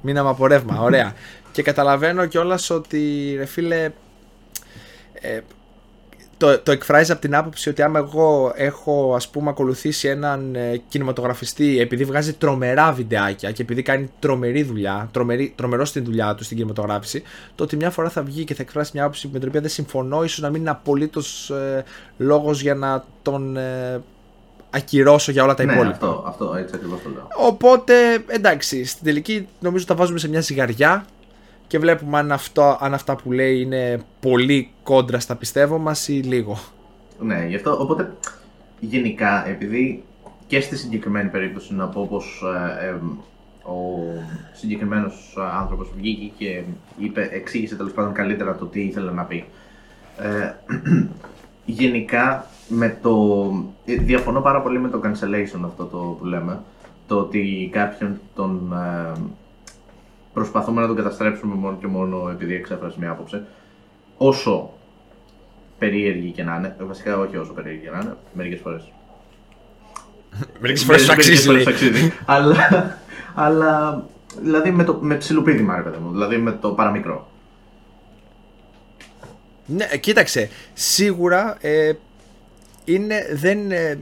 Μείναμε 0.00 0.28
από 0.28 0.46
ρεύμα, 0.46 0.80
ωραία. 0.80 1.14
Και 1.58 1.64
καταλαβαίνω 1.64 2.26
κιόλας 2.26 2.70
ότι, 2.70 3.34
ρε 3.36 3.44
φίλε, 3.44 3.90
ε, 5.12 5.40
το, 6.36 6.58
το 6.58 6.72
εκφράζεις 6.72 7.10
από 7.10 7.20
την 7.20 7.34
άποψη 7.34 7.68
ότι 7.68 7.82
άμα 7.82 7.98
εγώ 7.98 8.52
έχω 8.54 9.14
ας 9.14 9.28
πούμε 9.28 9.50
ακολουθήσει 9.50 10.08
έναν 10.08 10.54
ε, 10.54 10.82
κινηματογραφιστή 10.88 11.80
επειδή 11.80 12.04
βγάζει 12.04 12.32
τρομερά 12.32 12.92
βιντεάκια 12.92 13.52
και 13.52 13.62
επειδή 13.62 13.82
κάνει 13.82 14.10
τρομερή 14.18 14.62
δουλειά, 14.62 15.08
τρομερή, 15.12 15.52
τρομερό 15.56 15.84
στην 15.84 16.04
δουλειά 16.04 16.34
του 16.34 16.44
στην 16.44 16.56
κινηματογράφηση, 16.56 17.22
το 17.54 17.64
ότι 17.64 17.76
μια 17.76 17.90
φορά 17.90 18.08
θα 18.08 18.22
βγει 18.22 18.44
και 18.44 18.54
θα 18.54 18.62
εκφράσει 18.62 18.90
μια 18.94 19.02
άποψη 19.02 19.30
με 19.32 19.38
την 19.38 19.48
οποία 19.48 19.60
δεν 19.60 19.70
συμφωνώ, 19.70 20.24
ίσως 20.24 20.38
να 20.38 20.50
μην 20.50 20.60
είναι 20.60 20.70
απολύτως 20.70 21.50
ε, 21.50 21.84
λόγος 22.16 22.60
για 22.60 22.74
να 22.74 23.04
τον 23.22 23.56
ε, 23.56 24.02
ακυρώσω 24.70 25.32
για 25.32 25.42
όλα 25.42 25.54
τα 25.54 25.64
ναι, 25.64 25.72
υπόλοιπα. 25.72 25.92
αυτό, 25.94 26.24
αυτό, 26.26 26.54
έτσι 26.58 26.74
ακριβώς 26.74 27.02
το 27.02 27.08
λέω. 27.08 27.28
Οπότε 27.36 27.94
εντάξει, 28.26 28.84
στην 28.84 29.04
τελική 29.04 29.48
νομίζω 29.60 29.84
τα 29.84 29.94
βάζουμε 29.94 30.18
σε 30.18 30.28
μια 30.28 30.40
ζυγαριά 30.40 31.06
και 31.68 31.78
βλέπουμε 31.78 32.18
αν, 32.18 32.32
αυτό, 32.32 32.78
αν 32.80 32.94
αυτά 32.94 33.16
που 33.16 33.32
λέει 33.32 33.60
είναι 33.60 34.00
πολύ 34.20 34.70
κόντρα 34.82 35.18
στα 35.20 35.36
πιστεύω 35.36 35.78
μας 35.78 36.08
ή 36.08 36.12
λίγο. 36.12 36.58
Ναι, 37.20 37.44
γι' 37.48 37.56
αυτό, 37.56 37.80
οπότε 37.80 38.12
γενικά, 38.80 39.48
επειδή 39.48 40.02
και 40.46 40.60
στη 40.60 40.76
συγκεκριμένη 40.76 41.28
περίπτωση 41.28 41.74
να 41.74 41.86
πω 41.86 42.06
πως 42.10 42.42
ε, 42.80 42.86
ε, 42.86 42.94
ο 43.68 43.78
συγκεκριμένος 44.52 45.34
ε, 45.38 45.56
άνθρωπος 45.58 45.90
βγήκε 45.96 46.32
και 46.38 46.62
είπε, 46.98 47.28
εξήγησε 47.32 47.76
τέλος 47.76 47.92
πάντων 47.92 48.12
καλύτερα 48.12 48.56
το 48.56 48.64
τι 48.64 48.80
ήθελε 48.80 49.10
να 49.10 49.22
πει. 49.22 49.44
Ε, 50.18 50.54
γενικά, 51.64 52.46
με 52.68 52.98
το, 53.02 53.44
ε, 53.84 53.94
διαφωνώ 53.94 54.40
πάρα 54.40 54.62
πολύ 54.62 54.78
με 54.78 54.88
το 54.88 55.00
cancellation 55.04 55.60
αυτό 55.64 55.84
το 55.84 56.16
που 56.18 56.24
λέμε, 56.24 56.60
το 57.06 57.18
ότι 57.18 57.68
κάποιον 57.72 58.20
τον 58.34 58.72
ε, 58.72 59.20
προσπαθούμε 60.38 60.80
να 60.80 60.86
τον 60.86 60.96
καταστρέψουμε 60.96 61.54
μόνο 61.54 61.76
και 61.80 61.86
μόνο 61.86 62.28
επειδή 62.30 62.54
εξέφρασε 62.54 62.96
μια 62.98 63.10
άποψη. 63.10 63.42
Όσο 64.16 64.70
περίεργη 65.78 66.30
και 66.30 66.42
να 66.42 66.56
είναι, 66.56 66.76
βασικά 66.80 67.18
όχι 67.18 67.36
όσο 67.36 67.52
περίεργη 67.52 67.80
και 67.82 67.90
να 67.90 67.98
είναι, 68.02 68.16
μερικές 68.32 68.60
φορές 68.60 68.92
Μερικές 70.60 70.84
φορές 70.84 71.02
σου 71.02 71.12
αξίζει. 71.12 72.12
αλλά, 72.26 72.98
αλλά 73.34 74.04
δηλαδή 74.40 74.70
με, 74.70 74.84
το, 74.84 74.98
με 75.00 75.14
ψιλοπίδημα, 75.14 75.76
ρε 75.76 75.82
παιδί 75.82 75.98
μου. 75.98 76.10
Δηλαδή 76.10 76.36
με 76.36 76.52
το 76.52 76.68
παραμικρό. 76.70 77.30
Ναι, 79.66 79.86
κοίταξε. 80.00 80.50
Σίγουρα 80.74 81.56
ε, 81.60 81.92
είναι, 82.84 83.26
δεν, 83.32 83.70
ε, 83.70 83.98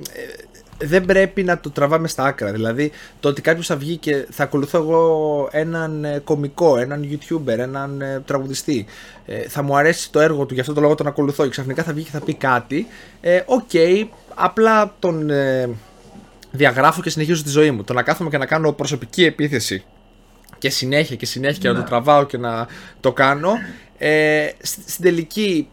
δεν 0.78 1.04
πρέπει 1.04 1.42
να 1.42 1.58
το 1.58 1.70
τραβάμε 1.70 2.08
στα 2.08 2.24
άκρα. 2.24 2.52
Δηλαδή, 2.52 2.90
το 3.20 3.28
ότι 3.28 3.40
κάποιος 3.40 3.66
θα 3.66 3.76
βγει 3.76 3.96
και 3.96 4.26
θα 4.30 4.42
ακολουθώ 4.42 4.78
εγώ 4.78 5.48
έναν 5.52 6.04
ε, 6.04 6.18
κωμικό, 6.24 6.76
έναν 6.76 7.08
YouTuber, 7.10 7.58
έναν 7.58 8.00
ε, 8.00 8.22
τραγουδιστή. 8.24 8.86
Ε, 9.26 9.48
θα 9.48 9.62
μου 9.62 9.76
αρέσει 9.76 10.10
το 10.10 10.20
έργο 10.20 10.46
του, 10.46 10.54
γι' 10.54 10.60
αυτό 10.60 10.72
το 10.72 10.80
λόγο 10.80 10.94
τον 10.94 11.06
ακολουθώ. 11.06 11.44
Και 11.44 11.50
ξαφνικά 11.50 11.82
θα 11.82 11.92
βγει 11.92 12.04
και 12.04 12.10
θα 12.10 12.20
πει 12.20 12.34
κάτι. 12.34 12.86
Ok, 13.46 13.68
okay, 13.72 14.04
απλά 14.34 14.94
τον 14.98 15.30
διαγράφω 16.50 17.02
και 17.02 17.10
συνεχίζω 17.10 17.42
τη 17.42 17.48
ζωή 17.48 17.70
μου. 17.70 17.84
Το 17.84 17.92
να 17.92 18.02
κάθομαι 18.02 18.30
και 18.30 18.38
να 18.38 18.46
κάνω 18.46 18.72
προσωπική 18.72 19.24
επίθεση 19.24 19.84
και 20.58 20.70
συνέχεια 20.70 21.16
και 21.16 21.26
συνέχεια 21.26 21.58
και 21.58 21.68
να 21.68 21.74
το 21.74 21.80
ναι. 21.80 21.86
τραβάω 21.86 22.24
και 22.24 22.38
να 22.38 22.66
το 23.00 23.12
κάνω. 23.12 23.52
Ε, 23.98 24.48
στην 24.62 25.04
τελική 25.04 25.68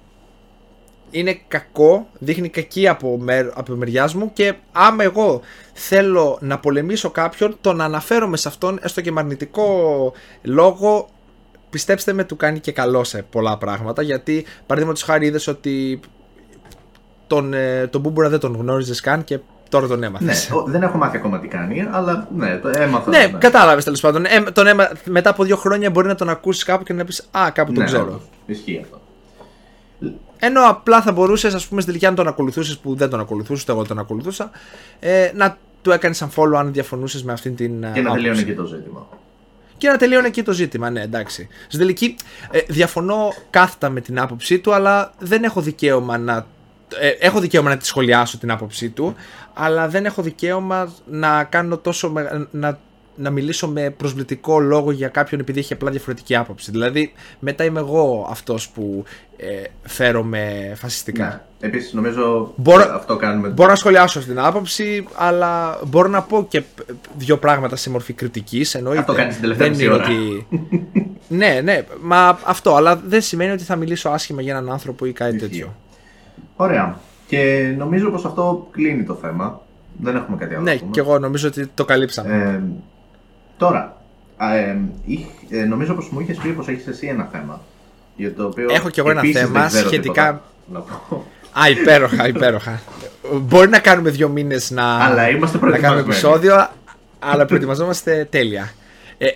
είναι 1.13 1.39
κακό, 1.47 2.08
δείχνει 2.19 2.49
κακή 2.49 2.88
από, 2.88 3.17
μερ, 3.19 3.47
από 3.54 3.73
μεριά 3.73 4.10
μου 4.15 4.32
και 4.34 4.54
άμα 4.71 5.04
εγώ 5.04 5.41
θέλω 5.73 6.38
να 6.41 6.60
πολεμήσω 6.60 7.10
κάποιον, 7.10 7.58
το 7.62 7.73
να 7.73 7.84
αναφέρομαι 7.84 8.38
σε 8.38 8.47
αυτόν, 8.47 8.80
έστω 8.82 9.02
και 9.02 9.12
με 9.12 9.19
αρνητικό 9.19 10.13
λόγο, 10.41 11.10
πιστέψτε 11.69 12.13
με, 12.13 12.23
του 12.23 12.36
κάνει 12.36 12.60
και 12.60 12.71
καλό 12.71 13.04
σε 13.04 13.26
πολλά 13.30 13.58
πράγματα. 13.58 14.02
Γιατί 14.02 14.45
παραδείγματος 14.65 15.04
χάρη 15.04 15.26
είδες 15.26 15.47
ότι 15.47 15.99
τον, 17.28 17.54
ε, 17.54 17.88
τον 17.88 18.02
Μπούμπουρα 18.02 18.30
δεν 18.30 18.39
τον 18.39 18.56
γνώριζες 18.56 18.99
καν 18.99 19.23
και 19.23 19.39
τώρα 19.69 19.88
τον 19.88 20.04
έμαθες. 20.04 20.49
Ναι, 20.49 20.71
δεν 20.71 20.82
έχω 20.82 20.97
μάθει 20.97 21.17
ακόμα 21.17 21.39
τι 21.39 21.47
κάνει, 21.47 21.88
αλλά 21.91 22.28
ναι, 22.36 22.58
το 22.58 22.69
έμαθα. 22.73 23.10
Ναι, 23.10 23.17
ναι. 23.17 23.38
κατάλαβες 23.38 23.84
τέλος 23.84 24.02
πάντων. 24.02 24.26
Ε, 24.26 24.41
τον 24.54 24.67
έμα... 24.67 24.89
Μετά 25.06 25.30
από 25.30 25.43
δύο 25.43 25.56
χρόνια 25.56 25.89
μπορεί 25.89 26.08
να 26.08 26.15
τον 26.15 26.30
ακούσεις 26.30 26.63
κάπου 26.63 26.84
και 26.84 26.93
να 26.93 27.04
πεις 27.04 27.28
Α, 27.32 27.52
κάπου 27.54 27.71
τον 27.71 27.84
ναι, 27.84 27.89
ξέρω. 27.89 28.21
Ισχύει 28.45 28.80
αυτό. 28.84 29.02
Ενώ 30.45 30.62
απλά 30.69 31.01
θα 31.01 31.12
μπορούσες, 31.12 31.53
ας 31.53 31.67
πούμε, 31.67 31.82
στην 31.82 31.93
τελική, 31.93 32.10
αν 32.10 32.15
τον 32.15 32.27
ακολουθούσες 32.27 32.77
που 32.77 32.95
δεν 32.95 33.10
τον 33.10 33.19
ακολουθούσε, 33.19 33.65
εγώ 33.67 33.84
τον 33.84 33.99
ακολουθούσα, 33.99 34.51
ε, 34.99 35.32
να 35.36 35.58
του 35.82 35.91
έκανες 35.91 36.17
σαν 36.17 36.29
follow 36.36 36.56
αν 36.58 36.73
διαφωνούσες 36.73 37.23
με 37.23 37.32
αυτήν 37.32 37.56
την. 37.56 37.86
Και 37.93 38.01
να 38.01 38.13
τελειώνει 38.13 38.39
εκεί 38.39 38.53
το 38.53 38.65
ζήτημα. 38.65 39.08
Και 39.77 39.89
να 39.89 39.97
τελειώνει 39.97 40.27
εκεί 40.27 40.43
το 40.43 40.51
ζήτημα, 40.51 40.89
ναι, 40.89 41.01
εντάξει. 41.01 41.47
Στην 41.67 41.79
τελική, 41.79 42.15
ε, 42.51 42.60
διαφωνώ 42.67 43.34
κάθετα 43.49 43.89
με 43.89 44.01
την 44.01 44.19
άποψή 44.19 44.60
του, 44.60 44.73
αλλά 44.73 45.13
δεν 45.19 45.43
έχω 45.43 45.62
δικαίωμα 45.62 46.17
να. 46.17 46.45
Ε, 46.99 47.08
έχω 47.08 47.39
δικαίωμα 47.39 47.69
να 47.69 47.77
τη 47.77 47.86
σχολιάσω 47.86 48.38
την 48.38 48.51
άποψή 48.51 48.89
του, 48.89 49.15
αλλά 49.53 49.88
δεν 49.88 50.06
έχω 50.06 50.21
δικαίωμα 50.21 50.93
να 51.06 51.43
κάνω 51.43 51.77
τόσο. 51.77 52.13
να 52.51 52.79
να 53.15 53.30
μιλήσω 53.30 53.67
με 53.67 53.89
προσβλητικό 53.89 54.60
λόγο 54.60 54.91
για 54.91 55.08
κάποιον 55.08 55.39
επειδή 55.39 55.60
έχει 55.60 55.73
απλά 55.73 55.91
διαφορετική 55.91 56.36
άποψη. 56.36 56.71
Δηλαδή, 56.71 57.13
μετά 57.39 57.63
είμαι 57.63 57.80
εγώ 57.80 58.28
αυτός 58.30 58.69
που 58.69 59.04
ε, 59.38 59.63
φέρομαι 59.84 60.73
φασιστικά. 60.76 61.26
Ναι. 61.26 61.67
Επίσης, 61.67 61.93
νομίζω 61.93 62.54
μπορώ, 62.56 62.95
αυτό 62.95 63.15
κάνουμε. 63.15 63.47
Μπορώ 63.47 63.69
να 63.69 63.76
σχολιάσω 63.76 64.19
αυτή 64.19 64.32
την 64.32 64.39
άποψη, 64.39 65.08
αλλά 65.15 65.80
μπορώ 65.88 66.08
να 66.08 66.21
πω 66.21 66.45
και 66.49 66.63
δύο 67.17 67.38
πράγματα 67.38 67.76
σε 67.76 67.89
μορφή 67.89 68.13
κριτικής. 68.13 68.76
Αυτό 68.76 69.13
κάνεις 69.13 69.39
την 69.39 69.56
τελευταία 69.56 69.91
ώρα. 69.93 70.04
Ότι... 70.04 70.47
ναι, 71.28 71.62
ναι, 71.63 71.84
μα 72.02 72.39
αυτό. 72.43 72.76
Αλλά 72.76 72.95
δεν 72.95 73.21
σημαίνει 73.21 73.52
ότι 73.52 73.63
θα 73.63 73.76
μιλήσω 73.76 74.10
άσχημα 74.10 74.41
για 74.41 74.52
έναν 74.52 74.71
άνθρωπο 74.71 75.06
ή 75.06 75.12
κάτι 75.12 75.38
τέτοιο. 75.38 75.76
Ωραία. 76.56 76.99
Και 77.28 77.73
νομίζω 77.78 78.10
πως 78.10 78.26
αυτό 78.26 78.67
κλείνει 78.71 79.04
το 79.04 79.15
θέμα. 79.15 79.62
Δεν 79.97 80.15
έχουμε 80.15 80.38
κάτι 80.38 80.54
άλλο. 80.54 80.63
Ναι, 80.63 80.76
και 80.76 80.99
εγώ 80.99 81.19
νομίζω 81.19 81.47
ότι 81.47 81.67
το 81.67 81.86
καλύψαμε. 81.86 82.36
Ε, 82.36 82.62
Τώρα, 83.63 83.97
ε, 84.38 84.76
ε, 85.60 85.63
νομίζω 85.63 85.93
πως 85.93 86.10
μου 86.10 86.19
είχες 86.19 86.38
πει 86.38 86.49
πως 86.49 86.67
έχεις 86.67 86.88
εσύ 86.88 87.08
ένα 87.08 87.30
θέμα. 87.32 87.62
Για 88.15 88.34
το 88.34 88.45
οποίο 88.45 88.67
Έχω 88.71 88.89
κι 88.89 88.99
εγώ 88.99 89.10
ένα 89.10 89.21
θέμα 89.34 89.69
σχετικά... 89.69 90.41
Α, 91.60 91.69
υπέροχα, 91.69 92.28
υπέροχα. 92.28 92.82
Μπορεί 93.41 93.69
να 93.69 93.80
κάνουμε 93.80 94.10
δύο 94.10 94.30
μήνες 94.30 94.71
να, 94.71 94.84
αλλά 94.84 95.30
είμαστε 95.30 95.60
να 95.60 95.78
κάνουμε 95.78 96.02
επεισόδιο, 96.02 96.67
αλλά 97.19 97.45
προετοιμαζόμαστε 97.45 98.28
τέλεια. 98.30 98.71
Ε, 99.17 99.28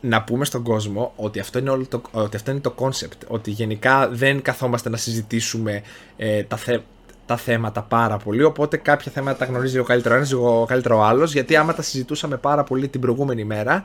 να 0.00 0.22
πούμε 0.22 0.44
στον 0.44 0.62
κόσμο 0.62 1.12
ότι 1.16 1.38
αυτό 1.40 1.58
είναι, 1.58 1.70
όλο 1.70 1.86
το, 1.88 2.02
ότι 2.10 2.36
αυτό 2.36 2.50
είναι 2.50 2.60
το 2.60 2.74
concept. 2.78 3.26
Ότι 3.26 3.50
γενικά 3.50 4.08
δεν 4.08 4.42
καθόμαστε 4.42 4.88
να 4.88 4.96
συζητήσουμε 4.96 5.82
ε, 6.16 6.42
τα, 6.42 6.56
θε, 6.56 6.78
τα 7.26 7.36
θέματα 7.36 7.82
πάρα 7.82 8.16
πολύ. 8.16 8.42
Οπότε 8.42 8.76
κάποια 8.76 9.12
θέματα 9.12 9.38
τα 9.38 9.44
γνωρίζει 9.44 9.78
ο 9.78 9.84
καλύτερο 9.84 10.14
ένας, 10.14 10.32
ο 10.32 10.64
καλύτερο 10.68 10.98
ο 10.98 11.02
άλλος. 11.02 11.32
Γιατί 11.32 11.56
άμα 11.56 11.74
τα 11.74 11.82
συζητούσαμε 11.82 12.36
πάρα 12.36 12.64
πολύ 12.64 12.88
την 12.88 13.00
προηγούμενη 13.00 13.44
μέρα, 13.44 13.84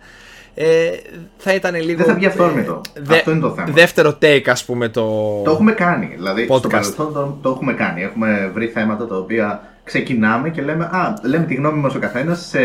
ε, 0.60 0.90
θα 1.38 1.54
ήταν 1.54 1.76
λίγο. 1.76 1.98
Δεν 1.98 2.06
θα 2.06 2.14
βγει 2.14 2.26
αυθόρμητο. 2.26 2.82
Δε, 2.96 3.16
Αυτό 3.16 3.32
είναι 3.32 3.40
το 3.40 3.50
θέμα. 3.50 3.72
Δεύτερο 3.72 4.18
take, 4.22 4.48
ας 4.48 4.66
πούμε. 4.66 4.90
Το, 4.90 5.42
το 5.44 5.52
έχουμε 5.52 5.72
κάνει. 5.72 6.12
Δηλαδή, 6.16 6.48
podcast. 6.50 6.58
στο 6.58 6.68
παρελθόν 6.68 7.14
το, 7.14 7.38
το 7.42 7.50
έχουμε 7.50 7.74
κάνει. 7.74 8.04
Έχουμε 8.04 8.52
βρει 8.54 8.68
θέματα 8.68 9.08
τα 9.08 9.18
οποία 9.18 9.62
ξεκινάμε 9.84 10.50
και 10.50 10.62
λέμε, 10.62 10.84
α, 10.84 11.14
λέμε 11.24 11.46
τη 11.46 11.54
γνώμη 11.54 11.80
μας 11.80 11.96
ο 11.96 12.00
καθένας 12.00 12.48
σε, 12.48 12.60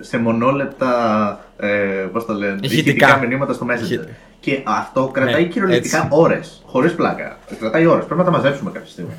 σε 0.00 0.18
μονόλεπτα, 0.18 1.40
ε, 1.56 1.68
πώς 2.12 2.26
το 2.26 2.32
λένε, 2.32 2.58
ηχητικά 2.60 3.18
μηνύματα 3.18 3.52
στο 3.52 3.66
Messenger. 3.70 4.08
Και 4.40 4.60
αυτό 4.64 5.10
κρατάει 5.12 5.42
ναι, 5.42 5.48
κυριολεκτικά 5.48 6.08
ώρες, 6.10 6.62
χωρίς 6.66 6.94
πλάκα. 6.94 7.38
Κρατάει 7.58 7.86
ώρες, 7.86 8.04
πρέπει 8.04 8.20
να 8.20 8.26
τα 8.26 8.30
μαζέψουμε 8.30 8.70
κάποια 8.70 8.90
στιγμή. 8.90 9.12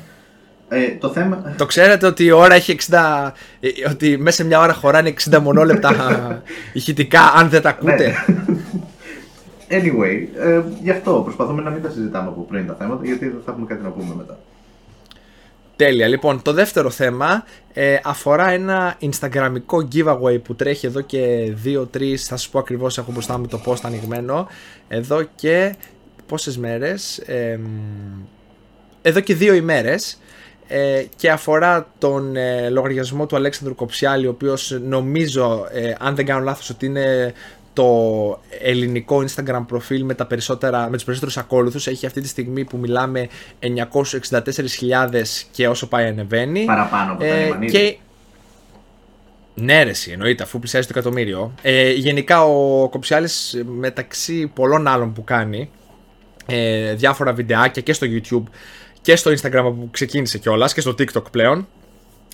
Ε, 0.68 0.88
το, 0.98 1.08
θέμα... 1.08 1.54
το 1.58 1.66
ξέρετε 1.66 2.06
ότι 2.06 2.24
η 2.24 2.30
ώρα 2.30 2.54
έχει 2.54 2.76
60. 2.90 3.30
Ε, 3.60 3.68
ότι 3.90 4.16
μέσα 4.18 4.36
σε 4.36 4.44
μια 4.44 4.60
ώρα 4.60 4.72
χωράνε 4.72 5.14
60 5.30 5.38
μονόλεπτα 5.38 5.92
ηχητικά, 6.72 7.20
αν 7.20 7.48
δεν 7.48 7.62
τα 7.62 7.68
ακούτε. 7.68 8.14
Ναι. 8.26 8.36
anyway, 9.78 10.26
ε, 10.38 10.62
γι' 10.82 10.90
αυτό 10.90 11.20
προσπαθούμε 11.24 11.62
να 11.62 11.70
μην 11.70 11.82
τα 11.82 11.90
συζητάμε 11.90 12.28
από 12.28 12.40
πριν 12.40 12.66
τα 12.66 12.74
θέματα, 12.78 13.04
γιατί 13.04 13.28
δεν 13.28 13.40
θα 13.44 13.50
έχουμε 13.50 13.66
κάτι 13.66 13.82
να 13.82 13.88
πούμε 13.88 14.14
μετά. 14.16 14.38
Τέλεια. 15.76 16.08
Λοιπόν, 16.08 16.42
το 16.42 16.52
δεύτερο 16.52 16.90
θέμα 16.90 17.44
ε, 17.72 17.96
αφορά 18.02 18.48
ένα 18.48 18.96
Instagramικό 19.00 19.88
giveaway 19.94 20.42
που 20.42 20.54
τρέχει 20.54 20.86
εδώ 20.86 21.00
και 21.00 21.54
2-3, 21.64 22.14
θα 22.14 22.16
σας 22.16 22.48
πω 22.48 22.58
ακριβώς, 22.58 22.98
έχω 22.98 23.12
μπροστά 23.12 23.38
μου 23.38 23.46
το 23.46 23.60
post 23.66 23.80
ανοιγμένο, 23.82 24.48
εδώ 24.88 25.22
και 25.34 25.76
πόσες 26.26 26.58
μέρες, 26.58 27.18
ε, 27.18 27.60
εδώ 29.02 29.20
και 29.20 29.34
δύο 29.34 29.54
ημέρες 29.54 30.18
ε, 30.68 31.04
και 31.16 31.30
αφορά 31.30 31.92
τον 31.98 32.36
ε, 32.36 32.68
λογαριασμό 32.68 33.26
του 33.26 33.36
Αλέξανδρου 33.36 33.74
Κοψιάλη 33.74 34.26
ο 34.26 34.30
οποίος 34.30 34.78
νομίζω 34.82 35.66
ε, 35.72 35.92
αν 35.98 36.14
δεν 36.14 36.26
κάνω 36.26 36.44
λάθος 36.44 36.70
ότι 36.70 36.86
είναι 36.86 37.32
το 37.72 38.40
ελληνικό 38.60 39.24
Instagram 39.26 39.64
προφίλ 39.66 40.04
με, 40.04 40.14
τα 40.14 40.26
περισσότερα, 40.26 40.88
με 40.88 40.94
τους 40.94 41.04
περισσότερους 41.04 41.36
ακόλουθους. 41.36 41.86
Έχει 41.86 42.06
αυτή 42.06 42.20
τη 42.20 42.28
στιγμή 42.28 42.64
που 42.64 42.76
μιλάμε 42.76 43.28
964.000 43.60 45.22
και 45.52 45.68
όσο 45.68 45.88
πάει 45.88 46.06
ανεβαίνει. 46.06 46.64
Παραπάνω 46.64 47.12
από 47.12 47.24
τα 47.24 47.64
και... 47.64 47.96
Ναι, 49.54 49.82
ρε, 49.82 49.92
εννοείται, 50.10 50.42
αφού 50.42 50.58
πλησιάζει 50.58 50.86
το 50.86 50.92
εκατομμύριο. 50.96 51.54
Ε, 51.62 51.92
γενικά, 51.92 52.44
ο 52.44 52.88
Κοψιάλης 52.88 53.62
μεταξύ 53.66 54.50
πολλών 54.54 54.86
άλλων 54.86 55.12
που 55.12 55.24
κάνει 55.24 55.70
ε, 56.46 56.94
διάφορα 56.94 57.32
βιντεάκια 57.32 57.82
και 57.82 57.92
στο 57.92 58.06
YouTube 58.10 58.50
και 59.06 59.16
στο 59.16 59.30
Instagram 59.30 59.62
που 59.62 59.88
ξεκίνησε 59.90 60.38
κιόλας 60.38 60.74
και 60.74 60.80
στο 60.80 60.90
TikTok 60.90 61.30
πλέον. 61.30 61.68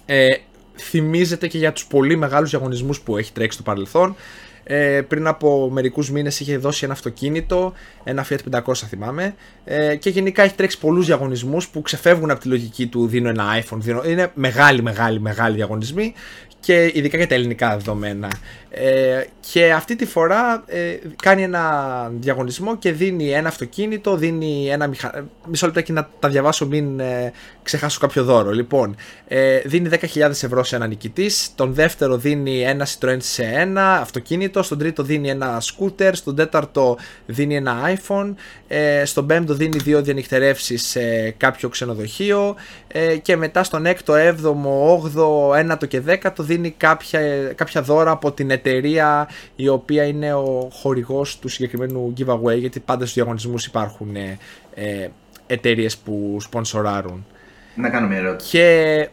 Ε, 0.06 0.28
θυμίζεται 0.76 1.46
και 1.46 1.58
για 1.58 1.72
τους 1.72 1.86
πολύ 1.86 2.16
μεγάλους 2.16 2.50
διαγωνισμούς 2.50 3.00
που 3.00 3.16
έχει 3.16 3.32
τρέξει 3.32 3.54
στο 3.54 3.62
παρελθόν. 3.62 4.16
Ε, 4.64 5.00
πριν 5.08 5.26
από 5.26 5.70
μερικούς 5.70 6.10
μήνες 6.10 6.40
είχε 6.40 6.56
δώσει 6.56 6.84
ένα 6.84 6.92
αυτοκίνητο, 6.92 7.72
ένα 8.04 8.26
Fiat 8.28 8.60
500 8.64 8.74
θυμάμαι 8.74 9.34
ε, 9.64 9.96
και 9.96 10.10
γενικά 10.10 10.42
έχει 10.42 10.54
τρέξει 10.54 10.78
πολλούς 10.78 11.06
διαγωνισμούς 11.06 11.68
που 11.68 11.82
ξεφεύγουν 11.82 12.30
από 12.30 12.40
τη 12.40 12.48
λογική 12.48 12.86
του 12.86 13.06
δίνω 13.06 13.28
ένα 13.28 13.44
iPhone, 13.62 13.78
δίνω... 13.78 14.02
είναι 14.04 14.30
μεγάλοι 14.34 14.82
μεγάλοι 14.82 15.20
μεγάλοι 15.20 15.54
διαγωνισμοί 15.54 16.14
και 16.62 16.90
ειδικά 16.94 17.16
για 17.16 17.26
τα 17.26 17.34
ελληνικά 17.34 17.76
δεδομένα. 17.76 18.28
Ε, 18.70 19.24
και 19.50 19.72
αυτή 19.72 19.96
τη 19.96 20.06
φορά 20.06 20.62
ε, 20.66 20.96
κάνει 21.22 21.42
ένα 21.42 22.10
διαγωνισμό 22.14 22.76
και 22.76 22.92
δίνει 22.92 23.30
ένα 23.30 23.48
αυτοκίνητο, 23.48 24.16
δίνει 24.16 24.68
ένα 24.68 24.86
μηχανισμό. 24.86 25.30
Μισό 25.48 25.66
λεπτάκι 25.66 25.92
να 25.92 26.08
τα 26.18 26.28
διαβάσω, 26.28 26.66
μην 26.66 27.00
ε, 27.00 27.32
ξεχάσω 27.62 28.00
κάποιο 28.00 28.24
δώρο. 28.24 28.50
Λοιπόν, 28.50 28.96
ε, 29.28 29.58
δίνει 29.58 29.88
10.000 29.92 30.20
ευρώ 30.30 30.64
σε 30.64 30.76
έναν 30.76 30.88
νικητής. 30.88 31.50
Τον 31.54 31.74
δεύτερο 31.74 32.16
δίνει 32.16 32.60
ένα 32.60 32.86
Citroën 32.86 33.16
σε 33.18 33.42
ένα 33.42 33.96
αυτοκίνητο. 33.96 34.62
Στον 34.62 34.78
τρίτο 34.78 35.02
δίνει 35.02 35.30
ένα 35.30 35.60
σκούτερ. 35.60 36.14
Στον 36.14 36.36
τέταρτο 36.36 36.98
δίνει 37.26 37.56
ένα 37.56 37.76
iPhone. 37.96 38.34
Ε, 38.68 39.04
στον 39.04 39.26
πέμπτο 39.26 39.54
δίνει 39.54 39.78
δύο 39.78 40.02
διανυκτερεύσει 40.02 40.76
σε 40.76 41.30
κάποιο 41.30 41.68
ξενοδοχείο. 41.68 42.56
Ε, 42.88 43.16
και 43.16 43.36
μετά 43.36 43.64
στον 43.64 43.86
έκτο, 43.86 44.14
έβδομο, 44.14 44.92
όγδο, 44.92 45.54
ένατο 45.54 45.86
και 45.86 46.00
δέκατο 46.00 46.42
δίνει 46.52 46.70
κάποια, 46.70 47.52
κάποια 47.54 47.82
δώρα 47.82 48.10
από 48.10 48.32
την 48.32 48.50
εταιρεία 48.50 49.28
η 49.56 49.68
οποία 49.68 50.04
είναι 50.04 50.34
ο 50.34 50.68
χορηγός 50.72 51.38
του 51.38 51.48
συγκεκριμένου 51.48 52.12
giveaway 52.18 52.58
γιατί 52.58 52.80
πάντα 52.80 53.00
στους 53.00 53.14
διαγωνισμούς 53.14 53.66
υπάρχουν 53.66 54.16
ε, 54.16 54.38
ε 54.74 55.08
εταιρείες 55.46 55.96
που 55.96 56.36
σπονσοράρουν. 56.40 57.26
Να 57.74 57.90
κάνω 57.90 58.06
μια 58.06 58.16
ερώτηση. 58.18 58.50
Και... 58.50 59.08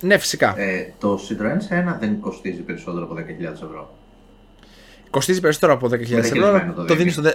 Ναι, 0.00 0.18
φυσικά. 0.18 0.58
Ε, 0.58 0.92
το 0.98 1.20
Citroën 1.28 1.92
C1 1.92 1.96
δεν 2.00 2.20
κοστίζει 2.20 2.60
περισσότερο 2.60 3.04
από 3.04 3.14
10.000 3.14 3.42
ευρώ. 3.42 3.94
Κοστίζει 5.10 5.40
περισσότερο 5.40 5.72
από 5.72 5.86
10.000 5.86 5.92
ευρώ. 5.92 6.16
Μεταχειρισμένο 6.16 6.72
Το, 6.72 6.80
το 6.80 6.84
το 6.86 6.94
δίνει. 6.94 6.98
δίνεις 6.98 7.12
στο. 7.12 7.22
Δε... 7.22 7.32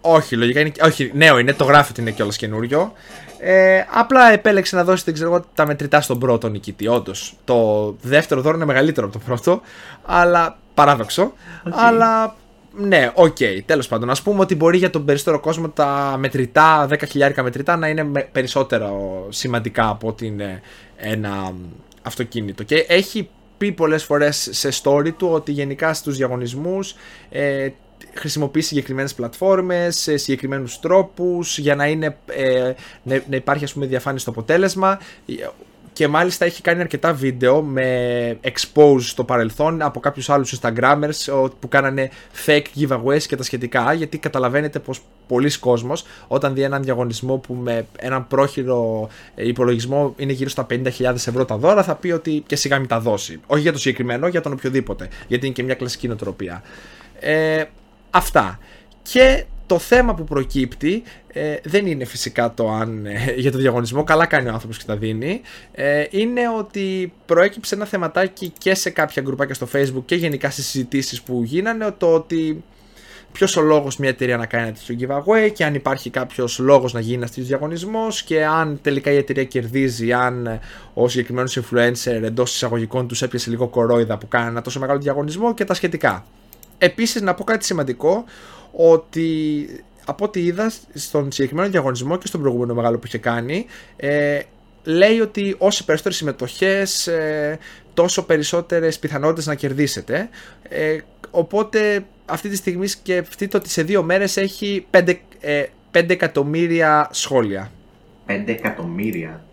Όχι, 0.00 0.36
λογικά 0.36 0.60
είναι. 0.60 0.72
Όχι, 0.84 1.10
νέο 1.14 1.38
είναι, 1.38 1.52
το 1.52 1.64
γράφει 1.64 1.90
ότι 1.90 2.00
είναι 2.00 2.10
κιόλας 2.10 2.36
καινούριο. 2.36 2.92
Ε, 3.44 3.84
απλά 3.92 4.32
επέλεξε 4.32 4.76
να 4.76 4.84
δώσει 4.84 5.02
δεν 5.04 5.14
ξέρω, 5.14 5.28
εγώ, 5.34 5.44
τα 5.54 5.66
μετρητά 5.66 6.00
στον 6.00 6.18
πρώτο 6.18 6.48
νικητή. 6.48 6.88
Όντως. 6.88 7.34
Το 7.44 7.90
δεύτερο 8.02 8.40
δώρο 8.40 8.56
είναι 8.56 8.64
μεγαλύτερο 8.64 9.06
από 9.06 9.18
το 9.18 9.24
πρώτο. 9.26 9.60
Αλλά. 10.02 10.58
Παράδοξο. 10.74 11.32
Οκ. 11.66 11.72
Αλλά. 11.76 12.34
Ναι, 12.76 13.10
οκ, 13.14 13.36
τέλος 13.66 13.88
πάντων. 13.88 14.10
Ας 14.10 14.16
πούμε 14.24 14.40
ότι 14.40 14.54
μπορεί 14.54 14.78
για 14.78 14.90
τον 14.90 15.04
περισσότερο 15.04 15.40
κόσμο 15.40 15.68
τα 15.68 16.16
μετρητά, 16.18 16.88
10.000 16.90 17.42
μετρητά, 17.42 17.76
να 17.76 17.88
είναι 17.88 18.02
με- 18.04 18.28
περισσότερο 18.32 19.26
σημαντικά 19.28 19.88
από 19.88 20.08
ότι 20.08 20.26
είναι 20.26 20.60
ένα 20.96 21.52
αυτοκίνητο. 22.02 22.62
Και 22.62 22.76
έχει 22.88 23.28
πει 23.58 23.72
πολλές 23.72 24.04
φορές 24.04 24.48
σε 24.52 24.68
story 24.82 25.12
του 25.16 25.28
ότι 25.32 25.52
γενικά 25.52 25.94
στους 25.94 26.16
διαγωνισμούς 26.16 26.94
ε, 27.30 27.68
χρησιμοποιεί 28.14 28.60
συγκεκριμένες 28.60 29.14
πλατφόρμες, 29.14 29.96
σε 29.96 30.16
συγκεκριμένους 30.16 30.80
τρόπους 30.80 31.58
για 31.58 31.74
να, 31.74 31.86
είναι, 31.86 32.16
ε, 32.26 32.72
να, 33.02 33.22
να 33.28 33.36
υπάρχει 33.36 33.64
ας 33.64 33.72
πούμε 33.72 33.86
διαφάνεια 33.86 34.18
στο 34.20 34.30
αποτέλεσμα 34.30 34.98
και 35.94 36.08
μάλιστα 36.08 36.44
έχει 36.44 36.62
κάνει 36.62 36.80
αρκετά 36.80 37.12
βίντεο 37.12 37.62
με 37.62 38.38
expose 38.42 39.00
στο 39.00 39.24
παρελθόν 39.24 39.82
από 39.82 40.00
κάποιους 40.00 40.30
άλλους 40.30 40.58
instagrammers 40.60 41.32
ο- 41.34 41.48
που 41.48 41.68
κάνανε 41.68 42.10
fake 42.46 42.62
giveaways 42.78 43.22
και 43.22 43.36
τα 43.36 43.42
σχετικά 43.42 43.92
γιατί 43.92 44.18
καταλαβαίνετε 44.18 44.78
πως 44.78 45.00
πολλοί 45.28 45.58
κόσμος 45.58 46.04
όταν 46.28 46.54
δει 46.54 46.62
έναν 46.62 46.82
διαγωνισμό 46.82 47.36
που 47.36 47.54
με 47.54 47.86
έναν 47.98 48.26
πρόχειρο 48.26 49.08
ε, 49.34 49.48
υπολογισμό 49.48 50.14
είναι 50.16 50.32
γύρω 50.32 50.48
στα 50.50 50.66
50.000 50.70 50.84
ευρώ 51.14 51.44
τα 51.44 51.56
δώρα 51.56 51.82
θα 51.82 51.94
πει 51.94 52.10
ότι 52.10 52.42
και 52.46 52.56
σιγά 52.56 52.78
μην 52.78 52.88
τα 52.88 53.00
δώσει. 53.00 53.40
Όχι 53.46 53.62
για 53.62 53.72
το 53.72 53.78
συγκεκριμένο, 53.78 54.26
για 54.28 54.40
τον 54.40 54.52
οποιοδήποτε. 54.52 55.08
Γιατί 55.28 55.46
είναι 55.46 55.54
και 55.54 55.62
μια 55.62 55.74
κλασική 55.74 56.06
νοοτροπία. 56.06 56.62
Ε, 57.20 57.62
αυτά. 58.12 58.58
Και 59.02 59.44
το 59.66 59.78
θέμα 59.78 60.14
που 60.14 60.24
προκύπτει 60.24 61.02
ε, 61.26 61.56
δεν 61.64 61.86
είναι 61.86 62.04
φυσικά 62.04 62.54
το 62.54 62.70
αν 62.70 63.06
ε, 63.06 63.34
για 63.36 63.52
το 63.52 63.58
διαγωνισμό, 63.58 64.04
καλά 64.04 64.26
κάνει 64.26 64.48
ο 64.48 64.52
άνθρωπος 64.52 64.78
και 64.78 64.84
τα 64.86 64.96
δίνει, 64.96 65.40
ε, 65.72 66.04
είναι 66.10 66.40
ότι 66.58 67.12
προέκυψε 67.26 67.74
ένα 67.74 67.84
θεματάκι 67.84 68.52
και 68.58 68.74
σε 68.74 68.90
κάποια 68.90 69.22
γκρουπάκια 69.22 69.54
στο 69.54 69.68
facebook 69.72 70.02
και 70.04 70.14
γενικά 70.14 70.50
στις 70.50 70.66
συζητήσεις 70.66 71.22
που 71.22 71.42
γίνανε 71.44 71.94
το 71.98 72.14
ότι 72.14 72.64
ποιος 73.32 73.56
ο 73.56 73.60
λόγος 73.60 73.96
μια 73.96 74.08
εταιρεία 74.08 74.36
να 74.36 74.46
κάνει 74.46 74.68
ένα 74.68 74.76
τέτοιο 74.76 74.96
giveaway 75.00 75.50
και 75.52 75.64
αν 75.64 75.74
υπάρχει 75.74 76.10
κάποιος 76.10 76.58
λόγος 76.58 76.92
να 76.92 77.00
γίνει 77.00 77.14
ένας 77.14 77.28
τέτοιος 77.28 77.46
διαγωνισμός 77.46 78.22
και 78.22 78.44
αν 78.44 78.78
τελικά 78.82 79.10
η 79.10 79.16
εταιρεία 79.16 79.44
κερδίζει, 79.44 80.12
αν 80.12 80.60
ο 80.94 81.08
συγκεκριμένος 81.08 81.58
influencer 81.58 82.22
εντός 82.22 82.54
εισαγωγικών 82.54 83.08
τους 83.08 83.22
έπιασε 83.22 83.50
λίγο 83.50 83.68
κορόιδα 83.68 84.18
που 84.18 84.28
κάνει 84.28 84.48
ένα 84.48 84.62
τόσο 84.62 84.80
μεγάλο 84.80 84.98
διαγωνισμό 84.98 85.54
και 85.54 85.64
τα 85.64 85.74
σχετικά. 85.74 86.24
Επίσης, 86.84 87.20
να 87.22 87.34
πω 87.34 87.44
κάτι 87.44 87.64
σημαντικό 87.64 88.24
ότι 88.72 89.66
από 90.04 90.24
ό,τι 90.24 90.44
είδα 90.44 90.72
στον 90.94 91.32
συγκεκριμένο 91.32 91.68
διαγωνισμό 91.70 92.18
και 92.18 92.26
στον 92.26 92.40
προηγούμενο 92.40 92.74
μεγάλο 92.74 92.98
που 92.98 93.06
είχε 93.06 93.18
κάνει, 93.18 93.66
ε, 93.96 94.40
λέει 94.84 95.20
ότι 95.20 95.54
όσο 95.58 95.84
περισσότερες 95.84 96.18
συμμετοχές, 96.18 97.06
ε, 97.06 97.58
τόσο 97.94 98.22
περισσότερες 98.24 98.98
πιθανότητες 98.98 99.46
να 99.46 99.54
κερδίσετε. 99.54 100.28
Ε, 100.62 100.98
οπότε 101.30 102.04
αυτή 102.26 102.48
τη 102.48 102.56
στιγμή 102.56 102.86
σκεφτείτε 102.86 103.56
ότι 103.56 103.68
σε 103.70 103.82
δύο 103.82 104.02
μέρες 104.02 104.36
έχει 104.36 104.86
5, 104.90 105.14
ε, 105.40 105.64
5 105.90 106.12
εκατομμύρια 106.12 107.08
σχόλια. 107.12 107.70
5 108.26 108.42
εκατομμύρια. 108.52 109.44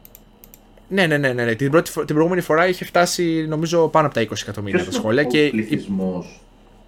Ναι, 0.88 1.06
ναι, 1.08 1.18
ναι, 1.18 1.34
ναι, 1.34 1.44
ναι. 1.46 1.56
Την, 1.56 1.72
πρώτη, 1.72 1.92
φο- 1.92 2.06
την 2.06 2.14
προηγούμενη 2.16 2.42
φορά 2.42 2.68
είχε 2.68 2.86
φτάσει 2.86 3.46
νομίζω 3.48 3.88
πάνω 3.88 4.06
από 4.06 4.16
τα 4.16 4.22
20 4.22 4.42
εκατομμύρια 4.42 4.80
Ποιος 4.84 4.90
τα 4.96 5.02
είναι 5.10 5.24
σχόλια. 5.24 5.24
ο 5.28 5.30
Και 5.32 5.52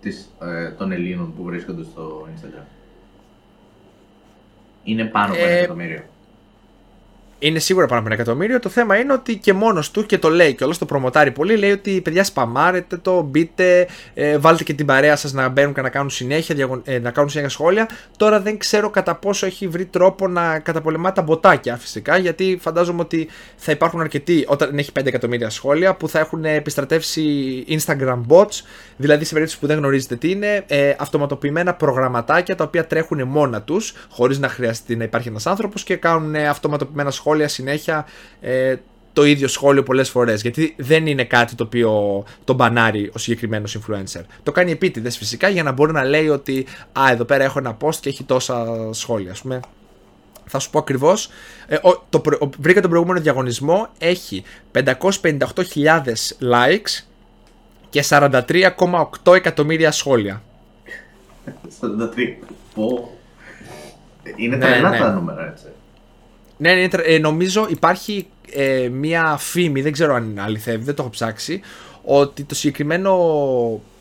πληθυσμό 0.01 0.31
ε, 0.41 0.69
των 0.71 0.91
Ελλήνων 0.91 1.33
που 1.35 1.43
βρίσκονται 1.43 1.83
στο 1.83 2.27
Instagram. 2.35 2.65
Είναι 4.83 5.05
πάνω 5.05 5.33
από 5.33 5.41
ένα 5.41 5.51
Ε, 5.51 5.57
εκατομμύριο. 5.57 6.03
Είναι 7.43 7.59
σίγουρα 7.59 7.85
πάνω 7.85 7.99
από 7.99 8.09
ένα 8.11 8.21
εκατομμύριο. 8.21 8.59
Το 8.59 8.69
θέμα 8.69 8.97
είναι 8.97 9.13
ότι 9.13 9.35
και 9.37 9.53
μόνος 9.53 9.91
του 9.91 10.05
και 10.05 10.17
το 10.17 10.29
λέει 10.29 10.53
και 10.55 10.63
όλο 10.63 10.75
το 10.79 10.85
προμοτάρει 10.85 11.31
πολύ. 11.31 11.57
Λέει 11.57 11.71
ότι 11.71 12.01
παιδιά 12.01 12.23
σπαμάρετε 12.23 12.97
το, 12.97 13.21
μπείτε, 13.21 13.87
ε, 14.13 14.37
βάλτε 14.37 14.63
και 14.63 14.73
την 14.73 14.85
παρέα 14.85 15.15
σας 15.15 15.33
να 15.33 15.49
μπαίνουν 15.49 15.73
και 15.73 15.81
να 15.81 15.89
κάνουν 15.89 16.09
συνέχεια, 16.09 16.55
διαγων- 16.55 16.87
ε, 16.87 16.99
να 16.99 17.11
κάνουν 17.11 17.29
συνέχεια 17.29 17.51
σχόλια. 17.51 17.89
Τώρα 18.17 18.39
δεν 18.39 18.57
ξέρω 18.57 18.89
κατά 18.89 19.15
πόσο 19.15 19.45
έχει 19.45 19.67
βρει 19.67 19.85
τρόπο 19.85 20.27
να 20.27 20.59
καταπολεμά 20.59 21.11
τα 21.11 21.21
μποτάκια 21.21 21.77
φυσικά. 21.77 22.17
Γιατί 22.17 22.57
φαντάζομαι 22.61 23.01
ότι 23.01 23.27
θα 23.55 23.71
υπάρχουν 23.71 23.99
αρκετοί 23.99 24.45
όταν 24.47 24.77
έχει 24.77 24.91
5 24.91 25.05
εκατομμύρια 25.07 25.49
σχόλια 25.49 25.95
που 25.95 26.09
θα 26.09 26.19
έχουν 26.19 26.45
επιστρατεύσει 26.45 27.23
Instagram 27.67 28.21
bots. 28.27 28.61
Δηλαδή 28.97 29.25
σε 29.25 29.33
περίπτωση 29.33 29.59
που 29.59 29.67
δεν 29.67 29.77
γνωρίζετε 29.77 30.15
τι 30.15 30.29
είναι, 30.31 30.63
ε, 30.67 30.93
αυτοματοποιημένα 30.97 31.73
προγραμματάκια 31.73 32.55
τα 32.55 32.63
οποία 32.63 32.87
τρέχουν 32.87 33.27
μόνα 33.27 33.61
τους 33.61 33.93
χωρίς 34.09 34.39
να 34.39 34.47
χρειαστεί 34.47 34.95
να 34.95 35.03
υπάρχει 35.03 35.27
ένας 35.27 35.45
άνθρωπος 35.47 35.83
και 35.83 35.95
κάνουν 35.95 36.35
ε, 36.35 36.47
αυτοματοποιημένα 36.47 37.11
σχόλια 37.11 37.29
συνέχεια 37.47 38.05
ε, 38.41 38.75
το 39.13 39.25
ίδιο 39.25 39.47
σχόλιο 39.47 39.83
πολλές 39.83 40.09
φορές 40.09 40.41
γιατί 40.41 40.73
δεν 40.77 41.07
είναι 41.07 41.23
κάτι 41.23 41.55
το 41.55 41.63
οποίο 41.63 42.23
τον 42.43 42.55
μπανάρει 42.55 43.11
ο 43.13 43.17
συγκεκριμένος 43.17 43.77
influencer. 43.79 44.21
Το 44.43 44.51
κάνει 44.51 44.71
επίτηδες 44.71 45.17
φυσικά 45.17 45.49
για 45.49 45.63
να 45.63 45.71
μπορεί 45.71 45.91
να 45.91 46.03
λέει 46.03 46.29
ότι 46.29 46.65
α 46.99 47.11
εδώ 47.11 47.23
πέρα 47.23 47.43
έχω 47.43 47.59
ένα 47.59 47.77
post 47.81 47.95
και 47.95 48.09
έχει 48.09 48.23
τόσα 48.23 48.65
σχόλια 48.91 49.31
ας 49.31 49.41
πούμε. 49.41 49.59
Θα 50.45 50.59
σου 50.59 50.69
πω 50.69 50.79
ακριβώς. 50.79 51.29
Ε, 51.67 51.75
ο, 51.75 52.03
το, 52.09 52.19
προ- 52.19 52.41
ο- 52.41 52.49
βρήκα 52.59 52.81
τον 52.81 52.89
προηγούμενο 52.89 53.19
διαγωνισμό. 53.21 53.87
Έχει 53.97 54.43
558.000 54.73 55.37
likes 56.51 57.03
και 57.89 58.03
43,8 58.09 59.35
εκατομμύρια 59.35 59.91
σχόλια. 59.91 60.41
43. 61.45 61.49
Πω. 62.75 63.17
Είναι 64.35 64.55
Ναι, 64.55 64.65
τρελά 64.65 64.89
ναι. 64.89 64.97
τα 64.97 65.11
νούμερα 65.11 65.47
έτσι. 65.51 65.65
Ναι, 66.61 66.73
ναι, 66.73 66.87
τρε- 66.87 67.07
ε, 67.07 67.17
νομίζω 67.17 67.67
υπάρχει 67.69 68.27
ε, 68.53 68.89
μία 68.91 69.37
φήμη, 69.39 69.81
δεν 69.81 69.91
ξέρω 69.91 70.13
αν 70.15 70.39
αληθεύει, 70.39 70.83
δεν 70.83 70.95
το 70.95 71.01
έχω 71.01 71.11
ψάξει, 71.11 71.61
ότι 72.03 72.43
το 72.43 72.55
συγκεκριμένο 72.55 73.11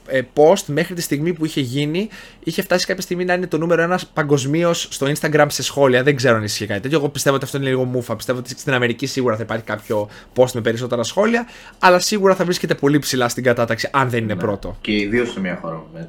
ε, 0.07 0.21
post 0.35 0.63
μέχρι 0.67 0.95
τη 0.95 1.01
στιγμή 1.03 1.33
που 1.33 1.45
είχε 1.45 1.61
γίνει 1.61 2.09
είχε 2.45 2.63
φτάσει 2.63 2.87
κάποια 2.87 3.03
στιγμή 3.03 3.25
να 3.25 3.35
είναι 3.35 3.47
το 3.47 3.59
νούμερο 3.59 3.83
ένας 3.83 4.07
παγκοσμίως 4.07 4.89
στο 4.91 5.07
Instagram 5.07 5.47
σε 5.49 5.63
σχόλια. 5.63 6.03
Δεν 6.03 6.17
ξέρω 6.17 6.37
αν 6.37 6.43
ισχύει 6.45 6.67
κάτι 6.67 6.81
τέτοιο. 6.81 6.99
Εγώ 6.99 7.09
πιστεύω 7.09 7.37
ότι 7.37 7.45
αυτό 7.45 7.57
είναι 7.57 7.69
λίγο 7.69 7.85
μούφα. 7.85 8.17
Πιστεύω 8.17 8.39
ότι 8.39 8.51
στην 8.59 8.73
Αμερική 8.73 9.07
σίγουρα 9.07 9.37
θα 9.37 9.43
υπάρχει 9.43 9.65
κάποιο 9.65 10.09
post 10.37 10.51
με 10.53 10.61
περισσότερα 10.61 11.03
σχόλια, 11.03 11.47
αλλά 11.79 11.99
σίγουρα 11.99 12.35
θα 12.35 12.45
βρίσκεται 12.45 12.75
πολύ 12.75 12.99
ψηλά 12.99 13.29
στην 13.29 13.43
κατάταξη 13.43 13.89
αν 13.93 14.11
δεν 14.11 14.23
είναι 14.23 14.35
Ναι. 14.35 14.41
πρώτο. 14.41 14.77
Και 14.81 14.93
ιδίως 14.93 15.31
σε 15.31 15.41
μια 15.41 15.59
χώρα 15.63 15.85
με 15.93 16.09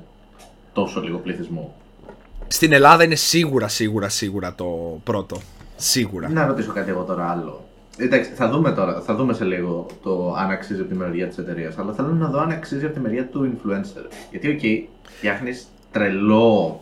τόσο 0.73 1.01
λίγο 1.01 1.17
πληθυσμό. 1.17 1.75
Στην 2.47 2.71
Ελλάδα 2.71 3.03
είναι 3.03 3.15
σίγουρα, 3.15 3.67
σίγουρα, 3.67 4.09
σίγουρα 4.09 4.53
το 4.55 4.99
πρώτο. 5.03 5.41
Σίγουρα. 5.83 6.29
Να 6.29 6.45
ρωτήσω 6.45 6.71
κάτι 6.71 6.89
εγώ 6.89 7.03
τώρα 7.03 7.29
άλλο. 7.29 7.63
Εντάξει, 7.97 8.31
θα 8.31 8.49
δούμε 8.49 8.71
τώρα, 8.71 9.01
θα 9.01 9.15
δούμε 9.15 9.33
σε 9.33 9.43
λίγο 9.43 9.85
το 10.03 10.33
αν 10.37 10.49
αξίζει 10.49 10.79
από 10.79 10.89
τη 10.89 10.95
μεριά 10.95 11.27
της 11.27 11.37
εταιρείας. 11.37 11.77
Αλλά 11.77 11.93
θέλω 11.93 12.07
να 12.07 12.27
δω 12.27 12.39
αν 12.39 12.51
αξίζει 12.51 12.85
από 12.85 12.93
τη 12.93 12.99
μεριά 12.99 13.27
του 13.27 13.53
influencer. 13.53 14.11
Γιατί, 14.31 14.49
οκ, 14.49 14.89
φτιάχνεις 15.09 15.67
τρελό, 15.91 16.81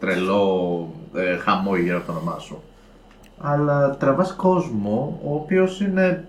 τρελό 0.00 0.88
ε, 1.14 1.36
χαμό 1.36 1.76
γύρω 1.76 1.96
από 1.96 2.06
το 2.06 2.12
όνομά 2.12 2.38
σου. 2.38 2.62
Αλλά 3.40 3.96
τραβάς 3.96 4.32
κόσμο 4.34 5.20
ο 5.24 5.34
οποίος 5.34 5.80
είναι... 5.80 6.28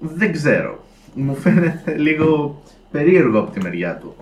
Δεν 0.00 0.32
ξέρω. 0.32 0.78
Μου 1.14 1.34
φαίνεται 1.34 1.96
λίγο 1.96 2.62
περίεργο 2.90 3.38
από 3.38 3.50
τη 3.50 3.60
μεριά 3.60 3.96
του. 3.96 4.14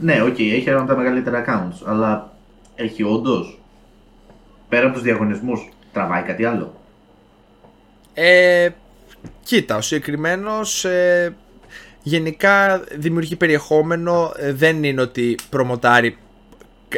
Ναι, 0.00 0.22
οκ, 0.22 0.38
έχει 0.38 0.68
ένα 0.68 0.78
από 0.78 0.88
τα 0.88 0.96
μεγαλύτερα 0.96 1.44
accounts, 1.46 1.82
αλλά 1.86 2.32
έχει 2.74 3.02
όντως 3.02 3.59
πέρα 4.70 4.84
από 4.84 4.94
τους 4.94 5.02
διαγωνισμούς 5.02 5.68
τραβάει 5.92 6.22
κάτι 6.22 6.44
άλλο; 6.44 6.74
Ε, 8.14 8.68
κοίτα, 9.42 9.76
ο 9.76 9.80
συγκεκριμένος 9.80 10.84
ε, 10.84 11.34
γενικά 12.02 12.84
δημιουργεί 12.96 13.36
περιεχόμενο. 13.36 14.32
ε, 14.36 14.52
δεν 14.52 14.84
είναι 14.84 15.00
ότι 15.00 15.38
προμοτάρει. 15.50 16.16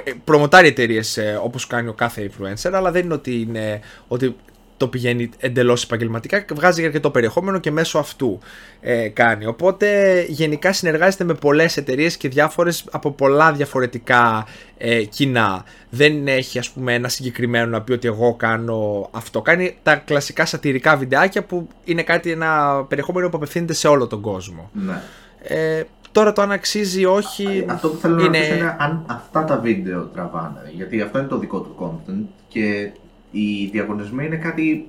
ε, 0.04 0.12
Προμοτάρει 0.24 0.66
εταιρείες 0.68 1.18
όπως 1.42 1.66
κάνει 1.66 1.88
ο 1.88 1.92
κάθε 1.92 2.30
influencer, 2.30 2.70
αλλά 2.72 2.90
δεν 2.90 3.04
είναι 3.04 3.14
ότι, 3.14 3.40
είναι, 3.40 3.80
ότι 4.08 4.36
το 4.82 4.88
πηγαίνει 4.88 5.30
εντελώς 5.38 5.82
επαγγελματικά. 5.84 6.44
Βγάζει 6.54 6.84
αρκετό 6.84 7.10
περιεχόμενο 7.10 7.58
και 7.58 7.70
μέσω 7.70 7.98
αυτού 7.98 8.38
ε, 8.80 9.08
κάνει. 9.08 9.46
Οπότε 9.46 10.20
γενικά 10.28 10.72
συνεργάζεται 10.72 11.24
με 11.24 11.34
πολλές 11.34 11.76
εταιρείες 11.76 12.16
και 12.16 12.28
διάφορες 12.28 12.84
από 12.90 13.10
πολλά 13.10 13.52
διαφορετικά 13.52 14.46
ε, 14.78 15.02
κοινά. 15.04 15.64
Δεν 15.90 16.26
έχει 16.26 16.58
ας 16.58 16.70
πούμε 16.70 16.94
ένα 16.94 17.08
συγκεκριμένο 17.08 17.66
να 17.66 17.82
πει 17.82 17.92
ότι 17.92 18.06
εγώ 18.08 18.34
κάνω 18.34 19.08
αυτό. 19.12 19.42
Κάνει 19.42 19.76
τα 19.82 19.96
κλασικά 19.96 20.46
σατυρικά 20.46 20.96
βιντεάκια 20.96 21.44
που 21.44 21.68
είναι 21.84 22.02
κάτι 22.02 22.30
ένα 22.30 22.84
περιεχόμενο 22.88 23.28
που 23.28 23.36
απευθύνεται 23.36 23.72
σε 23.72 23.88
όλο 23.88 24.06
τον 24.06 24.20
κόσμο. 24.20 24.70
Ναι. 24.72 25.00
Ε, 25.42 25.82
τώρα 26.12 26.32
το 26.32 26.42
αν 26.42 26.52
αξίζει 26.52 27.00
ή 27.00 27.04
όχι. 27.04 27.64
Αυτό 27.68 27.88
που 27.88 27.96
θέλω 27.96 28.14
να 28.16 28.24
είναι- 28.24 28.36
ρωτήσω 28.38 28.54
είναι 28.56 28.76
αν 28.78 29.04
αυτά 29.08 29.44
τα 29.44 29.58
βίντεο 29.58 30.00
τραβάνε. 30.02 30.70
Γιατί 30.74 31.00
αυτό 31.00 31.18
είναι 31.18 31.28
το 31.28 31.38
δικό 31.38 31.60
του 31.60 31.74
content 31.80 32.24
και 32.48 32.90
οι 33.32 33.66
διαγωνισμοί 33.66 34.26
είναι 34.26 34.36
κάτι 34.36 34.88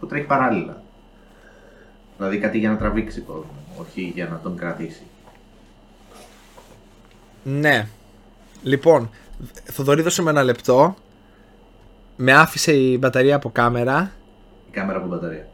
που 0.00 0.06
τρέχει 0.06 0.26
παράλληλα. 0.26 0.82
Δηλαδή 2.16 2.38
κάτι 2.38 2.58
για 2.58 2.70
να 2.70 2.76
τραβήξει 2.76 3.20
κόσμο, 3.20 3.54
όχι 3.80 4.12
για 4.14 4.26
να 4.26 4.38
τον 4.38 4.56
κρατήσει. 4.56 5.02
Ναι. 7.42 7.88
Λοιπόν, 8.62 9.10
Θοδωρή 9.64 10.02
δώσε 10.02 10.22
με 10.22 10.30
ένα 10.30 10.42
λεπτό. 10.42 10.94
Με 12.16 12.32
άφησε 12.32 12.72
η 12.72 12.96
μπαταρία 13.00 13.36
από 13.36 13.50
κάμερα. 13.50 14.12
Η 14.68 14.70
κάμερα 14.70 14.98
από 14.98 15.06
μπαταρία. 15.06 15.46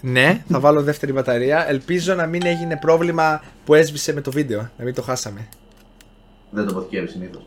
Ναι, 0.00 0.44
θα 0.48 0.60
βάλω 0.60 0.82
δεύτερη 0.82 1.12
μπαταρία. 1.12 1.68
Ελπίζω 1.68 2.14
να 2.14 2.26
μην 2.26 2.46
έγινε 2.46 2.76
πρόβλημα 2.76 3.42
που 3.64 3.74
έσβησε 3.74 4.12
με 4.12 4.20
το 4.20 4.30
βίντεο. 4.30 4.70
Να 4.78 4.84
μην 4.84 4.94
το 4.94 5.02
χάσαμε. 5.02 5.48
Δεν 6.50 6.66
το 6.66 6.70
αποθηκεύει 6.70 7.08
συνήθως. 7.08 7.42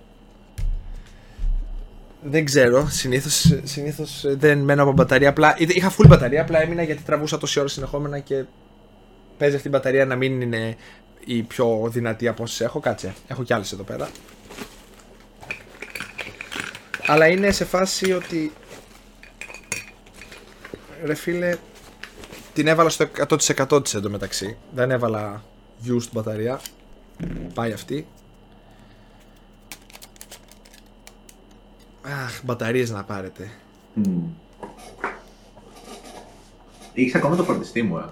Δεν 2.22 2.45
ξέρω. 2.45 2.88
Συνήθως 2.89 3.59
συνήθως 3.63 4.26
δεν 4.28 4.59
μένω 4.59 4.84
από 4.84 4.91
μπαταρία. 4.91 5.30
Απλά 5.30 5.55
είχα 5.57 5.91
full 5.91 6.05
μπαταρία. 6.07 6.41
Απλά 6.41 6.61
έμεινα 6.61 6.84
γιατί 6.84 7.01
τραβούσα 7.03 7.38
τόση 7.38 7.59
ώρα 7.59 7.67
συνεχόμενα 7.67 8.20
και 8.20 8.45
παίζει 9.38 9.55
αυτή 9.55 9.67
η 9.67 9.72
μπαταρία 9.74 10.05
να 10.05 10.15
μην 10.15 10.41
είναι 10.41 10.76
η 11.26 11.41
πιο 11.41 11.89
δυνατή 11.91 12.28
από 12.28 12.43
όσες 12.43 12.61
έχω. 12.61 12.80
Κάτσε. 12.80 13.13
Έχω 13.28 13.43
κι 13.43 13.53
άλλες 13.53 13.72
εδώ 13.72 13.84
πέρα. 13.84 14.09
Αλλά 17.05 17.28
είναι 17.28 17.51
σε 17.51 17.65
φάση 17.65 18.11
ότι. 18.11 18.51
Ρε 21.03 21.13
φίλε, 21.13 21.57
την 22.53 22.67
έβαλα 22.67 22.89
στο 22.89 23.05
100% 23.70 23.84
της 23.84 23.93
εντωμεταξύ. 23.93 24.57
Δεν 24.74 24.91
έβαλα 24.91 25.43
used 25.88 26.09
μπαταρία. 26.11 26.59
Πάει 27.53 27.72
αυτή. 27.72 28.07
Αχ, 32.03 32.43
μπαταρίες 32.43 32.89
να 32.89 33.03
πάρετε. 33.03 33.49
Mm. 33.95 34.21
Είχες 36.93 37.15
ακόμα 37.15 37.35
το 37.35 37.43
φορτιστή 37.43 37.81
μου, 37.83 37.97
ε. 37.97 38.05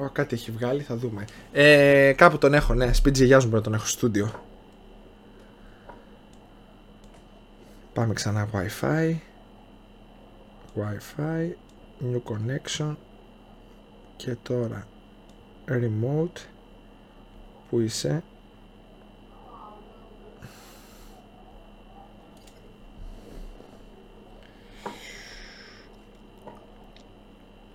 Ω, 0.00 0.08
κάτι 0.12 0.34
έχει 0.34 0.50
βγάλει, 0.50 0.82
θα 0.82 0.96
δούμε. 0.96 1.24
Ε, 1.52 2.12
κάπου 2.16 2.38
τον 2.38 2.54
έχω, 2.54 2.74
ναι. 2.74 2.92
Σπίτι 2.92 3.18
γιαγιάς 3.18 3.44
μου 3.44 3.50
πρέπει 3.50 3.64
να 3.64 3.70
τον 3.70 3.80
έχω 3.80 3.88
στο 3.88 3.98
στούντιο. 3.98 4.30
Πάμε 7.92 8.14
ξανά 8.14 8.48
Wi-Fi. 8.52 9.16
Wi-Fi. 10.76 11.50
New 12.00 12.22
connection. 12.32 12.96
Και 14.16 14.36
τώρα 14.42 14.86
remote. 15.68 16.40
Πού 17.68 17.80
είσαι; 17.80 18.22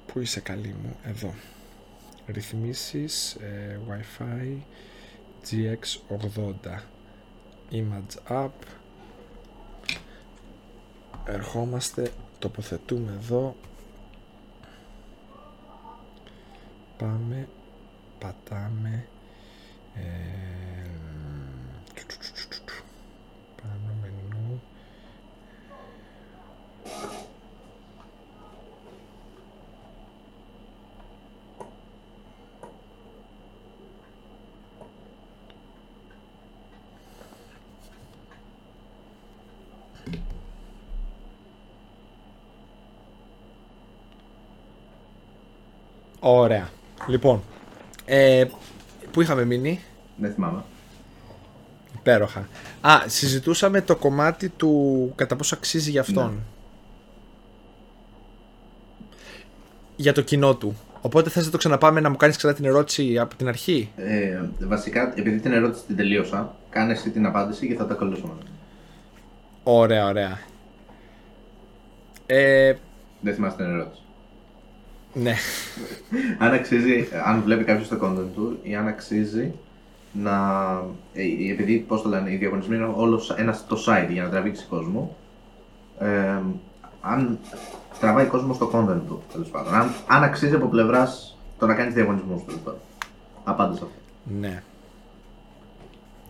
Πού 0.05 0.19
είσαι 0.19 0.39
καλή 0.39 0.75
μου; 0.83 0.95
Εδώ. 1.03 1.33
Ρυθμίσεις 2.27 3.33
ε, 3.33 3.79
Wi-Fi 3.89 4.57
GX80 5.49 6.79
Image 7.71 8.31
App. 8.31 8.49
Ερχόμαστε 11.25 12.11
τοποθετούμε 12.39 13.11
εδώ. 13.11 13.55
Πάμε 16.97 17.47
πατάμε 18.19 19.07
ε, 19.95 20.01
πάνω 23.61 23.93
μενού 24.01 24.61
Ωραία. 46.19 46.69
Λοιπόν, 47.13 47.43
ε, 48.05 48.45
πού 49.11 49.21
είχαμε 49.21 49.45
μείνει; 49.45 49.79
Δεν 50.15 50.33
θυμάμαι. 50.33 50.63
Υπέροχα. 51.95 52.47
Α, 52.81 53.01
συζητούσαμε 53.05 53.81
το 53.81 53.95
κομμάτι 53.95 54.49
του 54.49 55.11
κατά 55.15 55.35
πόσο 55.35 55.55
αξίζει 55.55 55.91
για 55.91 56.01
αυτόν. 56.01 56.25
Ναι. 56.31 56.39
Για 59.95 60.13
το 60.13 60.21
κοινό 60.21 60.55
του. 60.55 60.75
Οπότε 61.01 61.29
θες 61.29 61.45
να 61.45 61.51
το 61.51 61.57
ξαναπάμε 61.57 61.99
να 61.99 62.09
μου 62.09 62.15
κάνεις 62.15 62.37
ξανά 62.37 62.53
την 62.53 62.65
ερώτηση 62.65 63.17
από 63.19 63.35
την 63.35 63.47
αρχή; 63.47 63.89
Ε, 63.95 64.41
βασικά, 64.59 65.13
επειδή 65.15 65.39
την 65.39 65.51
ερώτηση 65.51 65.85
την 65.85 65.95
τελείωσα, 65.95 66.55
κάνε 66.69 66.91
εσύ 66.91 67.09
την 67.09 67.25
απάντηση 67.25 67.67
και 67.67 67.75
θα 67.75 67.85
τα 67.87 67.93
ακολουθήσουμε. 67.93 68.33
Ωραία, 69.63 70.07
ωραία. 70.07 70.39
Ε, 72.25 72.73
Δεν 73.21 73.33
θυμάσαι 73.33 73.55
την 73.55 73.65
ερώτηση. 73.65 74.02
Ναι. 75.13 75.35
αν 76.37 76.53
αξίζει, 76.53 77.07
αν 77.25 77.41
βλέπει 77.41 77.63
κάποιος 77.63 77.87
το 77.87 77.99
content 78.03 78.27
του 78.35 78.59
ή 78.63 78.75
αν 78.75 78.87
αξίζει 78.87 79.53
να. 80.11 80.31
ε, 81.13 81.51
επειδή, 81.51 81.77
πώς 81.77 82.01
το 82.01 82.09
λένε, 82.09 82.31
οι 82.31 82.35
διαγωνισμοί 82.35 82.75
είναι 82.75 82.93
όλο 82.95 83.21
ένα 83.37 83.59
το 83.67 83.77
site 83.87 84.09
για 84.09 84.23
να 84.23 84.29
τραβήξει 84.29 84.65
κόσμο. 84.69 85.15
Ε, 85.99 86.41
αν 87.01 87.39
τραβάει 87.99 88.25
κόσμο 88.25 88.53
στο 88.53 88.71
content 88.73 89.01
του, 89.07 89.23
τέλος 89.31 89.49
πάντων. 89.49 89.75
Αν, 89.75 89.93
αν 90.07 90.23
αξίζει 90.23 90.55
από 90.55 90.67
πλευράς 90.67 91.37
το 91.59 91.65
να 91.65 91.73
κάνεις 91.73 91.93
διαγωνισμούς, 91.93 92.45
τέλος 92.45 92.61
πάντων. 92.61 92.79
Απάντησε 93.43 93.83
αυτό. 93.83 93.95
Ναι. 94.39 94.63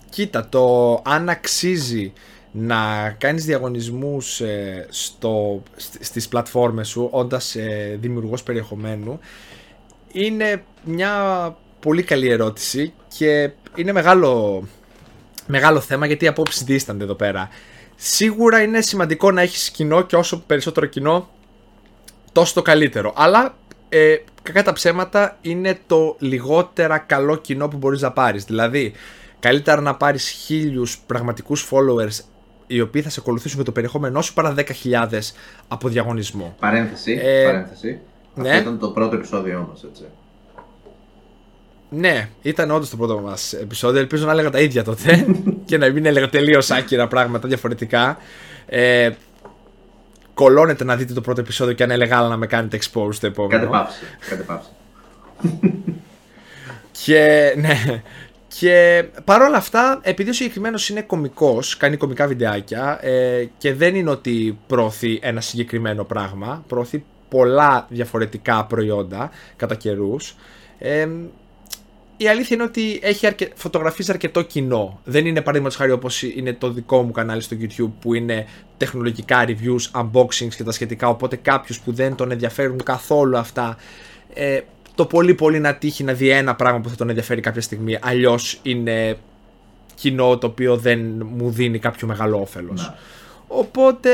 Κοίτα, 0.10 0.50
το 0.50 0.94
αν 1.06 1.30
αξίζει 1.30 2.14
να 2.56 3.10
κάνεις 3.18 3.46
διαγωνισμούς 3.46 4.42
ε, 4.42 4.88
στο, 4.90 5.64
σ- 5.76 6.04
στις 6.04 6.28
πλατφόρμες 6.28 6.88
σου 6.88 7.08
όντας 7.12 7.56
ε, 7.56 7.98
δημιουργός 8.02 8.44
περιεχομένου 8.44 9.20
είναι 10.12 10.64
μια 10.84 11.12
πολύ 11.80 12.04
καλή 12.04 12.30
ερώτηση 12.30 12.94
και 13.18 13.52
είναι 13.76 13.92
μεγάλο, 13.92 14.64
μεγάλο 15.48 15.80
θέμα 15.80 16.06
γιατί 16.06 16.26
οι 16.26 16.28
απόψεις 16.28 16.64
δίστανται 16.64 17.04
εδώ 17.04 17.16
πέρα. 17.16 17.50
Σίγουρα 17.96 18.62
είναι 18.62 18.82
σημαντικό 18.82 19.32
να 19.32 19.42
έχεις 19.42 19.70
κοινό 19.70 20.02
και 20.02 20.16
όσο 20.16 20.40
περισσότερο 20.40 20.86
κοινό 20.86 21.30
τόσο 22.32 22.54
το 22.54 22.62
καλύτερο. 22.62 23.14
Αλλά 23.16 23.58
ε, 23.90 24.16
κακά 24.44 24.64
τα 24.64 24.74
ψέματα 24.74 25.38
είναι 25.42 25.80
το 25.88 26.16
λιγότερα 26.20 26.98
καλό 26.98 27.36
κοινό 27.36 27.68
που 27.68 27.78
μπορείς 27.78 28.02
να 28.02 28.12
πάρεις. 28.12 28.44
Δηλαδή, 28.44 28.94
καλύτερα 29.40 29.82
να 29.82 29.96
πάρεις 29.96 30.30
χίλιους 30.30 31.00
πραγματικούς 31.00 31.70
followers 31.72 32.20
οι 32.76 32.82
οποίοι 32.82 33.02
θα 33.02 33.10
σε 33.10 33.20
ακολουθήσουν 33.20 33.56
για 33.56 33.66
το 33.66 33.72
περιεχόμενό 33.72 34.22
σου 34.22 34.34
παρά 34.34 34.54
10.000 34.58 34.64
από 35.68 35.90
διαγωνισμό. 35.90 36.56
Παρένθεση. 36.60 37.20
Ε, 37.24 37.44
παρένθεση. 37.46 38.00
ναι. 38.36 38.50
Αυτό 38.50 38.62
ήταν 38.62 38.80
το 38.80 38.88
πρώτο 38.90 39.16
επεισόδιό 39.16 39.68
μας, 39.72 39.84
έτσι. 39.84 40.04
Ναι, 41.90 42.30
ήταν 42.42 42.72
όντως 42.72 42.90
το 42.90 42.98
πρώτο 42.98 43.20
μας 43.20 43.54
επεισόδιο. 43.54 44.00
Ελπίζω 44.00 44.26
να 44.26 44.32
έλεγα 44.32 44.50
τα 44.50 44.60
ίδια 44.60 44.84
τότε 44.84 45.26
και 45.66 45.78
να 45.78 45.92
μην 45.92 46.06
έλεγα 46.06 46.30
τελείως 46.30 46.72
άκυρα 46.72 47.08
πράγματα 47.08 47.48
διαφορετικά. 47.48 48.18
Ε, 48.66 49.10
κολώνετε 50.34 50.84
να 50.84 50.96
δείτε 50.96 51.14
το 51.14 51.22
πρώτο 51.22 51.42
επεισόδιο 51.42 51.74
και 51.74 51.84
αν 51.84 51.92
έλεγα 51.92 52.18
άλλα 52.18 52.28
να 52.28 52.38
με 52.38 52.48
κάνετε 52.48 52.80
expose 52.82 53.16
το 53.20 53.28
επόμενο. 53.28 53.60
Κάτε 53.60 53.72
πάυση. 53.72 54.04
Κάτε 54.30 54.44
πάυση. 54.44 54.70
Και 56.92 57.54
ναι. 57.58 58.02
Και 58.60 59.06
παρόλα 59.26 59.58
αυτά, 59.58 60.00
επειδή 60.04 60.30
ο 60.30 60.34
συγκεκριμένος 60.34 60.90
είναι 60.90 61.02
κωμικός, 61.02 61.78
κάνει 61.78 61.98
κωμικά 61.98 62.28
βιντεάκια 62.28 63.00
ε, 63.02 63.46
και 63.58 63.74
δεν 63.74 63.96
είναι 63.96 64.10
ότι 64.10 64.58
προωθεί 64.68 65.20
ένα 65.22 65.42
συγκεκριμένο 65.42 66.04
πράγμα, 66.04 66.64
προωθεί 66.68 67.04
πολλά 67.30 67.88
διαφορετικά 67.90 68.66
προϊόντα 68.66 69.32
κατά 69.56 69.76
καιρούς. 69.76 70.36
Ε, 70.80 71.08
η 72.18 72.28
αλήθεια 72.28 72.56
είναι 72.56 72.66
ότι 72.66 73.00
έχει 73.04 73.26
αρκε... 73.28 73.50
φωτογραφίζει 73.56 74.12
αρκετό 74.12 74.42
κοινό. 74.42 75.00
Δεν 75.04 75.26
είναι 75.26 75.40
παραδείγματος 75.40 75.78
χάρη 75.78 75.92
όπως 75.92 76.22
είναι 76.22 76.54
το 76.54 76.70
δικό 76.70 77.02
μου 77.02 77.12
κανάλι 77.12 77.42
στο 77.42 77.58
YouTube 77.60 77.92
που 78.02 78.14
είναι 78.14 78.46
τεχνολογικά 78.78 79.46
reviews, 79.48 80.02
unboxings 80.02 80.54
και 80.56 80.64
τα 80.64 80.72
σχετικά. 80.72 81.08
Οπότε 81.08 81.36
κάποιο 81.36 81.76
που 81.86 81.94
δεν 81.94 82.16
τον 82.16 82.32
ενδιαφέρουν 82.32 82.84
καθόλου 82.84 83.38
αυτά 83.38 83.78
ε, 84.34 84.60
το 84.96 85.06
πολύ 85.06 85.34
πολύ 85.34 85.60
να 85.60 85.76
τύχει 85.76 86.04
να 86.04 86.14
δει 86.14 86.30
ένα 86.30 86.56
πράγμα 86.56 86.80
που 86.80 86.90
θα 86.90 86.96
τον 86.96 87.10
ενδιαφέρει 87.10 87.42
κάποια 87.42 87.62
στιγμή. 87.62 87.98
Αλλιώς 88.02 88.60
είναι 88.64 89.18
κοινό 89.96 90.38
το 90.38 90.48
οποίο 90.48 90.78
δεν 90.78 91.00
μου 91.36 91.50
δίνει 91.52 91.80
κάποιο 91.80 92.08
μεγάλο 92.08 92.42
όφελος. 92.42 92.82
Να. 92.82 92.96
Οπότε. 93.48 94.10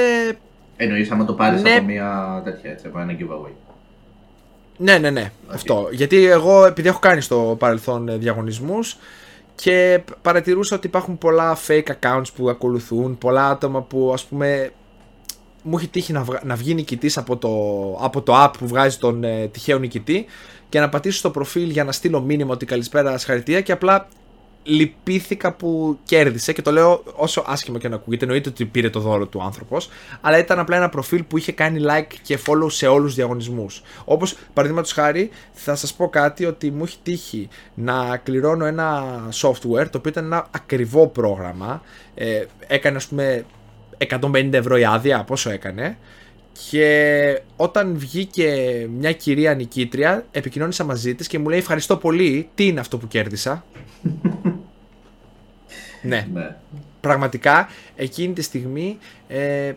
Εννοείς 0.77 1.11
άμα 1.11 1.25
το 1.25 1.33
πάρεις 1.33 1.61
Ναι. 1.61 1.73
από 1.73 1.83
μια 1.85 2.41
τέτοια 2.43 2.71
έτσι, 2.71 2.87
από 2.87 2.99
ένα 2.99 3.15
giveaway. 3.19 3.51
Ναι, 4.77 4.97
ναι, 4.97 5.09
ναι. 5.09 5.31
Αυτό. 5.47 5.87
Γιατί 5.91 6.25
εγώ, 6.25 6.65
επειδή 6.65 6.87
έχω 6.87 6.99
κάνει 6.99 7.21
στο 7.21 7.55
παρελθόν 7.59 8.09
ε, 8.09 8.17
διαγωνισμούς 8.17 8.97
και 9.55 10.01
παρατηρούσα 10.21 10.75
ότι 10.75 10.87
υπάρχουν 10.87 11.17
πολλά 11.17 11.57
fake 11.67 11.87
accounts 11.99 12.27
που 12.35 12.49
ακολουθούν, 12.49 13.17
πολλά 13.17 13.49
άτομα 13.49 13.81
που 13.81 14.11
ας 14.13 14.25
πούμε 14.25 14.71
μου 15.63 15.77
έχει 15.77 15.87
τύχει 15.87 16.13
να, 16.13 16.23
βγ, 16.23 16.35
να 16.43 16.55
βγει 16.55 16.73
νικητής 16.73 17.17
από 17.17 17.37
το, 17.37 17.49
από 18.01 18.21
το 18.21 18.43
app 18.43 18.51
που 18.57 18.67
βγάζει 18.67 18.97
τον 18.97 19.23
ε, 19.23 19.47
τυχαίο 19.47 19.79
νικητή 19.79 20.25
και 20.69 20.79
να 20.79 20.89
πατήσω 20.89 21.17
στο 21.17 21.29
προφίλ 21.29 21.69
για 21.69 21.83
να 21.83 21.91
στείλω 21.91 22.21
μήνυμα 22.21 22.53
ότι 22.53 22.65
καλησπέρα 22.65 23.17
συγχαρητήρια 23.17 23.61
και 23.61 23.71
απλά 23.71 24.07
λυπήθηκα 24.63 25.53
που 25.53 25.99
κέρδισε 26.03 26.53
και 26.53 26.61
το 26.61 26.71
λέω 26.71 27.03
όσο 27.15 27.43
άσχημα 27.47 27.77
και 27.77 27.89
να 27.89 27.95
ακούγεται. 27.95 28.25
Εννοείται 28.25 28.49
ότι 28.49 28.65
πήρε 28.65 28.89
το 28.89 28.99
δώρο 28.99 29.27
του 29.27 29.43
άνθρωπος, 29.43 29.89
αλλά 30.21 30.37
ήταν 30.37 30.59
απλά 30.59 30.75
ένα 30.75 30.89
προφίλ 30.89 31.23
που 31.23 31.37
είχε 31.37 31.51
κάνει 31.51 31.79
like 31.89 32.13
και 32.21 32.39
follow 32.47 32.71
σε 32.71 32.87
όλους 32.87 33.05
τους 33.05 33.15
διαγωνισμούς. 33.15 33.81
Όπως 34.05 34.35
παραδείγματος 34.53 34.93
χάρη, 34.93 35.29
θα 35.51 35.75
σας 35.75 35.93
πω 35.93 36.09
κάτι 36.09 36.45
ότι 36.45 36.71
μου 36.71 36.83
έχει 36.83 36.97
τύχει 37.03 37.47
να 37.73 38.17
κληρώνω 38.17 38.65
ένα 38.65 39.03
software 39.41 39.89
το 39.89 39.97
οποίο 39.97 40.11
ήταν 40.11 40.25
ένα 40.25 40.47
ακριβό 40.51 41.07
πρόγραμμα. 41.07 41.81
Ε, 42.15 42.45
έκανε, 42.67 42.97
ας 42.97 43.07
πούμε, 43.07 43.45
150 44.07 44.53
ευρώ 44.53 44.77
η 44.77 44.85
άδεια, 44.85 45.23
πόσο 45.23 45.49
έκανε. 45.49 45.97
Και 46.69 47.41
όταν 47.55 47.97
βγήκε 47.97 48.87
μια 48.97 49.11
κυρία 49.11 49.53
νικήτρια, 49.53 50.25
επικοινώνησα 50.31 50.83
μαζί 50.83 51.15
της 51.15 51.27
και 51.27 51.39
μου 51.39 51.49
λέει 51.49 51.59
ευχαριστώ 51.59 51.97
πολύ, 51.97 52.49
τι 52.55 52.67
είναι 52.67 52.79
αυτό 52.79 52.97
που 52.97 53.07
κέρδισα; 53.07 53.65
ναι. 56.01 56.27
Ναι. 56.33 56.55
Πραγματικά 57.01 57.69
εκείνη 57.95 58.33
τη 58.33 58.41
στιγμή 58.41 58.97
ε, 59.27 59.71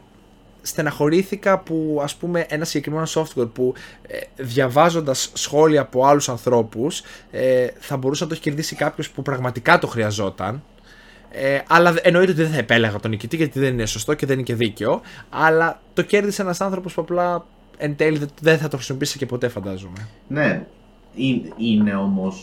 στεναχωρήθηκα 0.62 1.58
που 1.58 2.00
ας 2.02 2.14
πούμε 2.14 2.46
ένα 2.48 2.64
συγκεκριμένο 2.64 3.06
software 3.14 3.48
που 3.52 3.74
ε, 4.06 4.18
διαβάζοντας 4.36 5.30
σχόλια 5.32 5.80
από 5.80 6.06
άλλους 6.06 6.28
ανθρώπους 6.28 7.02
ε, 7.30 7.66
θα 7.78 7.96
μπορούσε 7.96 8.22
να 8.22 8.28
το 8.28 8.34
έχει 8.34 8.42
κερδίσει 8.42 8.76
κάποιος 8.76 9.10
που 9.10 9.22
πραγματικά 9.22 9.78
το 9.78 9.86
χρειαζόταν 9.86 10.62
ε, 11.32 11.58
αλλά 11.68 11.94
εννοείται 12.02 12.30
ότι 12.32 12.42
δεν 12.42 12.50
θα 12.50 12.58
επέλεγα 12.58 13.00
τον 13.00 13.10
νικητή 13.10 13.36
γιατί 13.36 13.58
δεν 13.58 13.72
είναι 13.72 13.86
σωστό 13.86 14.14
και 14.14 14.26
δεν 14.26 14.34
είναι 14.34 14.44
και 14.44 14.54
δίκαιο. 14.54 15.00
Αλλά 15.30 15.80
το 15.94 16.02
κέρδισε 16.02 16.42
ένας 16.42 16.60
άνθρωπος 16.60 16.94
που 16.94 17.00
απλά 17.00 17.44
εν 17.78 17.96
τέλει 17.96 18.20
δεν 18.40 18.58
θα 18.58 18.68
το 18.68 18.76
χρησιμοποιήσει 18.76 19.18
και 19.18 19.26
ποτέ, 19.26 19.48
φαντάζομαι. 19.48 20.08
Ναι, 20.28 20.62
είναι, 21.14 21.48
είναι 21.56 21.94
όμω. 21.94 22.34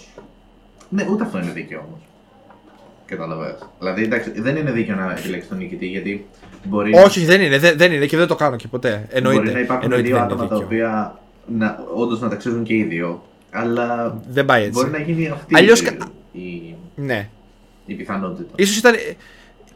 Ναι, 0.90 1.06
ούτε 1.12 1.24
αυτό 1.24 1.38
είναι 1.38 1.52
δίκαιο 1.52 1.80
όμως. 1.88 2.00
Καταλαβαίνω. 3.06 3.56
Δηλαδή, 3.80 4.04
εντάξει, 4.04 4.42
δεν 4.42 4.56
είναι 4.56 4.72
δίκαιο 4.72 4.96
να 4.96 5.12
επιλέξεις 5.18 5.50
τον 5.50 5.58
νικητή 5.58 5.86
γιατί 5.86 6.28
μπορεί. 6.64 6.94
Όχι, 6.96 7.26
δεν 7.26 7.42
είναι, 7.42 7.58
δεν, 7.60 7.78
δεν 7.78 7.92
είναι 7.92 8.06
και 8.06 8.18
δεν 8.18 8.28
το 8.28 8.36
κάνω 8.36 8.56
και 8.56 8.68
ποτέ. 8.68 9.06
Εννοείται. 9.10 9.42
Μπορεί 9.42 9.54
να 9.54 9.60
υπάρχουν 9.60 9.84
εννοείται 9.92 10.08
δύο 10.08 10.16
δεν 10.18 10.26
είναι 10.26 10.34
άτομα 10.34 10.48
τα 10.50 10.56
δίκαιο. 10.56 10.68
οποία 10.68 11.20
να, 11.58 11.84
όντως 11.96 12.20
να 12.20 12.30
τα 12.30 12.36
ξέρουν 12.36 12.64
και 12.64 12.74
οι 12.74 12.84
δύο. 12.84 13.24
Αλλά 13.52 14.20
Δεν 14.30 14.46
πάει 14.46 14.62
έτσι. 14.62 14.72
μπορεί 14.72 14.90
να 14.92 15.00
γίνει 15.00 15.28
αυτή 15.28 15.56
Αλλιώς 15.56 15.80
η, 15.80 15.84
κα- 15.84 15.98
η, 16.32 16.76
Ναι. 16.96 17.30
Η 17.92 17.96
πιθανότητα. 17.96 18.52
Ίσως 18.56 18.78
ήταν. 18.78 18.94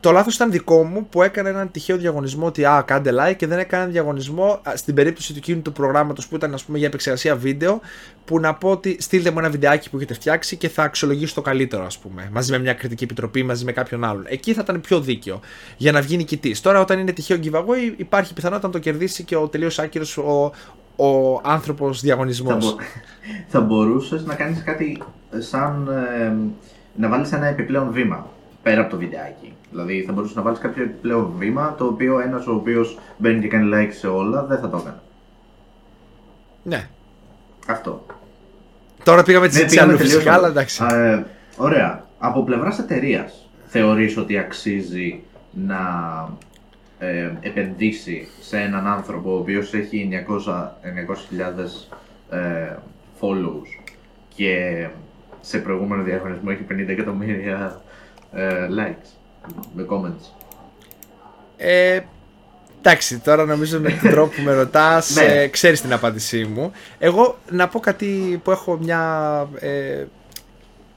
Το 0.04 0.12
λάθος 0.12 0.36
ήταν 0.36 0.52
δικό 0.52 0.84
μου 0.84 1.08
που 1.10 1.22
έκανε 1.22 1.50
έναν 1.50 1.72
τυχαίο 1.72 1.98
διαγωνισμό 1.98 2.46
ότι 2.46 2.66
α, 2.66 2.84
κάντε 2.88 3.12
like 3.14 3.36
και 3.36 3.48
δεν 3.48 3.60
έκανε 3.60 3.92
διαγωνισμό 3.92 4.60
α, 4.64 4.76
στην 4.76 4.96
περίπτωση 4.96 5.32
του 5.32 5.38
εκείνου 5.38 5.62
του 5.62 5.72
προγράμματος 5.72 6.28
που 6.28 6.36
ήταν 6.36 6.54
ας 6.54 6.64
πούμε, 6.64 6.78
για 6.78 6.88
επεξεργασία 6.88 7.36
βίντεο. 7.36 7.80
Που 8.26 8.40
να 8.40 8.54
πω 8.54 8.70
ότι 8.70 8.98
στείλτε 9.00 9.32
μου 9.32 9.40
ένα 9.40 9.50
βιντεάκι 9.50 9.90
που 9.90 9.98
έχετε 9.98 10.14
φτιάξει 10.14 10.56
και 10.58 10.70
θα 10.70 10.84
αξιολογήσω 10.84 11.34
το 11.34 11.42
καλύτερο, 11.42 11.86
ας 11.86 11.98
πούμε. 11.98 12.30
Μαζί 12.32 12.52
με 12.52 12.60
μια 12.60 12.74
κριτική 12.74 13.04
επιτροπή, 13.04 13.44
μαζί 13.44 13.66
με 13.66 13.72
κάποιον 13.72 14.04
άλλον. 14.04 14.24
Εκεί 14.28 14.54
θα 14.54 14.62
ήταν 14.64 14.82
πιο 14.82 15.02
δίκαιο 15.02 15.40
για 15.78 15.92
να 15.92 16.02
βγει 16.02 16.18
νικητής. 16.18 16.62
Τώρα, 16.62 16.80
όταν 16.80 17.00
είναι 17.00 17.12
τυχαίο 17.12 17.40
giveaway, 17.44 17.94
υπάρχει 17.96 18.34
πιθανότητα 18.34 18.68
να 18.68 18.74
το 18.74 18.80
κερδίσει 18.80 19.24
και 19.24 19.36
ο 19.36 19.48
τελείως 19.48 19.80
άκυρος 19.80 20.18
ο, 20.18 20.52
ο 20.96 21.42
άνθρωπος 21.44 22.02
διαγωνισμό. 22.02 22.50
Θα, 22.50 22.56
μπο... 22.56 22.76
θα 23.52 23.62
μπορούσες 23.62 24.26
να 24.26 24.36
κάνεις 24.36 24.64
κάτι 24.64 25.04
σαν. 25.40 25.88
ε, 25.88 26.36
να 26.96 27.10
βάλεις 27.10 27.32
ένα 27.32 27.46
επιπλέον 27.46 27.92
βήμα 27.92 28.28
πέρα 28.64 28.82
από 28.82 28.90
το 28.90 28.98
βιντεάκι. 28.98 29.54
Δηλαδή 29.70 30.04
θα 30.08 30.12
μπορούσες 30.14 30.36
να 30.36 30.42
βάλεις 30.42 30.60
κάποιο 30.60 30.84
επιπλέον 30.84 31.34
βήμα 31.38 31.76
το 31.78 31.86
οποίο 31.86 32.20
ένας 32.20 32.48
ο 32.48 32.54
οποίος 32.54 33.00
μπαίνει 33.18 33.42
και 33.42 33.48
κάνει 33.48 33.70
like 33.74 33.92
σε 33.94 34.08
όλα 34.08 34.44
δεν 34.46 34.60
θα 34.60 34.70
το 34.70 34.78
έκανε. 34.78 35.00
Ναι. 36.64 36.88
Αυτό. 37.68 38.06
Τώρα 39.04 39.24
πήγαμε 39.24 39.48
τη 39.48 39.52
Ναι, 39.54 39.58
συζήτηση 39.60 39.76
πήγαμε 39.76 39.92
αλλού 39.94 40.02
τελείως 40.02 40.16
φυσικά, 40.18 40.34
αλλά 40.34 40.44
αλλού. 40.46 40.52
εντάξει. 40.56 40.84
Α, 40.84 40.96
ε, 40.96 41.26
ωραία. 41.58 42.06
Από 42.20 42.44
πλευράς 42.44 42.80
εταιρείας, 42.80 43.50
θεωρείς 43.66 44.18
ότι 44.18 44.38
αξίζει 44.38 45.24
να 45.52 45.80
ε, 47.00 47.32
επενδύσει 47.42 48.28
σε 48.42 48.58
έναν 48.58 48.88
άνθρωπο 48.88 49.34
ο 49.34 49.38
οποίος 49.38 49.74
έχει 49.74 50.10
900 50.28 50.70
900.000 52.30 52.38
ε, 52.38 52.76
follows 53.22 53.84
και 54.36 54.88
σε 55.46 55.58
προηγούμενο 55.58 56.04
διαγωνισμό 56.04 56.50
έχει 56.52 56.66
50 56.72 56.88
εκατομμύρια 56.88 57.82
ε, 58.34 58.68
likes 58.80 59.08
με 59.74 59.86
comments. 59.90 60.26
Ε, 61.58 62.00
εντάξει, 62.80 63.20
τώρα 63.20 63.46
νομίζω 63.46 63.80
με 63.80 63.90
τον 64.02 64.10
τρόπο 64.12 64.36
που 64.36 64.42
με 64.42 64.54
ρωτάς, 64.54 65.10
Ναι. 65.16 65.24
ε, 65.24 65.48
ξέρεις 65.48 65.82
την 65.82 65.94
απάντησή 65.94 66.46
μου. 66.46 66.72
Εγώ 67.00 67.38
να 67.50 67.68
πω 67.68 67.80
κάτι 67.80 68.42
που 68.44 68.52
έχω 68.52 68.78
μια, 68.82 69.48
ε, 69.60 70.04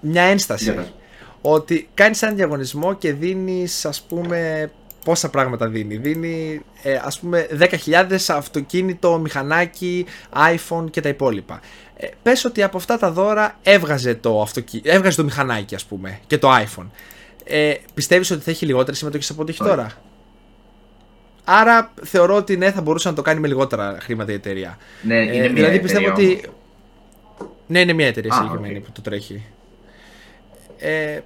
μια 0.00 0.22
ένσταση. 0.22 0.64
Για 0.64 0.74
πες. 0.74 0.92
Ότι 1.40 1.88
κάνεις 1.94 2.22
έναν 2.22 2.36
διαγωνισμό 2.36 2.94
και 2.94 3.12
δίνεις 3.12 3.84
ας 3.84 4.02
πούμε 4.02 4.70
πόσα 5.04 5.30
πράγματα 5.30 5.68
δίνει. 5.68 5.96
Δίνει 5.96 6.60
ε, 6.82 7.00
ας 7.04 7.18
πούμε 7.18 7.46
10.000 7.58 8.16
αυτοκίνητο, 8.28 9.18
μηχανάκι, 9.18 10.06
iPhone 10.54 10.90
και 10.90 11.00
τα 11.00 11.08
υπόλοιπα. 11.08 11.60
Ε, 11.96 12.06
πες 12.22 12.44
ότι 12.44 12.62
από 12.62 12.76
αυτά 12.76 12.98
τα 12.98 13.10
δώρα 13.10 13.58
έβγαζε 13.62 14.14
το, 14.14 14.40
αυτοκι... 14.42 14.80
έβγαζε 14.84 15.16
το 15.16 15.24
μηχανάκι 15.24 15.74
ας 15.74 15.84
πούμε 15.84 16.18
και 16.26 16.38
το 16.38 16.48
iPhone. 16.54 16.86
Ε, 17.44 17.74
πιστεύεις 17.94 18.30
ότι 18.30 18.42
θα 18.42 18.50
έχει 18.50 18.66
λιγότερες 18.66 18.98
συμμετοχές 18.98 19.30
από 19.30 19.42
ό,τι 19.42 19.50
έχει 19.50 19.62
Όχι. 19.62 19.70
τώρα; 19.70 19.90
Άρα 21.44 21.92
θεωρώ 22.02 22.36
ότι 22.36 22.56
ναι 22.56 22.72
θα 22.72 22.80
μπορούσε 22.80 23.08
να 23.08 23.14
το 23.14 23.22
κάνει 23.22 23.40
με 23.40 23.48
λιγότερα 23.48 23.96
χρήματα 24.00 24.32
η 24.32 24.34
εταιρεία. 24.34 24.78
Ναι, 25.02 25.14
είναι 25.14 25.34
Ε, 25.36 25.38
μια 25.40 25.48
δηλαδή 25.52 25.80
πιστεύω 25.80 26.08
εταιρεία 26.08 26.34
ότι. 26.36 26.50
Ναι, 27.66 27.80
είναι 27.80 27.92
μια 27.92 28.06
εταιρεία 28.06 28.32
Α, 28.32 28.36
συγκεκριμένη 28.36 28.76
οκ. 28.78 28.84
που 28.84 28.92
το 28.92 29.00
τρέχει. 29.00 29.44
Ε, 30.78 31.18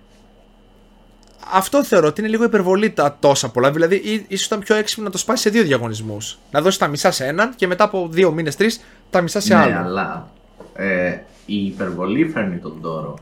αυτό 1.53 1.85
θεωρώ 1.85 2.07
ότι 2.07 2.21
είναι 2.21 2.31
λίγο 2.31 2.45
υπερβολή 2.45 2.91
τα 2.91 3.16
τόσα 3.21 3.49
πολλά. 3.51 3.71
Δηλαδή, 3.71 3.95
ή- 3.97 4.25
ίσως 4.29 4.47
ήταν 4.47 4.59
πιο 4.59 4.75
έξυπνο 4.77 5.05
να 5.05 5.11
το 5.11 5.18
σπάσει 5.18 5.43
σε 5.43 5.51
δύο 5.51 5.62
διαγωνισμούς. 5.62 6.39
Να 6.51 6.61
δώσει 6.62 6.79
τα 6.79 6.87
μισά 6.89 7.11
σε 7.11 7.27
έναν 7.27 7.55
και 7.57 7.66
μετά 7.66 7.85
από 7.85 8.09
δύο 8.11 8.33
μήνες, 8.33 8.57
τρεις, 8.57 8.81
τα 9.11 9.21
μισά 9.21 9.41
σε 9.41 9.55
ναι, 9.55 9.61
άλλο. 9.61 9.79
αλλά 9.79 10.31
ε, 10.74 11.18
η 11.46 11.66
υπερβολή 11.66 12.28
φέρνει 12.28 12.56
τον 12.56 12.80
τόρο. 12.80 13.18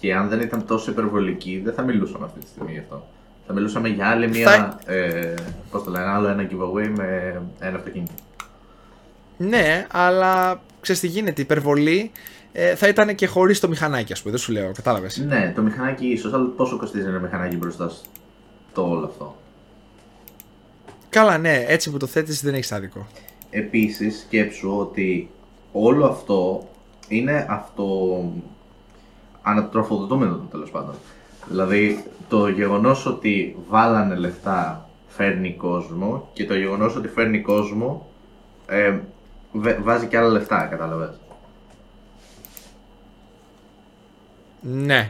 Και 0.00 0.14
αν 0.14 0.28
δεν 0.28 0.40
ήταν 0.40 0.66
τόσο 0.66 0.90
υπερβολική, 0.90 1.60
δεν 1.64 1.74
θα 1.74 1.82
μιλούσαμε 1.82 2.24
αυτή 2.24 2.40
τη 2.40 2.46
στιγμή 2.46 2.72
γι' 2.72 2.78
αυτό. 2.78 3.06
Θα 3.46 3.52
μιλούσαμε 3.52 3.88
για 3.88 4.08
άλλη 4.08 4.28
μια. 4.28 4.80
Ε, 4.86 5.34
πώς 5.70 5.82
το 5.84 5.90
λένε, 5.90 6.04
άλλο 6.04 6.28
ένα 6.28 6.48
giveaway 6.50 6.92
με 6.96 7.40
ένα 7.58 7.76
αυτοκίνητο. 7.76 8.12
Ναι, 9.36 9.86
αλλά 9.90 10.60
ξέρεις 10.80 11.00
τι 11.00 11.06
γίνεται. 11.06 11.40
Η 11.40 11.44
υπερβολή 11.44 12.10
ε, 12.52 12.74
θα 12.74 12.88
ήταν 12.88 13.14
και 13.14 13.26
χωρίς 13.26 13.60
το 13.60 13.68
μηχανάκι, 13.68 14.12
ας 14.12 14.20
πούμε. 14.20 14.32
Δεν 14.32 14.40
σου 14.40 14.52
λέω, 14.52 14.72
κατάλαβες. 14.72 15.16
Ναι, 15.16 15.52
το 15.54 15.62
μηχανάκι 15.62 16.06
ίσως, 16.06 16.32
αλλά 16.32 16.44
πόσο 16.44 16.76
κοστίζει 16.76 17.06
ένα 17.06 17.18
μηχανάκι 17.18 17.56
μπροστά 17.56 17.92
στο 18.70 18.90
όλο 18.90 19.04
αυτό; 19.04 19.36
Καλά, 21.08 21.38
ναι, 21.38 21.64
έτσι 21.68 21.90
που 21.90 21.96
το 21.96 22.06
θέτεις 22.06 22.42
δεν 22.42 22.54
έχεις 22.54 22.72
άδικο. 22.72 23.06
Επίσης 23.50 24.20
σκέψου 24.20 24.76
ότι 24.78 25.30
όλο 25.72 26.06
αυτό 26.06 26.68
είναι 27.08 27.46
αυτό 27.50 28.20
ανατροφοδοτούμενο 29.42 30.40
τέλος 30.50 30.70
πάντων. 30.70 30.94
Δηλαδή 31.48 32.04
το 32.28 32.48
γεγονός 32.48 33.06
ότι 33.06 33.56
βάλανε 33.68 34.14
λεφτά 34.14 34.88
φέρνει 35.08 35.52
κόσμο 35.52 36.28
και 36.32 36.44
το 36.44 36.54
γεγονός 36.56 36.96
ότι 36.96 37.08
φέρνει 37.08 37.40
κόσμο 37.40 38.06
ε, 38.66 38.98
βε- 39.52 39.82
βάζει 39.82 40.06
και 40.06 40.18
άλλα 40.18 40.28
λεφτά, 40.28 40.66
κατάλαβες. 40.70 41.10
Ναι. 44.60 45.06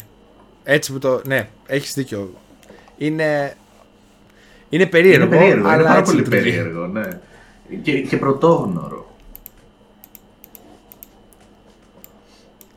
Έτσι 0.64 0.92
που 0.92 0.98
το. 0.98 1.20
Ναι, 1.26 1.48
έχεις 1.66 1.94
δίκιο. 1.94 2.30
Είναι. 2.98 3.56
Είναι 4.68 4.86
περίεργο, 4.86 5.24
είναι 5.26 5.36
περίεργο, 5.36 5.66
αλλά 5.68 5.74
είναι 5.74 5.84
πάρα 5.84 5.98
έτσι 5.98 6.12
πολύ 6.12 6.24
λειτουργεί. 6.24 6.50
περίεργο, 6.50 6.86
ναι. 6.86 7.08
Και, 7.82 8.00
και 8.02 8.16
πρωτόγνωρο. 8.16 9.07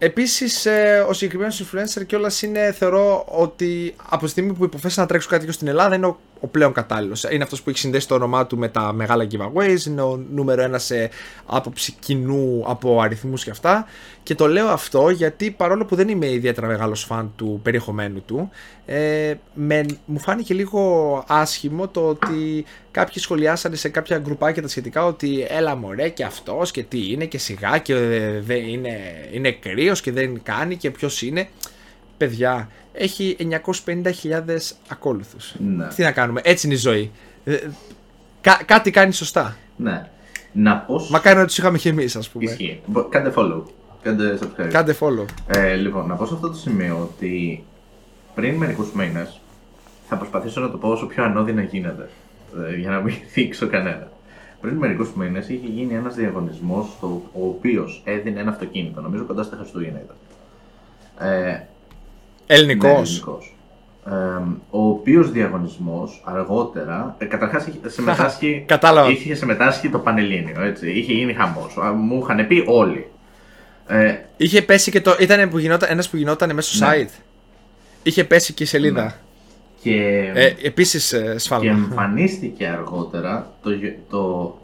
Επίσης, 0.03 0.67
ο 1.07 1.13
συγκεκριμένος 1.13 1.63
influencer 1.63 2.05
κιόλας 2.05 2.41
είναι, 2.41 2.71
θεωρώ 2.71 3.25
ότι 3.27 3.95
από 4.09 4.23
τη 4.23 4.29
στιγμή 4.29 4.53
που 4.53 4.63
υποφέσισε 4.63 5.01
να 5.01 5.07
τρέξω 5.07 5.27
κάτι 5.27 5.39
τέτοιο 5.39 5.55
στην 5.55 5.67
Ελλάδα 5.67 5.95
είναι 5.95 6.05
ο, 6.05 6.19
ο 6.41 6.47
πλέον 6.47 6.73
κατάλληλος. 6.73 7.23
Είναι 7.23 7.43
αυτός 7.43 7.61
που 7.61 7.69
έχει 7.69 7.79
συνδέσει 7.79 8.07
το 8.07 8.15
όνομά 8.15 8.45
του 8.47 8.57
με 8.57 8.67
τα 8.67 8.93
μεγάλα 8.93 9.27
giveaways, 9.31 9.85
είναι 9.87 10.01
ο 10.01 10.19
νούμερο 10.31 10.61
ένας 10.61 10.83
σε 10.83 11.09
άποψη 11.45 11.95
κοινού 11.99 12.63
από 12.67 13.01
αριθμούς 13.01 13.43
και 13.43 13.49
αυτά. 13.49 13.85
Και 14.23 14.35
το 14.35 14.47
λέω 14.47 14.67
αυτό 14.67 15.09
γιατί 15.09 15.51
παρόλο 15.51 15.85
που 15.85 15.95
δεν 15.95 16.07
είμαι 16.07 16.31
ιδιαίτερα 16.31 16.67
μεγάλος 16.67 17.03
φαν 17.03 17.33
του 17.35 17.59
περιεχομένου 17.63 18.21
του, 18.25 18.49
ε, 18.85 19.33
με, 19.53 19.85
μου 20.05 20.19
φάνηκε 20.19 20.53
λίγο 20.53 21.23
άσχημο 21.27 21.87
το 21.87 22.07
ότι 22.07 22.65
κάποιοι 22.91 23.21
σχολιάσανε 23.21 23.75
σε 23.75 23.89
κάποια 23.89 24.17
γκρουπάκια 24.17 24.61
τα 24.61 24.67
σχετικά 24.67 25.05
ότι 25.05 25.45
έλα 25.49 25.75
μωρέ 25.75 26.09
και 26.09 26.23
αυτός 26.23 26.71
και 26.71 26.83
τι 26.83 27.11
είναι 27.11 27.25
και 27.25 27.37
σιγά 27.37 27.77
και 27.77 27.93
ε, 27.93 28.39
δεν 28.39 28.67
είναι, 28.67 28.99
είναι 29.31 29.51
κρύος 29.51 30.01
και 30.01 30.11
δεν 30.11 30.41
κάνει 30.43 30.75
και 30.75 30.91
ποιος 30.91 31.21
είναι. 31.21 31.49
Παιδιά, 32.25 32.69
έχει 32.93 33.35
950.000 33.85 34.73
ακόλουθους. 34.87 35.53
Ναι. 35.59 35.87
Τι 35.87 36.03
να 36.03 36.11
κάνουμε, 36.11 36.41
έτσι 36.43 36.65
είναι 36.67 36.75
η 36.75 36.79
ζωή. 36.79 37.11
Ε, 37.43 37.57
Κα- 38.41 38.61
κάτι 38.65 38.91
κάνει 38.91 39.13
σωστά. 39.13 39.57
Ναι. 39.75 40.09
Να 40.51 40.77
πω. 40.77 41.07
Μακάρι 41.09 41.37
να 41.37 41.45
τους 41.45 41.57
είχαμε 41.57 41.77
και 41.77 41.89
εμεί, 41.89 42.03
ας 42.03 42.29
πούμε. 42.29 42.43
Ισχύει. 42.51 42.81
Μπο- 42.85 43.03
Κάντε 43.03 43.33
follow. 43.35 43.63
Κάντε 44.01 44.39
subscribe. 44.41 44.67
Κάντε 44.69 44.95
follow. 44.99 45.25
Ε, 45.47 45.73
λοιπόν, 45.75 46.07
να 46.07 46.15
πω 46.15 46.25
σε 46.25 46.33
αυτό 46.33 46.47
το 46.49 46.53
σημείο 46.57 46.99
ότι 47.01 47.63
πριν 48.35 48.55
μερικούς 48.55 48.91
μήνες 48.93 49.39
θα 50.07 50.15
προσπαθήσω 50.17 50.61
να 50.61 50.71
το 50.71 50.77
πω 50.77 50.89
όσο 50.89 51.05
πιο 51.05 51.23
ανώδυνα 51.23 51.61
γίνεται. 51.61 52.09
ε, 52.71 52.75
για 52.75 52.89
να 52.89 52.99
μην 52.99 53.15
θίξω 53.31 53.67
κανένα. 53.67 54.11
Πριν 54.61 54.75
μερικούς 54.75 55.13
μήνες 55.13 55.49
είχε 55.49 55.67
γίνει 55.67 55.93
ένας 55.93 56.15
διαγωνισμός 56.15 56.87
ο 57.33 57.45
οποίος 57.47 58.01
έδινε 58.05 58.39
ένα 58.39 58.49
αυτοκίνητο. 58.51 59.01
Νομίζω 59.01 59.23
κοντά 59.23 59.43
στα 59.43 59.55
Χριστούγεννα 59.55 60.01
ήταν. 60.03 60.15
Ε, 61.29 61.65
Ελληνικός. 62.53 62.91
ναι, 62.91 62.97
ελληνικός. 62.99 63.55
Ε, 64.05 64.11
ο 64.69 64.87
οποίος 64.87 65.31
διαγωνισμός 65.31 66.21
αργότερα, 66.25 67.15
ε, 67.17 67.25
καταρχάς 67.25 67.67
είχε 67.67 67.89
συμμετάσχει, 67.89 68.63
Κατάλαβα. 68.67 69.09
είχε 69.09 69.33
συμμετάσχει 69.35 69.89
το 69.89 69.99
Πανελλήνιο. 69.99 70.61
Έτσι. 70.61 70.91
Είχε 70.91 71.13
γίνει 71.13 71.33
χαμός. 71.33 71.75
Μου 71.97 72.19
είχαν 72.23 72.47
πει 72.47 72.63
όλοι. 72.67 73.07
Ε, 73.87 74.15
Είχε 74.37 74.61
πέσει 74.61 74.91
και 74.91 75.01
το. 75.01 75.15
ήταν 75.19 75.49
που 75.49 75.57
γινόταν, 75.57 75.89
ένας 75.91 76.09
που 76.09 76.17
γινόταν 76.17 76.53
μέσω 76.53 76.85
Ναι. 76.85 76.91
site. 77.05 77.19
Είχε 78.03 78.23
πέσει 78.23 78.53
και 78.53 78.63
η 78.63 78.65
σελίδα. 78.65 79.03
Ναι. 79.03 79.11
και 79.81 80.31
Ε, 80.33 80.53
Επίσης 80.63 81.09
Και 81.09 81.37
σφάλμα. 81.37 81.71
εμφανίστηκε 81.71 82.67
αργότερα, 82.67 83.51
το, 83.63 83.71
γε- 83.71 83.95
το 84.09 84.55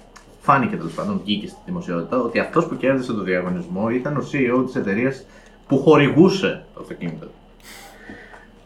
φάνηκε 0.42 0.76
τέλος 0.76 0.94
πάντων, 0.94 1.22
βγήκε 1.24 1.48
στη 1.48 1.58
δημοσιότητα, 1.66 2.18
ότι 2.18 2.40
αυτός 2.40 2.66
που 2.68 2.78
κέρδισε 2.78 3.14
το 3.14 3.22
διαγωνισμό 3.24 3.90
ήταν 3.90 4.18
ο 4.18 4.24
CEO 4.32 4.66
της 4.66 4.76
εταιρείας 4.76 5.24
που 5.68 5.78
χορηγούσε 5.82 6.64
το 6.74 6.80
αυτοκίνητο. 6.82 7.28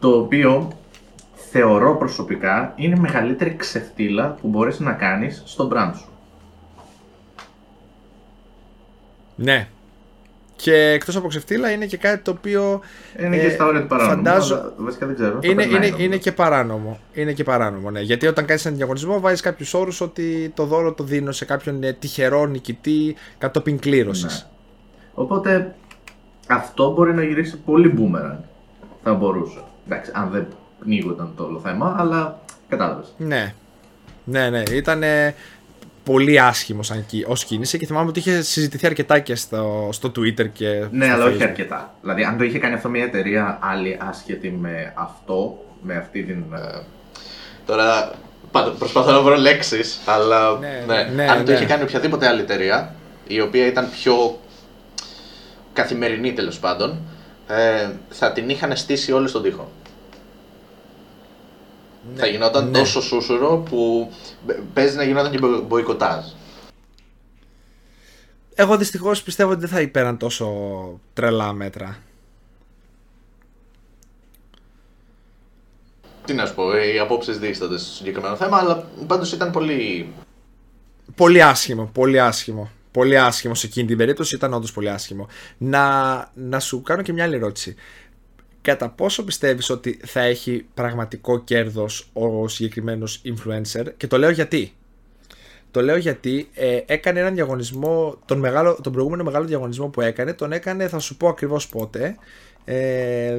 Το 0.02 0.08
οποίο 0.16 0.68
θεωρώ 1.50 1.96
προσωπικά 1.96 2.72
είναι 2.76 2.96
η 2.96 3.00
μεγαλύτερη 3.00 3.54
ξεφτύλα 3.56 4.36
που 4.40 4.48
μπορείς 4.48 4.80
να 4.80 4.92
κάνεις 4.92 5.42
στο 5.44 5.68
brand 5.72 5.92
σου. 5.96 6.08
Ναι. 9.36 9.68
Και 10.56 10.74
εκτός 10.74 11.16
από 11.16 11.28
ξεφτύλα 11.28 11.70
είναι 11.70 11.86
και 11.86 11.96
κάτι 11.96 12.22
το 12.22 12.30
οποίο. 12.30 12.80
Είναι 13.20 13.36
ε, 13.36 13.40
και 13.40 13.50
στα 13.50 13.64
όρια 13.66 13.80
του 13.80 13.86
παράνομου. 13.86 14.16
φαντάζω- 14.16 14.56
αλλά 14.58 14.72
βασικά 14.76 15.06
δεν 15.06 15.14
ξέρω. 15.14 15.30
το 15.32 15.38
Είναι, 15.42 15.54
περνάει, 15.54 15.76
είναι, 15.76 15.86
νομίζω. 15.86 16.04
είναι 16.04 16.16
και 16.16 16.32
παράνομο. 16.32 16.98
Είναι 17.12 17.32
και 17.32 17.44
παράνομο, 17.44 17.90
ναι. 17.90 18.00
Γιατί 18.00 18.26
όταν 18.26 18.44
κάνεις 18.44 18.64
έναν 18.64 18.76
διαγωνισμό, 18.76 19.20
βάζεις 19.20 19.40
κάποιους 19.40 19.74
όρους 19.74 20.00
ότι 20.00 20.52
το 20.54 20.64
δώρο 20.64 20.92
το 20.92 21.04
δίνω 21.04 21.32
σε 21.32 21.44
κάποιον 21.44 21.82
ε, 21.82 21.92
τυχερό 21.92 22.46
νικητή 22.46 23.16
κατόπιν 23.38 23.78
κλήρωσης. 23.78 24.42
Ναι. 24.42 24.50
Οπότε 25.14 25.74
αυτό 26.48 26.92
μπορεί 26.92 27.14
να 27.14 27.22
γυρίσει 27.24 27.56
πολύ 27.58 27.94
boomerang. 27.98 28.38
Θα 29.02 29.14
μπορούσε. 29.14 29.58
Εντάξει, 29.86 30.10
αν 30.14 30.30
δεν 30.30 30.46
πνίγονταν 30.80 31.32
το 31.36 31.44
όλο 31.44 31.60
θέμα, 31.60 31.96
αλλά 31.98 32.40
κατάλαβες. 32.68 33.06
Ναι. 33.16 33.54
Ναι, 34.24 34.50
ναι. 34.50 34.62
Ήταν 34.72 35.02
πολύ 36.04 36.40
άσχημος 36.40 36.86
σαν 36.86 37.06
κι- 37.06 37.24
ως 37.28 37.44
κίνηση 37.44 37.78
και 37.78 37.86
θυμάμαι 37.86 38.08
ότι 38.08 38.18
είχε 38.18 38.42
συζητηθεί 38.42 38.86
αρκετά 38.86 39.18
και 39.18 39.34
στο, 39.34 39.88
στο 39.92 40.08
Twitter 40.08 40.48
και. 40.52 40.86
Ναι, 40.90 41.04
στο 41.04 41.14
αλλά 41.14 41.24
όχι 41.24 41.36
Facebook. 41.40 41.42
αρκετά. 41.42 41.94
Δηλαδή, 42.00 42.24
αν 42.24 42.38
το 42.38 42.44
είχε 42.44 42.58
κάνει 42.58 42.74
αυτό 42.74 42.88
μια 42.88 43.04
εταιρεία 43.04 43.58
άλλη 43.62 43.98
άσχετη 44.08 44.50
με 44.50 44.92
αυτό, 44.96 45.64
με 45.82 45.96
αυτή 45.96 46.22
την. 46.22 46.44
ε, 46.54 46.80
Τώρα 47.66 48.10
πάντω, 48.50 48.70
προσπαθώ 48.70 49.10
να 49.10 49.20
βρω 49.20 49.36
λέξεις, 49.36 50.00
αλλά 50.06 50.58
Ναι, 50.58 50.84
ναι, 50.86 51.10
ναι, 51.14 51.30
αν 51.30 51.44
το 51.44 51.50
ναι. 51.50 51.56
είχε 51.56 51.66
κάνει 51.66 51.82
οποιαδήποτε 51.82 52.26
άλλη 52.26 52.40
εταιρεία, 52.40 52.94
η 53.26 53.40
οποία 53.40 53.66
ήταν 53.66 53.88
πιο 53.90 54.38
καθημερινή 55.72 56.32
τέλος 56.32 56.58
πάντων, 56.58 56.98
ε, 57.56 57.90
θα 58.08 58.32
την 58.32 58.48
είχαν 58.48 58.76
στήσει 58.76 59.12
όλοι 59.12 59.28
στον 59.28 59.42
τοίχο. 59.42 59.70
θα 62.14 62.26
γινόταν 62.26 62.70
ναι. 62.70 62.78
τόσο 62.78 63.00
σούσουρο 63.02 63.56
που 63.56 64.10
μπ- 64.46 64.60
παίζει 64.74 64.96
να 64.96 65.02
γινόταν 65.04 65.30
και 65.30 65.38
μπο- 65.38 65.60
μποϊκοτάζ. 65.60 66.24
Εγώ 68.54 68.76
δυστυχώς 68.76 69.22
πιστεύω 69.22 69.50
ότι 69.50 69.60
δεν 69.60 69.68
θα 69.68 69.80
υπέραν 69.80 70.18
τόσο 70.18 70.46
τρελά 71.12 71.52
μέτρα. 71.52 71.98
Τι 76.24 76.34
να 76.34 76.46
σου 76.46 76.54
πω, 76.54 76.76
οι 76.76 76.98
απόψεις 76.98 77.38
δίστανται 77.38 77.78
στο 77.78 77.92
συγκεκριμένο 77.92 78.36
θέμα, 78.36 78.58
αλλά 78.58 78.86
πάντως 79.06 79.32
ήταν 79.32 79.50
πολύ. 79.50 80.12
Πολύ 81.14 81.42
άσχημο, 81.42 81.90
πολύ 81.92 82.20
άσχημο. 82.20 82.70
Πολύ 82.92 83.18
άσχημο 83.18 83.54
σε 83.54 83.66
εκείνη 83.66 83.86
την 83.86 83.96
περίπτωση, 83.96 84.34
ήταν 84.34 84.52
όντως 84.52 84.72
πολύ 84.72 84.90
άσχημο. 84.90 85.28
Να, 85.58 86.30
να 86.34 86.60
σου 86.60 86.82
κάνω 86.82 87.02
και 87.02 87.12
μια 87.12 87.24
άλλη 87.24 87.34
ερώτηση. 87.34 87.74
Κατά 88.62 88.88
πόσο 88.88 89.24
πιστεύεις 89.24 89.70
ότι 89.70 90.00
θα 90.04 90.20
έχει 90.20 90.66
πραγματικό 90.74 91.40
κέρδος 91.40 92.10
ο 92.12 92.48
συγκεκριμένος 92.48 93.22
influencer; 93.24 93.86
Και 93.96 94.06
το 94.06 94.18
λέω 94.18 94.30
γιατί. 94.30 94.72
Το 95.70 95.82
λέω 95.82 95.96
γιατί 95.96 96.48
ε, 96.54 96.80
έκανε 96.86 97.20
έναν 97.20 97.34
διαγωνισμό, 97.34 98.18
τον, 98.24 98.38
μεγάλο, 98.38 98.78
τον 98.82 98.92
προηγούμενο 98.92 99.22
μεγάλο 99.22 99.44
διαγωνισμό 99.44 99.88
που 99.88 100.00
έκανε, 100.00 100.32
τον 100.32 100.52
έκανε, 100.52 100.88
θα 100.88 100.98
σου 100.98 101.16
πω 101.16 101.28
ακριβώς 101.28 101.68
πότε, 101.68 102.16
ε, 102.64 103.36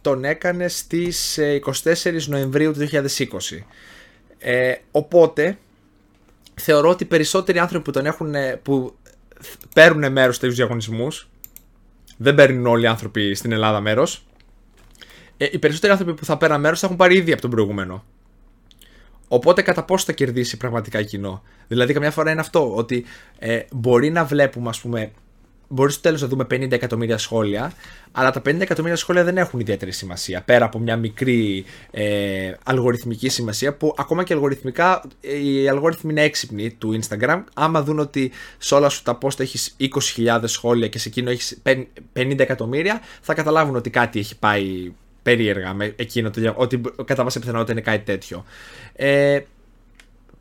τον 0.00 0.24
έκανε 0.24 0.68
στις 0.68 1.38
ε, 1.38 1.60
24 1.84 2.22
Νοεμβρίου 2.26 2.72
του 2.72 2.88
2020. 2.90 3.02
Ε, 4.38 4.74
οπότε, 4.90 5.58
θεωρώ 6.54 6.88
ότι 6.88 7.02
οι 7.02 7.06
περισσότεροι 7.06 7.58
άνθρωποι 7.58 7.84
που 7.84 7.90
τον 7.90 8.06
έχουν, 8.06 8.34
ε, 8.34 8.60
που 8.62 8.96
παίρνουν 9.74 10.12
μέρος 10.12 10.34
σε 10.34 10.40
τέτοιους 10.40 10.58
διαγωνισμούς, 10.58 11.28
δεν 12.16 12.34
παίρνουν 12.34 12.66
όλοι 12.66 12.84
οι 12.84 12.86
άνθρωποι 12.86 13.34
στην 13.34 13.52
Ελλάδα 13.52 13.80
μέρος, 13.80 14.26
ε, 15.36 15.48
οι 15.50 15.58
περισσότεροι 15.58 15.92
άνθρωποι 15.92 16.14
που 16.14 16.24
θα 16.24 16.36
πέραν 16.36 16.60
μέρος 16.60 16.80
θα 16.80 16.86
έχουν 16.86 16.98
πάρει 16.98 17.16
ήδη 17.16 17.32
από 17.32 17.40
τον 17.40 17.50
προηγούμενο. 17.50 18.04
Οπότε 19.28 19.62
κατά 19.62 19.84
πόσο 19.84 20.04
θα 20.04 20.12
κερδίσει 20.12 20.56
πραγματικά 20.56 21.02
κοινό. 21.02 21.42
Δηλαδή 21.68 21.92
καμιά 21.92 22.10
φορά 22.10 22.30
είναι 22.30 22.40
αυτό, 22.40 22.74
ότι 22.74 23.04
ε, 23.38 23.60
μπορεί 23.72 24.10
να 24.10 24.24
βλέπουμε 24.24 24.68
ας 24.68 24.80
πούμε, 24.80 25.12
μπορεί 25.68 25.92
στο 25.92 26.00
τέλος 26.00 26.20
να 26.20 26.28
δούμε 26.28 26.44
50 26.50 26.72
εκατομμύρια 26.72 27.18
σχόλια, 27.18 27.72
αλλά 28.12 28.30
τα 28.30 28.40
50 28.40 28.60
εκατομμύρια 28.60 28.96
σχόλια 28.96 29.24
δεν 29.24 29.36
έχουν 29.38 29.60
ιδιαίτερη 29.60 29.92
σημασία, 29.92 30.42
πέρα 30.42 30.64
από 30.64 30.78
μια 30.78 30.96
μικρή 30.96 31.64
ε, 31.90 32.52
αλγοριθμική 32.64 33.28
σημασία, 33.28 33.74
που 33.74 33.94
ακόμα 33.98 34.24
και 34.24 34.32
αλγοριθμικά, 34.32 35.02
ε, 35.20 35.38
οι 35.38 35.68
αλγόριθμοι 35.68 36.10
είναι 36.10 36.22
έξυπνοι 36.22 36.70
του 36.70 37.00
Instagram, 37.00 37.42
άμα 37.54 37.82
δουν 37.82 37.98
ότι 37.98 38.30
σε 38.58 38.74
όλα 38.74 38.88
σου 38.88 39.02
τα 39.02 39.18
post 39.22 39.40
έχεις 39.40 39.76
20.000 40.16 40.40
σχόλια 40.44 40.88
και 40.88 40.98
σε 40.98 41.08
εκείνο 41.08 41.30
έχεις 41.30 41.62
50 42.12 42.38
εκατομμύρια, 42.38 43.00
θα 43.20 43.34
καταλάβουν 43.34 43.76
ότι 43.76 43.90
κάτι 43.90 44.18
έχει 44.18 44.38
πάει 44.38 44.92
περίεργα 45.22 45.74
με 45.74 45.92
εκείνο 45.96 46.30
το, 46.30 46.40
δια- 46.40 46.54
ότι 46.54 46.80
κατά 47.04 47.22
βάση 47.24 47.38
πιθανότητα 47.38 47.72
είναι 47.72 47.80
κάτι 47.80 48.04
τέτοιο. 48.04 48.44
Ε, 48.92 49.40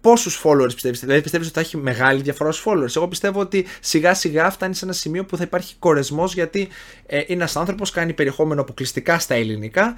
Πόσους 0.04 0.41
followers 0.43 0.74
πιστεύεις, 0.74 0.99
δηλαδή 0.99 1.22
πιστεύεις 1.22 1.47
ότι 1.47 1.56
θα 1.56 1.62
έχει 1.62 1.78
μεγάλη 1.78 2.22
διαφορά 2.22 2.51
στους 2.51 2.66
followers. 2.68 2.95
Εγώ 2.95 3.08
πιστεύω 3.08 3.39
ότι 3.39 3.66
σιγά 3.80 4.14
σιγά 4.14 4.49
φτάνει 4.49 4.76
σε 4.76 4.86
ένα 4.86 4.93
σημείο 4.93 5.26
που 5.26 5.38
θα 5.38 5.43
υπάρχει 5.43 5.76
κορεσμός 5.80 6.34
γιατί 6.34 6.70
ε, 7.06 7.18
είναι 7.18 7.26
ένας 7.30 7.56
άνθρωπος, 7.56 7.91
κάνει 7.91 8.14
περιεχόμενο 8.14 8.62
αποκλειστικά 8.62 9.20
στα 9.20 9.34
ελληνικά 9.34 9.95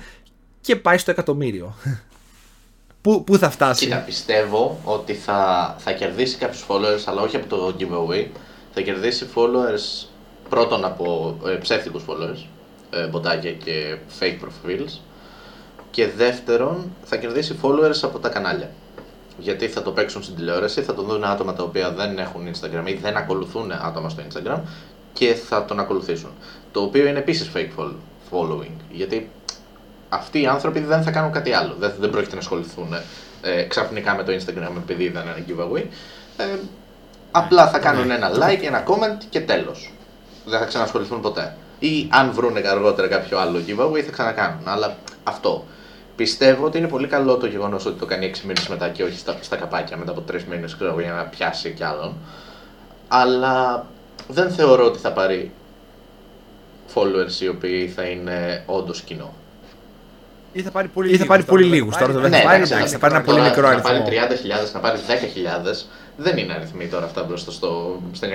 και 0.61 0.75
πάει 0.75 0.97
στο 0.97 1.11
εκατομμύριο. 1.11 1.75
πού, 3.01 3.23
πού 3.23 3.37
θα 3.37 3.49
φτάσει; 3.49 3.85
Κοίτα, 3.85 3.97
πιστεύω 3.97 4.79
ότι 4.83 5.13
θα, 5.13 5.75
θα 5.79 5.91
κερδίσει 5.91 6.37
κάποιους 6.37 6.65
followers, 6.67 7.03
αλλά 7.05 7.21
όχι 7.21 7.35
από 7.35 7.47
το 7.47 7.75
giveaway. 7.79 8.27
Θα 8.73 8.81
κερδίσει 8.81 9.27
followers 9.35 10.07
πρώτον 10.49 10.85
από 10.85 11.37
ε, 11.45 11.51
ψεύτικους 11.51 12.03
followers, 12.07 12.45
ε, 12.89 13.07
μποτάκια 13.07 13.51
και 13.51 13.97
fake 14.19 14.45
profiles. 14.45 14.99
Και 15.91 16.07
δεύτερον, 16.07 16.95
θα 17.03 17.17
κερδίσει 17.17 17.59
followers 17.61 17.99
από 18.01 18.19
τα 18.19 18.29
κανάλια. 18.29 18.69
Γιατί 19.37 19.67
θα 19.67 19.81
το 19.81 19.91
παίξουν 19.91 20.23
στην 20.23 20.35
τηλεόραση, 20.35 20.81
θα 20.81 20.93
τον 20.93 21.05
δουν 21.05 21.23
άτομα 21.23 21.53
τα 21.53 21.63
οποία 21.63 21.91
δεν 21.91 22.17
έχουν 22.17 22.49
Instagram 22.53 22.87
ή 22.87 22.93
δεν 22.93 23.17
ακολουθούν 23.17 23.71
άτομα 23.71 24.09
στο 24.09 24.23
Instagram 24.29 24.59
και 25.13 25.33
θα 25.33 25.65
τον 25.65 25.79
ακολουθήσουν. 25.79 26.29
Το 26.71 26.81
οποίο 26.81 27.07
είναι 27.07 27.19
επίσης 27.19 27.51
fake 27.55 27.79
fol- 27.79 27.95
following. 28.31 28.75
Γιατί 28.91 29.29
αυτοί 30.09 30.41
οι 30.41 30.47
άνθρωποι 30.47 30.79
δεν 30.79 31.03
θα 31.03 31.11
κάνουν 31.11 31.31
κάτι 31.31 31.53
άλλο. 31.53 31.75
Δεν, 31.79 31.93
δεν 31.99 32.09
πρόκειται 32.09 32.33
να 32.35 32.41
ασχοληθούν 32.41 32.93
ε, 33.41 33.63
ξαφνικά 33.63 34.15
με 34.15 34.23
το 34.23 34.31
Instagram 34.31 34.71
επειδή 34.77 35.03
είδαν 35.03 35.27
ένα 35.27 35.45
giveaway. 35.47 35.83
Ε, 36.37 36.43
απλά 37.31 37.67
θα 37.69 37.79
κάνουν 37.79 38.11
ένα 38.11 38.31
like, 38.33 38.63
ένα 38.63 38.83
comment 38.87 39.23
και 39.29 39.41
τέλος. 39.41 39.93
Δεν 40.45 40.59
θα 40.59 40.65
ξανασχοληθούν 40.65 41.21
ποτέ. 41.21 41.55
Ή 41.79 42.07
αν 42.11 42.31
βρουν 42.31 42.57
αργότερα 42.71 43.07
κάποιο 43.07 43.39
άλλο 43.39 43.59
giveaway 43.67 44.01
θα 44.01 44.11
ξανακάνουν. 44.11 44.61
Αλλά 44.67 44.97
αυτό. 45.23 45.65
Πιστεύω 46.15 46.65
ότι 46.65 46.77
είναι 46.77 46.87
πολύ 46.87 47.07
καλό 47.07 47.37
το 47.37 47.45
γεγονός 47.45 47.85
ότι 47.85 47.99
το 47.99 48.05
κάνει 48.05 48.31
6 48.35 48.39
μήνες 48.45 48.67
μετά 48.67 48.89
και 48.89 49.03
όχι 49.03 49.17
στα, 49.17 49.37
στα 49.41 49.55
καπάκια 49.55 49.97
μετά 49.97 50.11
από 50.11 50.23
3 50.31 50.41
μήνες 50.49 50.77
για 51.01 51.11
να 51.11 51.23
πιάσει 51.23 51.69
κι 51.71 51.83
άλλον. 51.83 52.15
Αλλά 53.07 53.85
δεν 54.27 54.51
θεωρώ 54.51 54.85
ότι 54.85 54.99
θα 54.99 55.11
πάρει 55.11 55.51
followers 56.93 57.41
οι 57.41 57.47
οποίοι 57.47 57.87
θα 57.87 58.03
είναι 58.03 58.63
όντως 58.65 59.01
κοινό. 59.01 59.33
Ή 60.53 60.61
θα 60.61 60.71
πάρει 60.71 60.87
πολύ, 60.87 61.13
ή 61.13 61.17
θα 61.17 61.25
πάρει 61.25 61.43
πολύ 61.43 61.65
λίγους. 61.65 61.97
Τώρα 61.97 62.13
το 62.13 62.19
δεν 62.19 62.29
Ναι, 62.29 62.37
θα 62.37 62.43
πάρει, 62.43 62.55
εντάξει, 62.55 62.73
εντάξει, 62.73 62.93
θα 62.93 62.99
πάρει 62.99 63.13
ένα 63.15 63.23
τώρα 63.23 63.37
πολύ 63.37 63.49
μικρό 63.49 63.67
Να 63.67 63.69
αριθμό. 63.73 63.91
πάρει 63.91 64.37
30.000, 64.67 64.73
να 64.73 64.79
πάρει 64.79 64.99
10.000, 65.07 65.85
δεν 66.17 66.37
είναι 66.37 66.53
αριθμοί 66.53 66.87
τώρα 66.87 67.05
αυτά 67.05 67.23
μπροστά 67.23 67.51
στο, 67.51 68.01
στα 68.11 68.27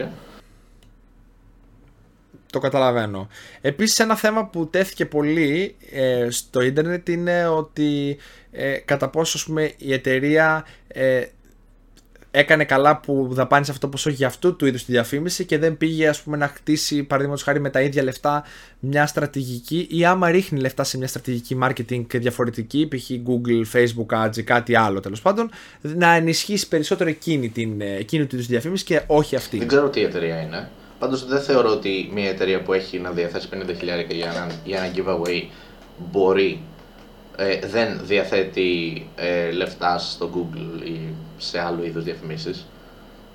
950.000. 0.00 0.06
το 2.52 2.58
καταλαβαίνω. 2.58 3.28
Επίσης 3.60 3.98
ένα 3.98 4.16
θέμα 4.16 4.46
που 4.46 4.68
τέθηκε 4.68 5.06
πολύ 5.06 5.74
ε, 5.92 6.26
στο 6.30 6.60
ίντερνετ 6.60 7.08
είναι 7.08 7.46
ότι 7.46 8.16
ε, 8.52 8.72
κατά 8.72 9.08
πόσο 9.08 9.38
ας 9.38 9.44
πούμε, 9.44 9.72
η 9.76 9.92
εταιρεία 9.92 10.64
ε, 10.88 11.24
έκανε 12.34 12.64
καλά 12.64 13.00
που 13.00 13.28
δαπάνησε 13.30 13.70
αυτό 13.70 13.86
το 13.86 13.92
ποσό 13.92 14.10
για 14.10 14.26
αυτού 14.26 14.56
του 14.56 14.66
είδους 14.66 14.84
τη 14.84 14.92
διαφήμιση 14.92 15.44
και 15.44 15.58
δεν 15.58 15.76
πήγε 15.76 16.08
ας 16.08 16.22
πούμε, 16.22 16.36
να 16.36 16.48
χτίσει 16.48 17.02
παραδείγματος 17.02 17.44
χάρη 17.44 17.60
με 17.60 17.70
τα 17.70 17.80
ίδια 17.80 18.02
λεφτά 18.02 18.44
μια 18.78 19.06
στρατηγική 19.06 19.86
ή 19.90 20.04
άμα 20.04 20.30
ρίχνει 20.30 20.60
λεφτά 20.60 20.84
σε 20.84 20.98
μια 20.98 21.06
στρατηγική 21.06 21.58
marketing 21.62 22.04
διαφορετική, 22.08 22.88
π.χ. 22.90 23.10
Google, 23.10 23.78
Facebook 23.78 24.26
Ads 24.26 24.36
ή 24.36 24.42
κάτι 24.42 24.76
άλλο 24.76 25.00
τέλος 25.00 25.20
πάντων, 25.20 25.50
να 25.80 26.12
ενισχύσει 26.12 26.68
περισσότερο 26.68 27.10
εκείνη, 27.10 27.48
την, 27.48 27.80
εκείνη 27.80 28.26
του 28.26 28.34
είδους 28.34 28.46
διαφήμιση 28.46 28.84
και 28.84 29.02
όχι 29.06 29.36
αυτή. 29.36 29.58
Δεν 29.58 29.68
ξέρω 29.68 29.88
τι 29.88 30.02
εταιρεία 30.02 30.40
είναι. 30.40 30.70
Πάντως 31.02 31.26
δεν 31.26 31.40
θεωρώ 31.40 31.70
ότι 31.70 32.10
μια 32.12 32.28
εταιρεία 32.28 32.62
που 32.62 32.72
έχει 32.72 32.98
να 32.98 33.10
διαθέσει 33.10 33.48
50.000 33.52 33.64
για 34.08 34.30
ένα, 34.30 34.46
για 34.64 34.82
ένα 34.82 34.92
giveaway 34.96 35.42
μπορεί 36.10 36.60
ε, 37.36 37.58
δεν 37.66 38.00
διαθέτει 38.04 39.06
ε, 39.16 39.50
λεφτά 39.50 39.98
στο 39.98 40.30
Google 40.34 40.86
ή 40.86 40.98
σε 41.38 41.60
άλλου 41.60 41.84
είδους 41.84 42.04
διαφημίσεις. 42.04 42.66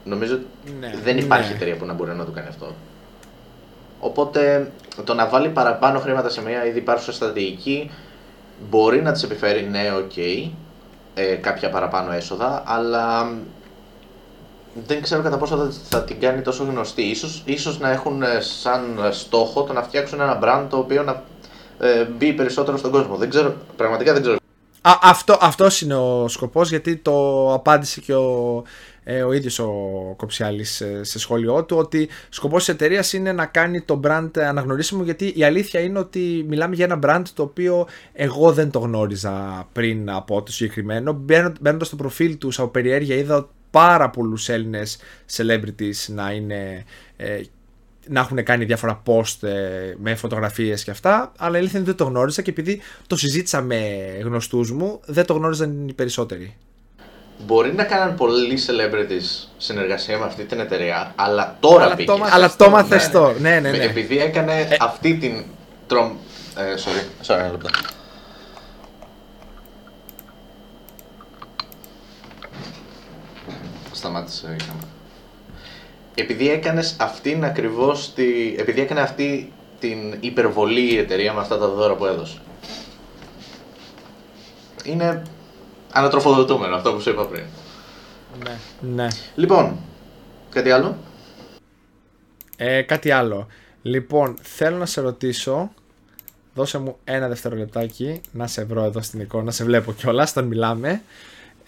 Νομίζω 0.03 0.39
ναι, 0.79 0.93
δεν 1.03 1.17
υπάρχει 1.17 1.49
ναι. 1.49 1.55
εταιρεία 1.55 1.75
που 1.75 1.85
να 1.85 1.93
μπορεί 1.93 2.11
να 2.11 2.25
το 2.25 2.31
κάνει 2.31 2.47
αυτό. 2.47 2.75
Οπότε 3.99 4.71
το 5.03 5.13
να 5.13 5.27
βάλει 5.27 5.49
παραπάνω 5.49 5.99
χρήματα 5.99 6.29
σε 6.29 6.41
μια 6.41 6.65
ήδη 6.65 6.79
υπάρχουσα 6.79 7.11
στρατηγική 7.11 7.91
μπορεί 8.69 9.01
να 9.01 9.11
της 9.11 9.23
επιφέρει 9.23 9.63
ναι, 9.63 9.91
ok, 9.97 10.49
ε, 11.13 11.35
κάποια 11.35 11.69
παραπάνω 11.69 12.11
έσοδα, 12.11 12.63
αλλά 12.65 13.31
δεν 14.87 15.01
ξέρω 15.01 15.21
κατά 15.21 15.37
πόσο 15.37 15.57
θα, 15.57 15.71
θα 15.89 16.03
την 16.03 16.19
κάνει 16.19 16.41
τόσο 16.41 16.63
γνωστή. 16.63 17.01
Ίσως, 17.01 17.41
ίσως 17.45 17.79
να 17.79 17.91
έχουν 17.91 18.21
ε, 18.21 18.39
σαν 18.39 18.99
στόχο 19.11 19.63
το 19.63 19.73
να 19.73 19.83
φτιάξουν 19.83 20.21
ένα 20.21 20.39
brand 20.43 20.65
το 20.69 20.77
οποίο 20.77 21.03
να 21.03 21.23
ε, 21.79 22.03
μπει 22.03 22.33
περισσότερο 22.33 22.77
στον 22.77 22.91
κόσμο. 22.91 23.15
Δεν 23.15 23.29
ξέρω, 23.29 23.55
πραγματικά 23.75 24.13
δεν 24.13 24.21
ξέρω. 24.21 24.37
Α, 24.81 24.93
αυτό 25.01 25.37
αυτός 25.41 25.81
είναι 25.81 25.95
ο 25.95 26.27
σκοπός 26.27 26.69
γιατί 26.69 26.95
το 26.95 27.53
απάντησε 27.53 28.01
και 28.01 28.13
ο, 28.13 28.63
ε, 29.03 29.23
ο 29.23 29.33
ίδιος 29.33 29.59
ο 29.59 29.71
Κοψιάλης 30.17 30.81
ε, 30.81 31.03
σε 31.03 31.19
σχόλιο 31.19 31.63
του 31.63 31.77
ότι 31.77 32.09
σκοπός 32.29 32.65
της 32.65 32.73
εταιρείας 32.73 33.13
είναι 33.13 33.31
να 33.31 33.45
κάνει 33.45 33.81
το 33.81 33.99
brand 34.03 34.29
αναγνωρίσιμο 34.39 35.03
γιατί 35.03 35.33
η 35.35 35.43
αλήθεια 35.43 35.79
είναι 35.79 35.99
ότι 35.99 36.45
μιλάμε 36.47 36.75
για 36.75 36.85
ένα 36.85 36.99
brand 37.03 37.23
το 37.33 37.43
οποίο 37.43 37.87
εγώ 38.13 38.51
δεν 38.51 38.71
το 38.71 38.79
γνώριζα 38.79 39.67
πριν 39.73 40.09
από 40.09 40.43
το 40.43 40.51
συγκεκριμένο 40.51 41.23
μπαίνοντας 41.59 41.87
στο 41.87 41.95
προφίλ 41.95 42.37
του 42.37 42.51
από 42.57 42.67
περιέργεια 42.67 43.15
είδα 43.15 43.49
πάρα 43.77 44.09
πολλούς 44.09 44.49
Έλληνες 44.49 44.97
celebrities 45.35 46.05
να 46.07 46.31
είναι 46.31 46.85
ε, 47.17 47.41
να 48.07 48.19
έχουν 48.19 48.43
κάνει 48.43 48.65
διάφορα 48.65 49.01
post 49.05 49.47
ε, 49.47 49.93
με 49.97 50.15
φωτογραφίες 50.15 50.83
και 50.83 50.91
αυτά, 50.91 51.31
αλλά 51.37 51.55
η 51.55 51.59
αλήθεια 51.59 51.79
είναι 51.79 51.89
ότι 51.89 51.97
δεν 51.97 52.07
το 52.07 52.13
γνώριζα 52.13 52.41
και 52.41 52.49
επειδή 52.49 52.81
το 53.07 53.15
συζήτησα 53.15 53.61
με 53.61 53.79
γνωστούς 54.23 54.71
μου, 54.71 54.99
δεν 55.05 55.25
το 55.25 55.33
γνώριζαν 55.33 55.87
οι 55.87 55.93
περισσότεροι. 55.93 56.55
Μπορεί 57.45 57.73
να 57.73 57.83
κάναν 57.83 58.15
πολλοί 58.15 58.59
celebrities 58.67 59.47
συνεργασία 59.57 60.17
με 60.17 60.25
αυτή 60.25 60.43
την 60.43 60.59
εταιρεία, 60.59 61.13
αλλά 61.15 61.57
τώρα 61.59 61.83
αλλά 61.83 61.95
πήγε. 61.95 62.11
Το 62.11 62.19
αλλά 62.31 62.55
το 62.55 62.69
μάθες 62.69 63.11
ναι, 63.39 63.49
ναι, 63.49 63.59
ναι, 63.59 63.77
ναι. 63.77 63.83
Επειδή 63.83 64.17
έκανε 64.17 64.59
ε... 64.59 64.75
αυτή 64.79 65.17
την 65.17 65.43
τρομ... 65.87 66.11
Ε, 66.57 66.73
sorry, 66.75 67.31
sorry, 67.31 67.39
ένα 67.39 67.51
λεπτό. 67.51 67.69
Σταμάτησε 73.97 74.55
η 74.59 74.63
κάμερα 74.63 74.87
επειδή 76.21 76.49
έκανες 76.49 76.95
αυτήν 76.99 77.43
ακριβώς 77.45 78.13
τη. 78.13 78.55
Επειδή 78.57 78.81
έκανε 78.81 79.01
αυτή 79.01 79.53
την 79.79 80.17
υπερβολή 80.19 80.93
η 80.93 80.97
εταιρεία 80.97 81.33
με 81.33 81.39
αυτά 81.39 81.57
τα 81.57 81.67
δώρα 81.67 81.95
που 81.95 82.05
έδωσε. 82.05 82.37
Είναι 84.83 85.21
ανατροφοδοτούμενο 85.91 86.75
αυτό 86.75 86.93
που 86.93 87.01
σου 87.01 87.09
είπα 87.09 87.25
πριν. 87.25 87.43
Ναι. 88.43 88.57
ναι. 88.93 89.07
Λοιπόν, 89.35 89.77
κάτι 90.49 90.71
άλλο; 90.71 90.97
Ε, 92.57 92.81
κάτι 92.81 93.11
άλλο. 93.11 93.47
Λοιπόν, 93.81 94.37
θέλω 94.41 94.77
να 94.77 94.85
σε 94.85 95.01
ρωτήσω. 95.01 95.71
Δώσε 96.53 96.77
μου 96.77 96.97
ένα 97.03 97.27
δευτερολεπτάκι 97.27 98.21
να 98.31 98.47
σε 98.47 98.63
βρω 98.63 98.83
εδώ 98.83 99.01
στην 99.01 99.19
εικόνα, 99.19 99.43
να 99.43 99.51
σε 99.51 99.63
βλέπω 99.63 99.93
κιόλας 99.93 100.31
όταν 100.31 100.45
μιλάμε. 100.45 101.01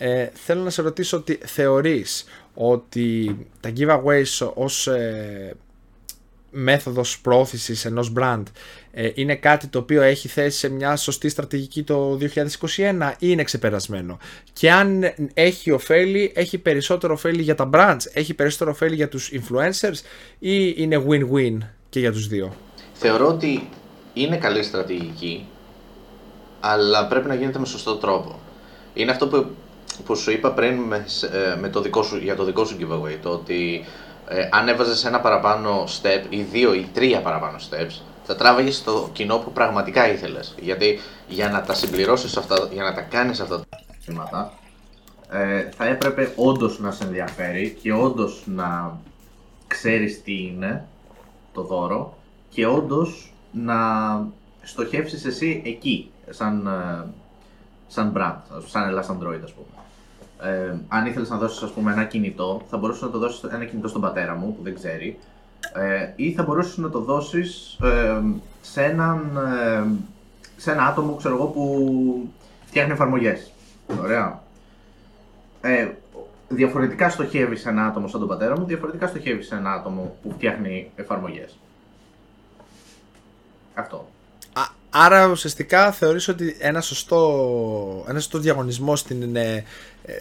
Ε, 0.02 0.30
θέλω 0.34 0.62
να 0.62 0.70
σε 0.70 0.82
ρωτήσω 0.82 1.18
ότι 1.18 1.40
θεωρείς 1.46 2.26
ότι 2.54 3.38
τα 3.60 3.72
giveaways 3.78 4.52
ως 4.54 4.88
ε, 4.88 5.56
μέθοδος 6.52 7.20
πρόθεσης 7.20 7.86
ενός 7.86 8.14
brand 8.18 8.44
ε, 8.92 9.12
είναι 9.14 9.36
κάτι 9.36 9.68
το 9.68 9.80
οποίο 9.80 10.02
έχει 10.02 10.28
θέσει 10.28 10.58
σε 10.58 10.70
μια 10.70 10.96
σωστή 10.96 11.30
στρατηγική 11.30 11.84
το 11.84 12.18
2021 12.76 13.12
ή 13.12 13.16
είναι 13.20 13.44
ξεπερασμένο; 13.44 14.18
Και 14.54 14.72
αν 14.72 15.14
έχει 15.34 15.72
ωφέλη, 15.72 16.32
έχει 16.36 16.58
περισσότερο 16.58 17.14
ωφέλη 17.14 17.42
για 17.42 17.56
τα 17.56 17.70
brands, 17.74 18.04
έχει 18.14 18.34
περισσότερο 18.34 18.72
ωφέλη 18.72 18.96
για 18.96 19.10
τους 19.10 19.32
influencers 19.34 19.98
ή 20.40 20.74
είναι 20.78 21.04
win-win 21.10 21.58
και 21.90 22.00
για 22.00 22.12
τους 22.12 22.28
δύο; 22.28 22.54
Θεωρώ 22.94 23.28
ότι 23.28 23.70
είναι 24.14 24.38
καλή 24.38 24.64
στρατηγική, 24.64 25.48
αλλά 26.60 27.08
πρέπει 27.08 27.28
να 27.28 27.36
γίνεται 27.36 27.60
με 27.60 27.66
σωστό 27.66 27.96
τρόπο. 27.96 28.40
Είναι 28.94 29.12
αυτό 29.12 29.28
που 29.28 29.48
που 30.06 30.16
σου 30.16 30.32
είπα 30.32 30.52
πριν 30.52 30.76
με, 30.76 31.06
ε, 31.32 31.56
με 31.60 31.70
το 31.70 31.82
δικό 31.82 32.04
σου, 32.04 32.18
για 32.18 32.36
το 32.36 32.44
δικό 32.44 32.66
σου 32.66 32.78
giveaway, 32.80 33.18
το 33.22 33.30
ότι 33.30 33.86
ε, 34.32 34.50
αν 34.52 34.68
έβαζες 34.68 35.06
ένα 35.06 35.20
παραπάνω 35.20 35.84
step 35.84 36.24
ή 36.30 36.42
δύο 36.42 36.74
ή 36.74 36.90
τρία 36.94 37.22
παραπάνω 37.22 37.58
steps, 37.58 38.02
θα 38.24 38.36
τράβαγες 38.36 38.84
το 38.84 39.10
κοινό 39.14 39.38
που 39.38 39.52
πραγματικά 39.52 40.12
ήθελες. 40.12 40.56
Γιατί 40.60 41.00
για 41.28 41.50
να 41.50 41.62
τα 41.62 41.74
συμπληρώσεις 41.74 42.38
αυτά, 42.38 42.70
για 42.72 42.84
να 42.84 42.94
τα 42.94 43.02
κάνεις 43.02 43.40
αυτά 43.40 43.60
τα 43.60 43.66
πράγματα, 44.06 44.54
ε, 45.30 45.70
θα 45.76 45.86
έπρεπε 45.86 46.34
όντως 46.36 46.80
να 46.80 46.92
σε 46.92 47.04
ενδιαφέρει 47.04 47.78
και 47.82 47.94
όντως 47.94 48.44
να 48.46 49.00
ξέρεις 49.68 50.24
τι 50.24 50.44
είναι 50.44 50.86
το 51.54 51.62
δώρο 51.62 52.18
και 52.50 52.68
όντως 52.68 53.34
να 53.52 53.78
στοχεύσεις 54.62 55.26
εσύ 55.26 55.62
εκεί, 55.66 56.12
σαν, 56.30 56.68
ε, 56.68 57.08
σαν 57.88 58.14
brand, 58.18 58.62
σαν 58.68 58.88
Ελλάς 58.88 59.10
Android 59.10 59.42
ας 59.44 59.54
πούμε 59.54 59.79
ε, 60.42 60.76
αν 60.88 61.06
ήθελες 61.06 61.30
να 61.30 61.38
δώσεις 61.38 61.74
ένα 61.78 62.04
κινητό, 62.04 62.62
θα 62.70 62.78
μπορούσες 62.78 63.02
να 63.02 63.10
το 63.10 63.18
δώσεις 63.18 63.44
ένα 63.44 63.66
κινητό 63.66 63.88
στον 63.88 64.02
πατέρα 64.02 64.36
μου 64.36 64.56
που 64.56 64.64
δεν 64.64 64.76
ξέρει, 64.76 65.20
ε, 65.74 66.14
ή 66.16 66.32
θα 66.34 66.44
μπορούσες 66.44 66.78
να 66.78 66.90
το 66.90 67.00
δώσεις 67.00 67.78
ε, 67.82 68.22
σε, 68.62 68.84
έναν, 68.84 69.38
ε, 69.38 69.84
σε 70.58 70.72
ένα 70.72 70.86
άτομο 70.86 71.16
ξέρω 71.16 71.36
εγώ, 71.36 71.46
που 71.46 72.30
φτιάχνει 72.66 72.92
εφαρμογές. 72.92 73.52
Ωραία. 74.02 74.42
Ε, 75.62 75.88
διαφορετικά 76.48 77.10
στοχεύει 77.10 77.56
σε 77.56 77.70
ένα 77.70 77.86
άτομο 77.86 78.08
σαν 78.08 78.20
τον 78.20 78.30
πατέρα 78.30 78.60
μου, 78.60 78.66
διαφορετικά 78.66 79.08
στοχεύει 79.08 79.42
σε 79.44 79.56
ένα 79.56 79.72
άτομο 79.72 80.16
που 80.22 80.32
φτιάχνει 80.32 80.92
εφαρμογές. 80.96 81.58
Αυτό. 83.74 84.08
Άρα 84.90 85.28
ουσιαστικά 85.28 85.92
θεωρείς 85.92 86.28
ότι 86.28 86.56
ένα 86.60 86.82
σωστό, 86.82 88.06
ένα 88.08 88.20
σωστό 88.20 88.38
διαγωνισμό 88.38 88.96
στην, 88.96 89.36
ε, 89.36 89.66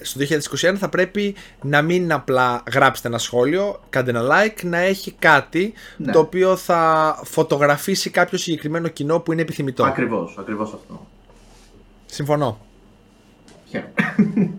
στο 0.03 0.19
2021 0.19 0.75
θα 0.77 0.89
πρέπει 0.89 1.35
να 1.63 1.83
μην 1.83 2.13
απλά 2.13 2.63
γράψετε 2.73 3.09
ένα 3.09 3.19
σχόλιο, 3.19 3.81
κάντε 3.91 4.11
ένα 4.11 4.23
like, 4.23 4.65
να 4.65 4.79
έχει 4.79 5.13
κάτι 5.19 5.73
ναι. 5.97 6.13
το 6.13 6.19
οποίο 6.19 6.57
θα 6.57 7.21
φωτογραφίσει 7.25 8.11
κάποιο 8.11 8.39
συγκεκριμένο 8.39 8.89
κοινό 8.89 9.21
που 9.21 9.33
είναι 9.33 9.43
επιθυμητό. 9.43 9.85
Ακριβώς, 9.85 10.37
ακριβώς 10.39 10.73
αυτό. 10.73 11.07
Συμφωνώ. 12.07 12.61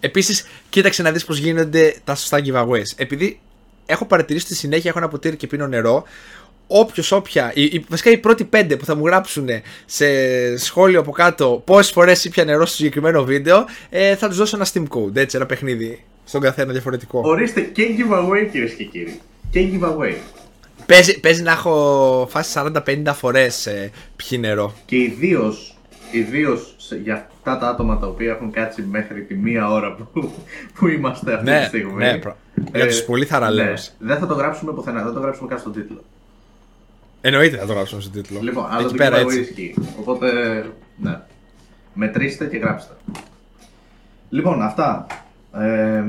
Επίσης, 0.00 0.46
κοίταξε 0.68 1.02
να 1.02 1.12
δεις 1.12 1.24
πώς 1.24 1.38
γίνονται 1.38 1.96
τα 2.04 2.14
σωστά 2.14 2.40
giveaways. 2.44 2.92
Επειδή 2.96 3.40
έχω 3.86 4.04
παρατηρήσει 4.04 4.44
στη 4.44 4.54
συνέχεια, 4.54 4.90
έχω 4.90 4.98
ένα 4.98 5.08
ποτήρι 5.08 5.36
και 5.36 5.46
πίνω 5.46 5.66
νερό, 5.66 6.04
όποιος, 6.66 7.12
όποια, 7.12 7.52
οι, 7.54 7.84
βασικά 7.88 8.10
οι 8.10 8.18
πρώτοι 8.18 8.44
πέντε 8.44 8.76
που 8.76 8.84
θα 8.84 8.94
μου 8.94 9.06
γράψουν 9.06 9.48
σε 9.84 10.06
σχόλιο 10.56 11.00
από 11.00 11.10
κάτω 11.10 11.62
πόσες 11.64 11.92
φορές 11.92 12.24
ήπια 12.24 12.44
νερό 12.44 12.66
στο 12.66 12.76
συγκεκριμένο 12.76 13.24
βίντεο, 13.24 13.64
ε, 13.90 14.16
θα 14.16 14.28
τους 14.28 14.36
δώσω 14.36 14.56
ένα 14.56 14.66
Steam 14.72 14.98
Code, 14.98 15.16
έτσι, 15.16 15.36
ένα 15.36 15.46
παιχνίδι 15.46 16.04
στον 16.24 16.40
καθένα 16.40 16.72
διαφορετικό. 16.72 17.20
Ορίστε 17.24 17.60
και 17.60 17.82
giveaway 17.98 18.48
κυρίες 18.52 18.72
και 18.72 18.84
κύριοι. 18.84 19.20
Και 19.50 19.60
giveaway. 19.72 20.14
Παίζει, 20.86 21.20
παίζει 21.20 21.42
να 21.42 21.50
έχω 21.50 22.26
φάσει 22.30 22.60
40-50 23.06 23.12
φορές 23.14 23.66
ε, 23.66 23.90
πιει 24.16 24.38
νερό. 24.40 24.74
Και 24.86 24.96
ιδίως 24.96 25.74
ιδίως 26.16 26.76
για 27.02 27.14
αυτά 27.14 27.58
τα 27.58 27.68
άτομα 27.68 27.98
τα 27.98 28.06
οποία 28.06 28.30
έχουν 28.30 28.50
κάτσει 28.50 28.82
μέχρι 28.82 29.22
τη 29.22 29.34
μία 29.34 29.70
ώρα 29.70 29.94
που, 29.94 30.08
που 30.74 30.88
είμαστε 30.88 31.34
αυτή 31.34 31.50
ναι, 31.50 31.58
τη 31.60 31.66
στιγμή. 31.66 32.04
Ναι, 32.04 32.18
προ... 32.18 32.36
ε, 32.72 32.78
για 32.78 32.86
τους 32.86 33.02
πολύ 33.02 33.24
θαραλέους. 33.24 33.90
Ναι, 33.98 34.08
δεν 34.08 34.18
θα 34.18 34.26
το 34.26 34.34
γράψουμε 34.34 34.72
πουθενά, 34.72 34.98
δεν 34.98 35.06
θα 35.06 35.12
το 35.12 35.20
γράψουμε 35.20 35.48
καν 35.48 35.58
στον 35.58 35.72
τίτλο. 35.72 36.04
Εννοείται 37.26 37.56
θα 37.56 37.66
το 37.66 37.72
γράψουμε 37.72 38.00
στον 38.00 38.12
τίτλο. 38.12 38.40
Λοιπόν, 38.40 38.66
αλλά 38.70 38.88
το 38.88 38.94
πέρα 38.94 39.18
έτσι. 39.18 39.40
Ισχύει. 39.40 39.74
Οπότε, 39.98 40.28
ναι. 40.96 41.20
Μετρήστε 41.94 42.46
και 42.46 42.56
γράψτε. 42.56 42.94
Λοιπόν, 44.28 44.62
αυτά. 44.62 45.06
Ε, 45.54 46.04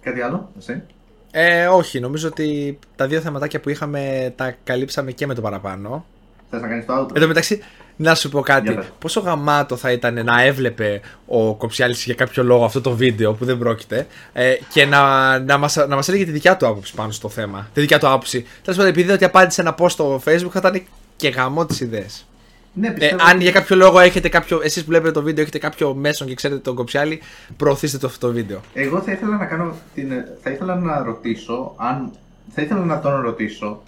κάτι 0.00 0.20
άλλο, 0.20 0.52
εσύ; 0.58 0.82
Ε, 1.30 1.66
όχι, 1.66 2.00
νομίζω 2.00 2.28
ότι 2.28 2.78
τα 2.96 3.06
δύο 3.06 3.20
θεματάκια 3.20 3.60
που 3.60 3.68
είχαμε 3.68 4.32
τα 4.36 4.56
καλύψαμε 4.64 5.12
και 5.12 5.26
με 5.26 5.34
το 5.34 5.40
παραπάνω. 5.40 6.06
Θες 6.50 6.60
να 6.60 6.68
κάνεις 6.68 6.86
το 6.86 7.00
outro; 7.00 7.14
Εν 7.14 7.20
τω 7.20 7.26
μεταξύ, 7.26 7.62
να 7.96 8.14
σου 8.14 8.28
πω 8.28 8.40
κάτι. 8.40 8.68
Για 8.68 8.76
πες. 8.76 8.92
Πόσο 8.98 9.20
γαμάτο 9.20 9.76
θα 9.76 9.92
ήταν 9.92 10.24
να 10.24 10.42
έβλεπε 10.42 11.00
ο 11.26 11.54
Κοψιάλης 11.54 12.04
για 12.04 12.14
κάποιο 12.14 12.42
λόγο 12.44 12.64
αυτό 12.64 12.80
το 12.80 12.90
βίντεο 12.90 13.32
που 13.32 13.44
δεν 13.44 13.58
πρόκειται 13.58 14.06
ε, 14.32 14.52
και 14.72 14.84
να, 14.86 15.38
να, 15.38 15.58
μας, 15.58 15.76
να 15.76 15.94
μας 15.96 16.08
έλεγε 16.08 16.24
τη 16.24 16.30
δικιά 16.30 16.56
του 16.56 16.66
άποψη 16.66 16.94
πάνω 16.94 17.10
στο 17.12 17.28
θέμα. 17.28 17.68
Τη 17.74 17.80
δικιά 17.80 17.98
του 17.98 18.06
άποψη. 18.08 18.40
Τέλος 18.62 18.78
πάντων, 18.78 18.86
επειδή 18.92 19.10
ότι 19.12 19.24
απάντησε 19.24 19.60
ένα 19.60 19.74
post 19.78 19.90
στο 19.90 20.20
Facebook 20.24 20.50
θα 20.52 20.58
ήταν 20.58 20.82
και 21.16 21.28
γαμό 21.28 21.66
τις 21.66 21.80
ιδέες. 21.80 22.26
Ναι, 22.72 22.86
Ε, 22.88 22.90
πιστεύω 22.90 23.22
αν 23.22 23.34
ότι- 23.34 23.42
για 23.42 23.52
κάποιο 23.52 23.76
λόγο 23.76 23.98
έχετε 23.98 24.28
κάποιο. 24.28 24.60
Εσείς 24.62 24.82
που 24.84 24.88
βλέπετε 24.88 25.12
το 25.12 25.22
βίντεο 25.22 25.42
έχετε 25.42 25.58
κάποιο 25.58 25.94
μέσον 25.94 26.26
και 26.26 26.34
ξέρετε 26.34 26.60
τον 26.60 26.74
Κοψιάλη, 26.74 27.20
προωθήστε 27.56 27.98
το 27.98 28.06
αυτό 28.06 28.26
το 28.26 28.32
βίντεο. 28.32 28.60
Εγώ 28.74 29.00
θα 29.00 29.12
ήθελα 29.12 29.36
να 29.36 29.44
κάνω 29.44 29.74
την... 29.94 30.12
Θα 30.42 30.50
ήθελα 30.50 30.74
να 30.74 31.02
ρωτήσω 31.02 31.74
αν... 31.76 32.10
Θα 32.54 32.62
ήθελα 32.62 32.84
να 32.84 33.00
τον 33.00 33.20
ρωτήσω 33.20 33.82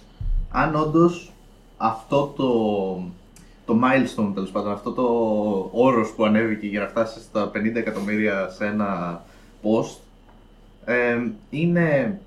αν 0.51 0.75
όντως 0.75 1.31
αυτό 1.81 2.33
το... 2.37 3.11
Το 3.65 3.79
milestone 3.83 4.31
τέλος 4.33 4.49
πάντων, 4.51 4.71
αυτό 4.71 4.91
το 4.91 5.03
όρος 5.71 6.11
που 6.11 6.25
ανέβηκε 6.25 6.67
για 6.67 6.79
να 6.79 6.87
φτάσει 6.87 7.19
στα 7.19 7.51
50 7.55 7.75
εκατομμύρια 7.75 8.49
σε 8.49 8.65
ένα 8.65 9.21
post 9.63 9.97
ε, 10.85 11.17
είναι, 11.49 12.19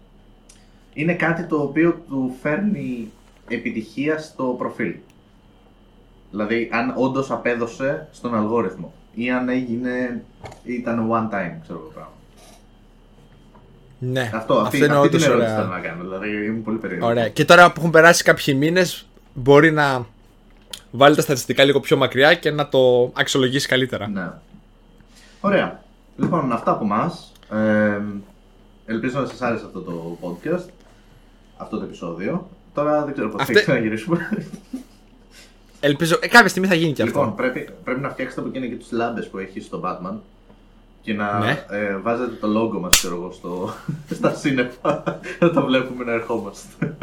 είναι 0.94 1.14
κάτι 1.14 1.44
το 1.44 1.57
οποίο 1.57 2.03
του 2.09 2.36
φέρνει 2.42 3.11
επιτυχία 3.48 4.18
στο 4.18 4.55
προφίλ. 4.59 4.94
Δηλαδή, 6.30 6.68
αν 6.72 6.94
όντως 6.96 7.30
απέδωσε 7.30 8.09
στον 8.12 8.34
αλγόριθμο 8.34 8.92
ή 9.14 9.30
αν 9.30 9.48
έγινε, 9.48 10.24
ήταν 10.64 11.09
one 11.11 11.34
time, 11.34 11.57
ξέρω 11.62 11.78
εγώ 11.78 11.90
πράγμα. 11.94 12.12
Ναι, 13.98 14.30
Αυτό, 14.34 14.55
αυτή, 14.55 14.76
είναι 14.76 14.86
αυτή 14.86 15.09
την 15.09 15.16
όντως 15.16 15.24
ερώτηση 15.24 15.30
ωραία. 15.30 15.55
θέλω 15.55 15.68
να 15.68 15.80
κάνω. 15.80 16.03
Δηλαδή, 16.03 16.44
είμαι 16.44 16.61
πολύ 16.64 16.78
περίεργος. 16.78 17.11
Ωραία. 17.11 17.28
Και 17.28 17.44
τώρα 17.44 17.66
που 17.66 17.74
έχουν 17.78 17.90
περάσει 17.90 18.22
κάποιοι 18.22 18.55
μήνες, 18.59 19.07
μπορεί 19.34 19.72
να 19.72 20.06
βάλει 20.90 21.16
τα 21.16 21.22
στατιστικά 21.22 21.64
λίγο 21.64 21.80
πιο 21.80 21.96
μακριά 21.96 22.34
και 22.34 22.50
να 22.50 22.68
το 22.68 23.10
αξιολογήσει 23.14 23.68
καλύτερα. 23.68 24.08
Ναι. 24.08 24.30
Ωραία. 25.40 25.82
Λοιπόν, 26.16 26.52
αυτά 26.52 26.70
από 26.70 26.84
εμά. 26.84 27.18
Ε, 27.50 28.00
ελπίζω 28.86 29.20
να 29.20 29.26
σας 29.26 29.42
άρεσε 29.42 29.64
αυτό 29.64 29.80
το 29.80 30.18
podcast, 30.22 30.64
αυτό 31.56 31.78
το 31.78 31.84
επεισόδιο. 31.84 32.48
Τώρα 32.74 33.04
δεν 33.04 33.12
ξέρω 33.12 33.28
πώς 33.28 33.40
Αυτέ- 33.40 33.56
θα 33.58 33.62
ξαναγυρίσουμε. 33.62 34.28
Ελπίζω. 35.80 36.18
Ε, 36.20 36.28
κάποια 36.28 36.48
στιγμή 36.48 36.68
θα 36.68 36.74
γίνει 36.74 36.92
και 36.92 37.02
αυτό. 37.02 37.18
Λοιπόν, 37.18 37.34
πρέπει, 37.36 37.68
πρέπει 37.84 38.00
να 38.00 38.10
φτιάξετε 38.10 38.40
από 38.40 38.48
εκείνα 38.50 38.66
και 38.66 38.74
τις 38.74 38.90
λάμπες 38.92 39.28
που 39.28 39.38
έχει 39.38 39.60
στο 39.60 39.80
Batman 39.84 40.14
και 41.02 41.12
να 41.14 41.38
Ναι. 41.38 41.64
ε, 41.70 41.96
βάζετε 41.96 42.34
το 42.40 42.60
logo 42.60 42.80
μας, 42.80 42.98
ξέρω 42.98 43.14
εγώ, 43.14 43.32
στο, 43.32 43.74
στα 44.16 44.34
σύννεφα, 44.34 45.02
να 45.40 45.50
τα 45.50 45.62
βλέπουμε 45.62 46.04
να 46.04 46.12
ερχόμαστε. 46.12 46.96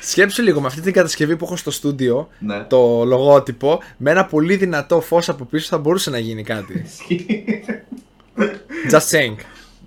Σκέψου 0.00 0.42
λίγο 0.42 0.60
με 0.60 0.66
αυτή 0.66 0.80
την 0.80 0.92
κατασκευή 0.92 1.36
που 1.36 1.44
έχω 1.44 1.56
στο 1.56 1.70
στούντιο, 1.70 2.28
ναι. 2.38 2.64
το 2.68 3.04
λογότυπο, 3.04 3.80
με 3.96 4.10
ένα 4.10 4.24
πολύ 4.24 4.56
δυνατό 4.56 5.00
φως 5.00 5.28
από 5.28 5.44
πίσω 5.44 5.66
θα 5.66 5.78
μπορούσε 5.78 6.10
να 6.10 6.18
γίνει 6.18 6.42
κάτι. 6.42 6.82
Just 8.92 9.08
saying. 9.10 9.34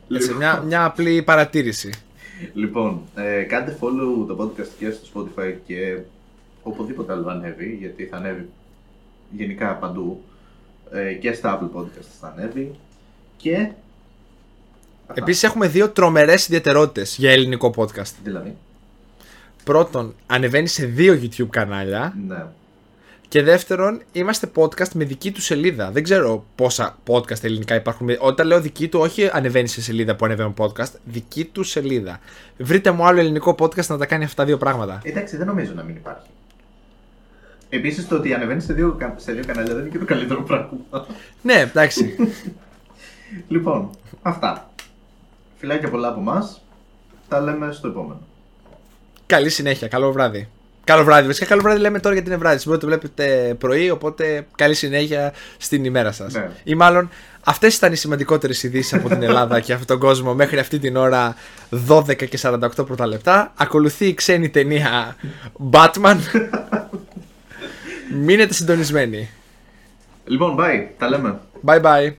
Έτσι, 0.09 0.27
Λοιπόν. 0.27 0.37
μια, 0.37 0.61
μια 0.65 0.85
απλή 0.85 1.21
παρατήρηση. 1.21 1.93
λοιπόν, 2.53 3.01
ε, 3.15 3.41
κάντε 3.41 3.77
follow 3.79 4.27
το 4.27 4.37
podcast 4.39 4.67
και 4.79 4.91
στο 4.91 5.07
Spotify 5.13 5.53
και 5.65 5.97
οπουδήποτε 6.63 7.11
άλλο 7.11 7.29
ανέβει, 7.29 7.77
γιατί 7.79 8.05
θα 8.05 8.17
ανέβει 8.17 8.49
γενικά 9.37 9.75
παντού. 9.75 10.23
Ε, 10.91 11.13
και 11.13 11.33
στα 11.33 11.59
Apple 11.59 11.77
Podcast 11.79 12.05
θα 12.19 12.33
ανέβει. 12.37 12.71
Και... 13.37 13.67
Αυτά. 15.07 15.21
Επίσης, 15.21 15.43
έχουμε 15.43 15.67
δύο 15.67 15.89
τρομερές 15.89 16.47
ιδιαιτερότητες 16.47 17.15
για 17.17 17.31
ελληνικό 17.31 17.73
podcast. 17.75 18.11
Δηλαδή, 18.23 18.55
Πρώτον, 19.63 20.15
ανεβαίνει 20.27 20.67
σε 20.67 20.85
δύο 20.85 21.19
YouTube 21.21 21.47
κανάλια. 21.49 22.13
ναι. 22.27 22.45
Και 23.27 23.43
δεύτερον, 23.43 24.01
είμαστε 24.11 24.51
podcast 24.55 24.89
με 24.93 25.03
δική 25.03 25.31
του 25.31 25.41
σελίδα. 25.41 25.91
Δεν 25.91 26.03
ξέρω 26.03 26.45
πόσα 26.55 26.97
podcast 27.07 27.43
ελληνικά 27.43 27.75
υπάρχουν. 27.75 28.09
Όταν 28.19 28.47
λέω 28.47 28.61
δική 28.61 28.87
του, 28.87 28.99
όχι 28.99 29.29
ανεβαίνει 29.33 29.67
σε 29.67 29.81
σελίδα 29.81 30.15
που 30.15 30.25
ανεβαίνουν 30.25 30.53
podcast, 30.57 30.91
δική 31.03 31.45
του 31.45 31.63
σελίδα. 31.63 32.19
Βρείτε 32.57 32.91
μου 32.91 33.05
άλλο 33.05 33.19
ελληνικό 33.19 33.55
podcast 33.59 33.85
να 33.85 33.97
τα 33.97 34.05
κάνει 34.05 34.23
αυτά 34.23 34.35
τα 34.35 34.45
δύο 34.47 34.57
πράγματα. 34.57 34.99
Εντάξει, 35.03 35.37
δεν 35.37 35.47
νομίζω 35.47 35.73
να 35.75 35.83
μην 35.83 35.95
υπάρχει. 35.95 36.27
Επίσης, 37.69 38.07
το 38.07 38.15
ότι 38.15 38.33
ανεβαίνει 38.33 38.61
σε 38.61 38.73
δύο, 38.73 38.95
κα- 38.99 39.15
σε 39.17 39.31
δύο 39.31 39.43
κανάλια 39.45 39.73
δεν 39.73 39.81
είναι 39.81 39.91
και 39.91 39.97
το 39.99 40.05
καλύτερο 40.05 40.41
πράγμα. 40.43 40.69
Ναι, 41.41 41.53
εντάξει. 41.59 42.15
λοιπόν, 43.47 43.89
αυτά. 44.21 44.69
Φιλάκια 45.57 45.89
πολλά 45.89 46.07
από 46.07 46.19
εμάς. 46.19 46.61
Τα 47.27 47.39
λέμε 47.41 47.71
στο 47.71 47.87
επόμενο. 47.87 48.21
Καλή 49.25 49.49
συνέχεια. 49.49 49.87
Καλό 49.87 50.11
βράδυ. 50.11 50.47
Καλό 50.83 51.03
βράδυ. 51.03 51.27
Βασικά, 51.27 51.45
καλό 51.45 51.61
βράδυ 51.61 51.79
λέμε 51.79 51.99
τώρα 51.99 52.15
για 52.15 52.23
την 52.23 52.33
ευράδυση. 52.33 52.67
Μπορείτε 52.67 52.85
να 52.85 52.91
το 52.91 52.99
βλέπετε 52.99 53.53
πρωί, 53.53 53.89
οπότε 53.89 54.47
καλή 54.55 54.73
συνέχεια 54.73 55.33
στην 55.57 55.85
ημέρα 55.85 56.11
σας. 56.11 56.33
Ναι. 56.33 56.49
Ή 56.63 56.75
μάλλον, 56.75 57.09
αυτές 57.43 57.75
ήταν 57.75 57.91
οι 57.91 57.95
σημαντικότερες 57.95 58.63
ειδήσεις 58.63 58.93
από 58.93 59.09
την 59.09 59.23
Ελλάδα 59.23 59.59
και 59.59 59.73
αυτόν 59.73 59.87
τον 59.87 59.99
κόσμο 59.99 60.33
μέχρι 60.33 60.59
αυτή 60.59 60.79
την 60.79 60.95
ώρα 60.95 61.35
12 61.87 62.15
και 62.15 62.39
48 62.41 62.57
πρώτα 62.75 63.07
λεπτά. 63.07 63.53
Ακολουθεί 63.55 64.07
η 64.07 64.13
ξένη 64.13 64.49
ταινία 64.49 65.15
Batman. 65.71 66.17
Μείνετε 68.23 68.53
συντονισμένοι. 68.53 69.29
Λοιπόν, 70.25 70.55
bye. 70.59 70.87
Τα 70.97 71.09
λέμε. 71.09 71.39
Bye 71.65 71.81
bye. 71.81 72.11